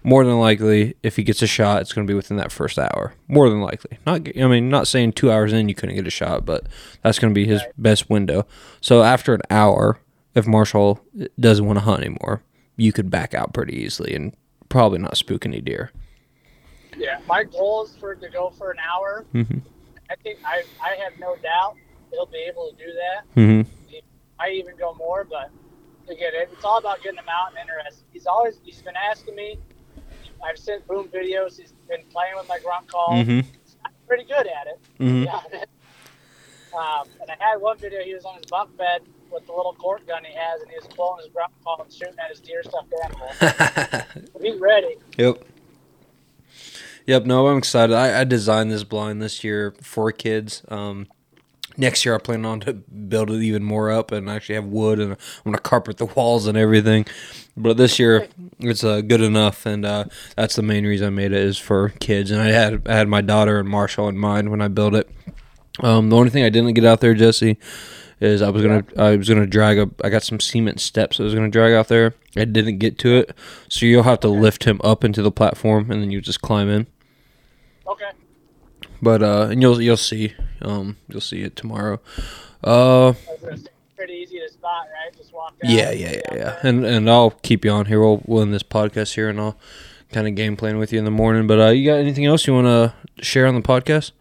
more 0.03 0.23
than 0.23 0.39
likely, 0.39 0.95
if 1.03 1.15
he 1.17 1.23
gets 1.23 1.41
a 1.41 1.47
shot, 1.47 1.81
it's 1.81 1.93
going 1.93 2.07
to 2.07 2.11
be 2.11 2.15
within 2.15 2.37
that 2.37 2.51
first 2.51 2.79
hour. 2.79 3.13
More 3.27 3.49
than 3.49 3.61
likely. 3.61 3.97
Not, 4.05 4.27
I 4.37 4.47
mean, 4.47 4.69
not 4.69 4.87
saying 4.87 5.13
two 5.13 5.31
hours 5.31 5.51
in 5.51 5.67
you 5.67 5.75
couldn't 5.75 5.95
get 5.95 6.07
a 6.07 6.11
shot, 6.11 6.45
but 6.45 6.65
that's 7.03 7.19
going 7.19 7.33
to 7.33 7.35
be 7.35 7.45
his 7.45 7.61
best 7.77 8.09
window. 8.09 8.45
So 8.81 9.03
after 9.03 9.33
an 9.33 9.41
hour, 9.49 9.99
if 10.35 10.47
Marshall 10.47 11.01
eh, 11.19 11.27
doesn't 11.39 11.65
want 11.65 11.79
to 11.79 11.85
hunt 11.85 12.01
anymore, 12.01 12.43
you 12.79 12.91
could 12.93 13.09
back 13.09 13.33
out 13.33 13.53
pretty 13.53 13.75
easily 13.75 14.13
and 14.15 14.35
probably 14.69 14.99
not 14.99 15.17
spook 15.17 15.45
any 15.45 15.61
deer. 15.61 15.91
Yeah, 16.97 17.19
my 17.27 17.43
goal 17.43 17.83
is 17.85 17.95
for 17.95 18.13
it 18.13 18.21
to 18.21 18.29
go 18.29 18.49
for 18.57 18.71
an 18.71 18.77
hour. 18.79 19.25
Mm-hmm. 19.33 19.59
I 20.09 20.15
think 20.23 20.39
I 20.45 20.63
I 20.81 20.95
have 21.03 21.13
no 21.19 21.35
doubt 21.35 21.75
he'll 22.11 22.25
be 22.25 22.45
able 22.49 22.71
to 22.71 22.75
do 22.75 22.91
that. 22.93 23.39
Mm-hmm. 23.39 23.69
I 24.39 24.49
even 24.51 24.75
go 24.77 24.93
more, 24.95 25.23
but 25.23 25.51
to 26.07 26.15
get 26.15 26.33
it- 26.33 26.49
it's 26.51 26.63
all 26.63 26.77
about 26.77 27.03
getting 27.03 27.19
him 27.19 27.29
out 27.29 27.49
and 27.49 27.57
interested. 27.59 28.03
He's 28.11 28.25
always 28.25 28.59
he's 28.63 28.81
been 28.81 28.95
asking 28.95 29.35
me. 29.35 29.59
I've 30.43 30.57
sent 30.57 30.87
Boom 30.87 31.09
videos. 31.09 31.59
He's 31.59 31.73
been 31.89 32.03
playing 32.11 32.33
with 32.37 32.47
my 32.47 32.59
grunt 32.59 32.87
call. 32.87 33.09
Mm-hmm. 33.09 33.47
I'm 33.85 33.91
pretty 34.07 34.23
good 34.23 34.47
at 34.47 34.67
it. 34.67 34.79
Mm-hmm. 34.99 35.57
Um, 36.71 37.07
and 37.19 37.31
I 37.31 37.35
had 37.43 37.59
one 37.59 37.79
video. 37.79 38.01
He 38.03 38.13
was 38.13 38.25
on 38.25 38.35
his 38.37 38.45
bunk 38.45 38.77
bed 38.77 39.01
with 39.31 39.45
the 39.45 39.53
little 39.53 39.73
court 39.73 40.05
gun 40.07 40.23
he 40.23 40.33
has, 40.33 40.61
and 40.61 40.69
he 40.69 40.77
was 40.77 40.87
pulling 40.87 41.23
his 41.23 41.31
grunt 41.33 41.51
call 41.63 41.81
and 41.81 41.91
shooting 41.91 42.15
at 42.19 42.29
his 42.29 42.39
deer 42.39 42.63
stuffed 42.63 42.93
animal. 43.03 44.27
He's 44.41 44.59
ready. 44.59 44.95
Yep. 45.17 45.43
Yep. 47.05 47.25
No, 47.25 47.47
I'm 47.47 47.57
excited. 47.57 47.95
I, 47.95 48.21
I 48.21 48.23
designed 48.23 48.71
this 48.71 48.83
blind 48.83 49.21
this 49.21 49.43
year 49.43 49.73
for 49.81 50.11
kids. 50.11 50.63
Um, 50.67 51.07
next 51.79 52.05
year 52.05 52.13
I 52.13 52.17
plan 52.17 52.45
on 52.45 52.59
to 52.61 52.73
build 52.73 53.31
it 53.31 53.41
even 53.41 53.63
more 53.63 53.89
up 53.89 54.11
and 54.11 54.29
actually 54.29 54.55
have 54.55 54.65
wood 54.65 54.99
and 54.99 55.13
I'm 55.13 55.17
gonna 55.45 55.59
carpet 55.59 55.97
the 55.97 56.05
walls 56.05 56.45
and 56.45 56.57
everything. 56.57 57.05
But 57.55 57.77
this 57.77 57.97
year 57.97 58.27
it's 58.59 58.83
uh, 58.83 59.01
good 59.01 59.21
enough, 59.21 59.65
and 59.65 59.85
uh, 59.85 60.05
that's 60.35 60.55
the 60.55 60.61
main 60.61 60.85
reason 60.85 61.07
I 61.07 61.09
made 61.09 61.31
it 61.31 61.43
is 61.43 61.57
for 61.57 61.89
kids. 61.99 62.31
And 62.31 62.41
I 62.41 62.47
had 62.47 62.87
I 62.87 62.95
had 62.95 63.07
my 63.07 63.21
daughter 63.21 63.59
and 63.59 63.67
Marshall 63.67 64.07
in 64.07 64.17
mind 64.17 64.49
when 64.49 64.61
I 64.61 64.67
built 64.67 64.93
it. 64.93 65.09
Um, 65.81 66.09
the 66.09 66.15
only 66.15 66.29
thing 66.29 66.43
I 66.43 66.49
didn't 66.49 66.73
get 66.73 66.85
out 66.85 66.99
there, 67.01 67.13
Jesse, 67.13 67.57
is 68.21 68.41
I 68.41 68.49
was 68.49 68.61
gonna 68.61 68.83
I 68.97 69.15
was 69.15 69.29
gonna 69.29 69.47
drag 69.47 69.79
up. 69.79 69.89
I 70.03 70.09
got 70.09 70.23
some 70.23 70.39
cement 70.39 70.79
steps 70.79 71.19
I 71.19 71.23
was 71.23 71.33
gonna 71.33 71.49
drag 71.49 71.73
out 71.73 71.87
there. 71.87 72.15
I 72.35 72.45
didn't 72.45 72.77
get 72.77 72.97
to 72.99 73.15
it, 73.15 73.35
so 73.67 73.85
you'll 73.85 74.03
have 74.03 74.19
to 74.21 74.29
lift 74.29 74.65
him 74.65 74.79
up 74.83 75.03
into 75.03 75.21
the 75.21 75.31
platform 75.31 75.89
and 75.91 76.01
then 76.01 76.11
you 76.11 76.21
just 76.21 76.41
climb 76.41 76.69
in. 76.69 76.87
Okay. 77.87 78.11
But 79.01 79.23
uh, 79.23 79.47
and 79.51 79.61
you'll 79.61 79.81
you'll 79.81 79.97
see 79.97 80.33
um 80.61 80.97
you'll 81.07 81.21
see 81.21 81.41
it 81.41 81.55
tomorrow. 81.55 81.99
Uh, 82.63 83.07
I 83.07 83.11
was 83.11 83.17
gonna 83.41 83.57
say, 83.57 83.67
pretty 83.95 84.13
easy 84.13 84.39
to 84.39 84.49
spot, 84.51 84.87
right? 84.93 85.15
Just 85.17 85.33
walk 85.33 85.57
down. 85.59 85.71
yeah, 85.71 85.91
yeah, 85.91 86.11
yeah, 86.11 86.35
yeah. 86.35 86.59
And 86.63 86.85
and 86.85 87.09
I'll 87.09 87.31
keep 87.31 87.63
you 87.63 87.71
on 87.71 87.85
here. 87.85 87.99
We'll 87.99 88.21
we'll 88.25 88.41
end 88.41 88.53
this 88.53 88.63
podcast 88.63 89.15
here, 89.15 89.29
and 89.29 89.39
I'll 89.39 89.57
kind 90.11 90.27
of 90.27 90.35
game 90.35 90.57
plan 90.57 90.77
with 90.77 90.91
you 90.91 90.99
in 90.99 91.05
the 91.05 91.11
morning. 91.11 91.47
But 91.47 91.59
uh, 91.59 91.69
you 91.69 91.89
got 91.89 91.97
anything 91.99 92.25
else 92.25 92.45
you 92.47 92.53
want 92.53 92.67
to 92.67 93.23
share 93.23 93.47
on 93.47 93.55
the 93.55 93.61
podcast? 93.61 94.11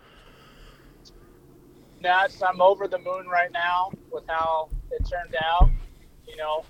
No, 2.00 2.20
it's, 2.24 2.42
I'm 2.42 2.60
over 2.60 2.86
the 2.86 2.98
moon 2.98 3.26
right 3.26 3.50
now 3.52 3.90
with 4.12 4.24
how 4.28 4.68
it 4.90 5.04
turned 5.08 5.34
out. 5.42 5.70
You 6.26 6.36
know, 6.36 6.64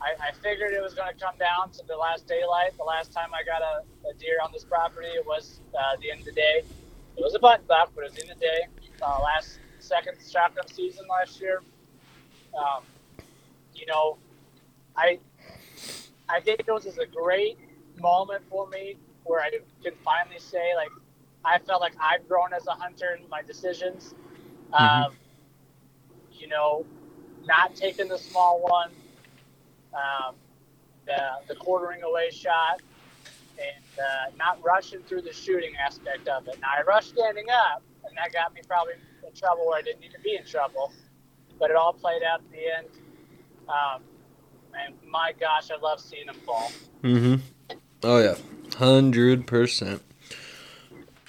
I, 0.00 0.28
I 0.28 0.32
figured 0.32 0.72
it 0.72 0.82
was 0.82 0.94
going 0.94 1.12
to 1.12 1.18
come 1.24 1.36
down 1.38 1.70
to 1.72 1.82
the 1.86 1.96
last 1.96 2.26
daylight. 2.26 2.76
The 2.76 2.84
last 2.84 3.12
time 3.12 3.28
I 3.32 3.44
got 3.44 3.62
a, 3.62 4.08
a 4.08 4.14
deer 4.14 4.38
on 4.42 4.50
this 4.52 4.64
property, 4.64 5.08
it 5.08 5.24
was 5.24 5.60
uh, 5.78 5.96
the 6.00 6.10
end 6.10 6.20
of 6.20 6.26
the 6.26 6.32
day. 6.32 6.62
It 7.16 7.22
was 7.22 7.34
a 7.34 7.38
button 7.38 7.64
buck, 7.68 7.92
but 7.94 8.04
it 8.04 8.12
was 8.12 8.20
in 8.20 8.28
the 8.28 8.34
day. 8.34 8.66
Uh, 9.00 9.20
last 9.22 9.60
second 9.78 10.16
shotgun 10.28 10.66
season 10.68 11.04
last 11.08 11.40
year. 11.40 11.62
Um, 12.56 12.82
you 13.74 13.86
know, 13.86 14.16
I 14.96 15.18
I 16.28 16.40
think 16.40 16.64
this 16.66 16.86
is 16.86 16.98
a 16.98 17.06
great 17.06 17.58
moment 18.00 18.42
for 18.48 18.66
me 18.68 18.96
where 19.24 19.40
I 19.40 19.50
can 19.82 19.92
finally 20.04 20.38
say 20.38 20.74
like 20.76 20.90
I 21.44 21.58
felt 21.58 21.80
like 21.80 21.94
I've 22.00 22.26
grown 22.28 22.52
as 22.52 22.66
a 22.66 22.72
hunter 22.72 23.18
in 23.20 23.28
my 23.28 23.42
decisions. 23.42 24.14
Um, 24.78 25.12
you 26.32 26.48
know, 26.48 26.84
not 27.44 27.74
taking 27.76 28.08
the 28.08 28.18
small 28.18 28.60
one, 28.60 28.90
um, 29.94 30.34
the, 31.06 31.18
the 31.48 31.54
quartering 31.54 32.02
away 32.02 32.30
shot, 32.30 32.80
and 33.58 33.84
uh, 33.98 34.30
not 34.36 34.62
rushing 34.64 35.00
through 35.02 35.22
the 35.22 35.32
shooting 35.32 35.72
aspect 35.76 36.26
of 36.28 36.48
it. 36.48 36.58
Now, 36.60 36.68
I 36.78 36.82
rushed 36.82 37.10
standing 37.10 37.46
up, 37.50 37.82
and 38.06 38.16
that 38.16 38.32
got 38.32 38.52
me 38.52 38.62
probably 38.66 38.94
in 39.26 39.32
trouble 39.34 39.66
where 39.66 39.78
I 39.78 39.82
didn't 39.82 40.00
need 40.00 40.12
to 40.12 40.20
be 40.20 40.34
in 40.36 40.44
trouble, 40.44 40.92
but 41.58 41.70
it 41.70 41.76
all 41.76 41.92
played 41.92 42.22
out 42.22 42.40
at 42.40 42.50
the 42.50 42.76
end. 42.78 42.88
Um, 43.68 44.02
and 44.76 44.94
my 45.08 45.32
gosh, 45.38 45.70
I 45.70 45.80
love 45.80 46.00
seeing 46.00 46.26
them 46.26 46.36
fall. 46.44 46.72
Mm-hmm. 47.02 47.76
Oh 48.02 48.18
yeah, 48.18 48.34
hundred 48.76 49.46
percent. 49.46 50.02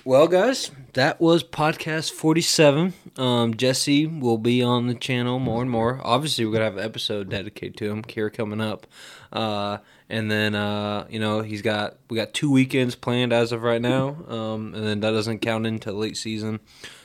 Well, 0.03 0.27
guys, 0.27 0.71
that 0.93 1.21
was 1.21 1.43
podcast 1.43 2.12
forty-seven. 2.12 2.93
Um, 3.17 3.56
Jesse 3.56 4.06
will 4.06 4.38
be 4.38 4.62
on 4.62 4.88
the 4.88 4.95
channel 4.95 5.39
more 5.39 5.62
and 5.62 5.71
more. 5.71 6.01
Obviously, 6.04 6.45
we're 6.45 6.54
gonna 6.54 6.65
have 6.65 6.78
an 6.78 6.84
episode 6.84 7.30
dedicated 7.30 7.78
to 7.78 7.89
him 7.89 8.04
here 8.08 8.30
coming 8.30 8.62
up. 8.62 8.88
Uh, 9.32 9.78
and 10.10 10.30
then 10.30 10.54
uh, 10.56 11.08
you 11.10 11.19
know 11.19 11.41
he's 11.41 11.62
got 11.62 11.95
we 12.10 12.17
got 12.17 12.34
two 12.34 12.51
weekends 12.51 12.95
planned 12.95 13.32
as 13.34 13.51
of 13.51 13.63
right 13.63 13.82
now. 13.82 14.10
Um, 14.28 14.73
and 14.73 14.86
then 14.86 14.99
that 14.99 15.12
doesn't 15.12 15.39
count 15.39 15.65
into 15.65 15.91
late 15.91 16.17
season. 16.17 16.60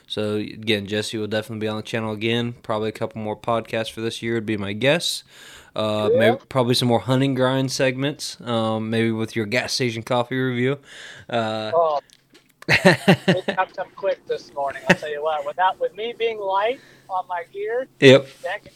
So 0.06 0.34
again, 0.34 0.86
Jesse 0.86 1.16
will 1.16 1.28
definitely 1.28 1.60
be 1.60 1.68
on 1.68 1.76
the 1.76 1.84
channel 1.84 2.12
again. 2.12 2.54
Probably 2.64 2.88
a 2.88 2.92
couple 2.92 3.22
more 3.22 3.36
podcasts 3.36 3.92
for 3.92 4.00
this 4.00 4.22
year 4.22 4.34
would 4.34 4.46
be 4.46 4.56
my 4.56 4.72
guess. 4.72 5.22
Uh, 5.76 6.10
maybe 6.16 6.36
probably 6.48 6.74
some 6.74 6.88
more 6.88 6.98
hunting 6.98 7.34
grind 7.34 7.70
segments. 7.70 8.40
Um, 8.40 8.90
maybe 8.90 9.12
with 9.12 9.36
your 9.36 9.46
gas 9.46 9.72
station 9.72 10.02
coffee 10.02 10.36
review. 10.36 10.78
Uh, 11.28 11.70
Oh, 11.72 12.00
it 12.70 13.56
jumped 13.56 13.78
up 13.78 13.94
quick 13.96 14.26
this 14.26 14.52
morning. 14.54 14.82
I'll 14.88 14.96
tell 14.96 15.10
you 15.10 15.22
what. 15.22 15.46
Without 15.46 15.80
with 15.80 15.94
me 15.94 16.14
being 16.16 16.38
light 16.38 16.80
on 17.08 17.26
my 17.28 17.44
gear, 17.52 17.88
yep. 18.00 18.26
that 18.42 18.66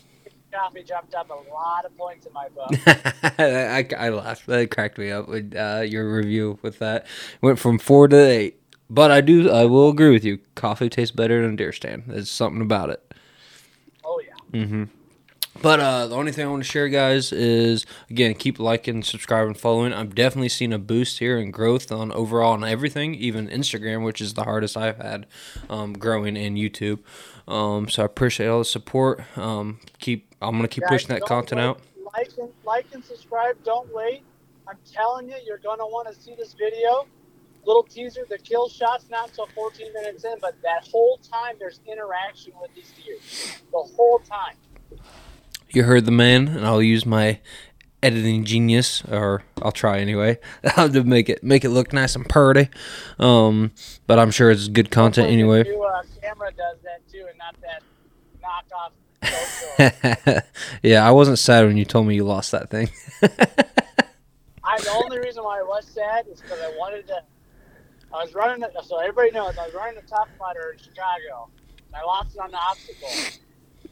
coffee 0.53 0.83
jumped 0.83 1.15
up 1.15 1.31
a 1.31 1.53
lot 1.53 1.85
of 1.85 1.97
points 1.97 2.27
in 2.27 2.33
my 2.33 2.49
book. 2.49 2.71
I, 3.39 3.87
I 3.97 4.09
laughed. 4.11 4.47
That 4.47 4.71
cracked 4.71 4.99
me 4.99 5.11
up 5.11 5.29
with 5.29 5.55
uh, 5.57 5.83
your 5.87 6.15
review 6.15 6.59
with 6.63 6.79
that. 6.79 7.07
Went 7.43 7.59
from 7.59 7.79
four 7.79 8.09
to 8.09 8.17
eight. 8.17 8.61
But 8.91 9.11
I 9.11 9.21
do. 9.21 9.51
I 9.51 9.65
will 9.65 9.89
agree 9.89 10.11
with 10.11 10.25
you. 10.25 10.39
Coffee 10.55 10.89
tastes 10.89 11.15
better 11.15 11.41
than 11.43 11.55
a 11.55 11.57
deer 11.57 11.73
stand. 11.73 12.05
There's 12.07 12.31
something 12.31 12.61
about 12.61 12.91
it. 12.91 13.15
Oh 14.05 14.21
yeah. 14.25 14.61
Mm-hmm. 14.61 14.85
But 15.63 15.81
uh, 15.81 16.09
the 16.09 16.17
only 16.17 16.33
thing 16.33 16.47
I 16.47 16.51
want 16.51 16.65
to 16.65 16.69
share, 16.69 16.89
guys, 16.89 17.33
is 17.33 17.87
again 18.11 18.35
keep 18.35 18.59
liking, 18.59 19.03
subscribing, 19.03 19.55
following. 19.55 19.93
I'm 19.93 20.11
definitely 20.11 20.49
seeing 20.49 20.73
a 20.73 20.79
boost 20.79 21.21
here 21.21 21.39
in 21.39 21.51
growth 21.53 21.93
on 21.93 22.11
overall 22.13 22.55
and 22.55 22.65
everything, 22.65 23.15
even 23.15 23.49
Instagram, 23.49 24.05
which 24.05 24.21
is 24.21 24.35
the 24.35 24.45
hardest 24.45 24.77
I've 24.77 24.99
had 24.99 25.27
um, 25.71 25.93
growing, 25.93 26.37
in 26.37 26.57
YouTube. 26.57 26.99
Um, 27.47 27.89
so 27.89 28.03
I 28.03 28.07
appreciate 28.07 28.49
all 28.49 28.59
the 28.59 28.65
support. 28.65 29.23
Um, 29.39 29.81
keep. 29.99 30.27
I'm 30.43 30.57
gonna 30.57 30.69
keep 30.69 30.83
Guys, 30.83 30.91
pushing 30.91 31.09
that 31.09 31.23
content 31.23 31.61
wait. 31.61 31.67
out. 31.67 31.81
Like 32.13 32.31
and 32.39 32.51
like 32.65 32.87
and 32.93 33.05
subscribe. 33.05 33.57
Don't 33.65 33.93
wait. 33.95 34.23
I'm 34.67 34.79
telling 34.93 35.29
you, 35.29 35.37
you're 35.47 35.59
gonna 35.59 35.87
want 35.87 36.09
to 36.09 36.21
see 36.21 36.35
this 36.35 36.55
video. 36.55 37.07
Little 37.65 37.85
teaser: 37.85 38.23
the 38.29 38.39
kill 38.39 38.69
shot's 38.69 39.09
not 39.09 39.29
until 39.31 39.47
14 39.55 39.93
minutes 39.93 40.25
in, 40.25 40.35
but 40.41 40.57
that 40.63 40.87
whole 40.91 41.19
time 41.19 41.55
there's 41.59 41.81
interaction 41.87 42.53
with 42.61 42.75
these 42.75 42.93
deer. 43.03 43.17
The 43.73 43.79
whole 43.97 44.19
time. 44.19 44.57
You 45.75 45.83
heard 45.83 46.05
the 46.05 46.13
man, 46.13 46.49
and 46.49 46.65
I'll 46.65 46.83
use 46.83 47.05
my 47.05 47.41
editing 48.03 48.45
genius, 48.45 49.03
or 49.07 49.43
I'll 49.61 49.73
try 49.73 49.99
anyway, 49.99 50.39
to 50.77 51.03
make 51.03 51.29
it 51.29 51.43
make 51.43 51.65
it 51.65 51.71
look 51.71 51.93
nice 51.93 52.15
and 52.15 52.29
pretty. 52.29 52.69
Um, 53.19 53.73
but 54.07 54.19
I'm 54.19 54.31
sure 54.31 54.51
it's 54.51 54.69
good 54.69 54.91
content 54.91 55.31
anyway. 55.31 55.65
New 55.65 55.83
uh, 55.83 56.03
camera 56.23 56.53
does 56.53 56.79
that 56.85 57.01
too, 57.11 57.27
and 57.29 57.39
not 57.39 57.57
that 57.63 57.83
knockoff. 58.43 58.93
Yeah, 60.83 61.07
I 61.07 61.11
wasn't 61.11 61.39
sad 61.39 61.67
when 61.67 61.77
you 61.77 61.85
told 61.85 62.07
me 62.07 62.15
you 62.15 62.25
lost 62.25 62.53
that 62.53 62.71
thing. 62.71 62.91
I 63.23 64.79
the 64.81 64.91
only 65.03 65.19
reason 65.19 65.43
why 65.43 65.61
I 65.61 65.63
was 65.63 65.87
sad 65.87 66.27
is 66.31 66.41
because 66.41 66.61
I 66.61 66.69
wanted 66.79 67.07
to. 67.09 67.23
I 68.13 68.23
was 68.23 68.35
running, 68.35 68.65
so 68.85 68.99
everybody 68.99 69.33
knows 69.33 69.59
I 69.59 69.67
was 69.67 69.75
running 69.75 69.97
the 69.97 70.07
Tough 70.07 70.29
Mudder 70.39 70.77
in 70.77 70.79
Chicago. 70.79 71.49
And 71.87 71.97
I 71.97 72.05
lost 72.05 72.37
it 72.37 72.41
on 72.41 72.51
the 72.53 72.59
obstacle. 72.59 73.09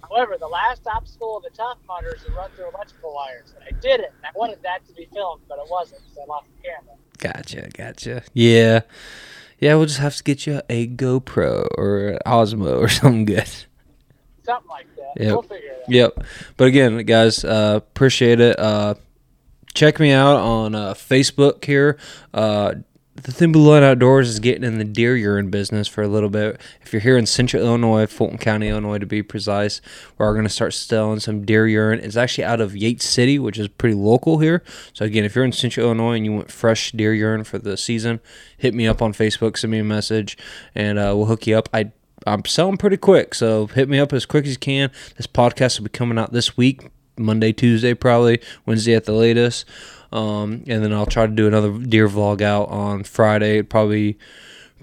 However, 0.08 0.36
the 0.38 0.48
last 0.48 0.82
obstacle 0.86 1.36
of 1.38 1.42
the 1.44 1.50
Tough 1.50 1.78
Mudder 1.86 2.14
is 2.16 2.22
to 2.24 2.32
run 2.32 2.50
through 2.56 2.68
electrical 2.74 3.14
wires, 3.14 3.54
and 3.54 3.64
I 3.64 3.80
did 3.80 4.00
it. 4.00 4.12
And 4.16 4.26
I 4.26 4.30
wanted 4.36 4.62
that 4.62 4.86
to 4.88 4.92
be 4.94 5.08
filmed, 5.12 5.42
but 5.48 5.58
it 5.58 5.66
wasn't 5.70 6.02
because 6.02 6.18
I 6.18 6.26
lost 6.26 6.48
the 6.56 6.68
camera. 6.68 6.96
gotcha, 7.18 7.68
gotcha. 7.76 8.22
Yeah, 8.34 8.80
yeah. 9.58 9.74
We'll 9.74 9.86
just 9.86 10.00
have 10.00 10.16
to 10.16 10.22
get 10.22 10.46
you 10.46 10.60
a 10.68 10.86
GoPro 10.88 11.68
or 11.78 12.08
an 12.08 12.18
Osmo 12.26 12.78
or 12.78 12.88
something 13.00 13.24
good. 13.24 13.48
Something 14.44 14.68
like 14.70 14.86
that. 14.96 15.12
Yep. 15.22 15.32
We'll 15.32 15.42
figure 15.42 15.70
it 15.70 15.82
out. 15.84 15.90
Yep. 15.90 16.24
But 16.56 16.64
again, 16.68 16.98
guys, 17.06 17.44
uh, 17.44 17.74
appreciate 17.76 18.40
it. 18.40 18.58
Uh, 18.58 18.94
check 19.72 20.00
me 20.00 20.10
out 20.10 20.36
on 20.36 20.74
uh, 20.74 20.94
Facebook 20.94 21.64
here. 21.64 21.96
The 23.24 23.30
Thin 23.30 23.52
Line 23.52 23.84
Outdoors 23.84 24.28
is 24.28 24.40
getting 24.40 24.64
in 24.64 24.78
the 24.78 24.84
deer 24.84 25.16
urine 25.16 25.48
business 25.48 25.86
for 25.86 26.02
a 26.02 26.08
little 26.08 26.28
bit. 26.28 26.60
If 26.80 26.92
you're 26.92 26.98
here 26.98 27.16
in 27.16 27.26
Central 27.26 27.62
Illinois, 27.62 28.06
Fulton 28.06 28.36
County, 28.36 28.66
Illinois 28.66 28.98
to 28.98 29.06
be 29.06 29.22
precise, 29.22 29.80
we're 30.18 30.32
going 30.32 30.42
to 30.42 30.50
start 30.50 30.74
selling 30.74 31.20
some 31.20 31.44
deer 31.44 31.68
urine. 31.68 32.00
It's 32.00 32.16
actually 32.16 32.42
out 32.42 32.60
of 32.60 32.76
Yates 32.76 33.04
City, 33.04 33.38
which 33.38 33.60
is 33.60 33.68
pretty 33.68 33.94
local 33.94 34.40
here. 34.40 34.64
So 34.92 35.04
again, 35.04 35.24
if 35.24 35.36
you're 35.36 35.44
in 35.44 35.52
Central 35.52 35.86
Illinois 35.86 36.16
and 36.16 36.24
you 36.24 36.32
want 36.32 36.50
fresh 36.50 36.90
deer 36.90 37.14
urine 37.14 37.44
for 37.44 37.60
the 37.60 37.76
season, 37.76 38.18
hit 38.56 38.74
me 38.74 38.88
up 38.88 39.00
on 39.00 39.12
Facebook, 39.12 39.56
send 39.56 39.70
me 39.70 39.78
a 39.78 39.84
message, 39.84 40.36
and 40.74 40.98
uh, 40.98 41.14
we'll 41.14 41.26
hook 41.26 41.46
you 41.46 41.56
up. 41.56 41.68
I 41.72 41.92
I'm 42.26 42.44
selling 42.44 42.76
pretty 42.76 42.96
quick, 42.96 43.36
so 43.36 43.68
hit 43.68 43.88
me 43.88 44.00
up 44.00 44.12
as 44.12 44.26
quick 44.26 44.46
as 44.46 44.50
you 44.50 44.58
can. 44.58 44.90
This 45.16 45.28
podcast 45.28 45.78
will 45.78 45.84
be 45.84 45.90
coming 45.90 46.18
out 46.18 46.32
this 46.32 46.56
week, 46.56 46.90
Monday, 47.16 47.52
Tuesday, 47.52 47.94
probably 47.94 48.40
Wednesday 48.66 48.94
at 48.94 49.04
the 49.04 49.12
latest. 49.12 49.64
Um, 50.12 50.64
and 50.66 50.84
then 50.84 50.92
I'll 50.92 51.06
try 51.06 51.26
to 51.26 51.32
do 51.32 51.46
another 51.46 51.76
deer 51.78 52.08
vlog 52.08 52.40
out 52.42 52.68
on 52.68 53.04
Friday. 53.04 53.54
It'd 53.54 53.70
probably 53.70 54.18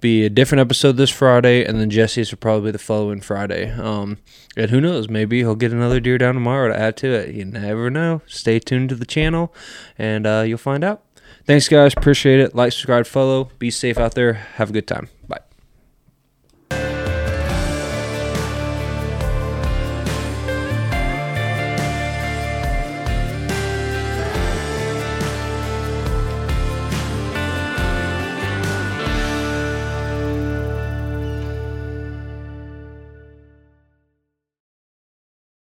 be 0.01 0.25
a 0.25 0.30
different 0.30 0.61
episode 0.61 0.93
this 0.93 1.09
Friday, 1.09 1.65
and 1.65 1.80
then 1.80 1.89
Jesse's 1.89 2.32
will 2.32 2.38
probably 2.38 2.69
be 2.69 2.71
the 2.71 2.80
following 2.80 3.21
Friday. 3.21 3.71
Um, 3.71 4.17
and 4.55 4.71
who 4.71 4.82
knows? 4.82 5.09
Maybe 5.09 5.39
he'll 5.39 5.55
get 5.55 5.71
another 5.71 5.99
deer 5.99 6.17
down 6.17 6.36
tomorrow 6.36 6.69
to 6.69 6.80
add 6.80 6.97
to 6.97 7.11
it. 7.11 7.36
You 7.36 7.45
never 7.45 7.89
know. 7.89 8.21
Stay 8.25 8.59
tuned 8.59 8.89
to 8.89 8.95
the 8.95 9.05
channel, 9.05 9.53
and 9.97 10.25
uh, 10.25 10.43
you'll 10.45 10.57
find 10.57 10.84
out. 10.84 11.03
Thanks, 11.45 11.67
guys. 11.67 11.93
Appreciate 11.95 12.39
it. 12.39 12.55
Like, 12.55 12.71
subscribe, 12.71 13.07
follow. 13.07 13.51
Be 13.59 13.71
safe 13.71 13.97
out 13.97 14.15
there. 14.15 14.34
Have 14.34 14.69
a 14.69 14.73
good 14.73 14.88
time. 14.88 15.09
Bye. 15.27 15.49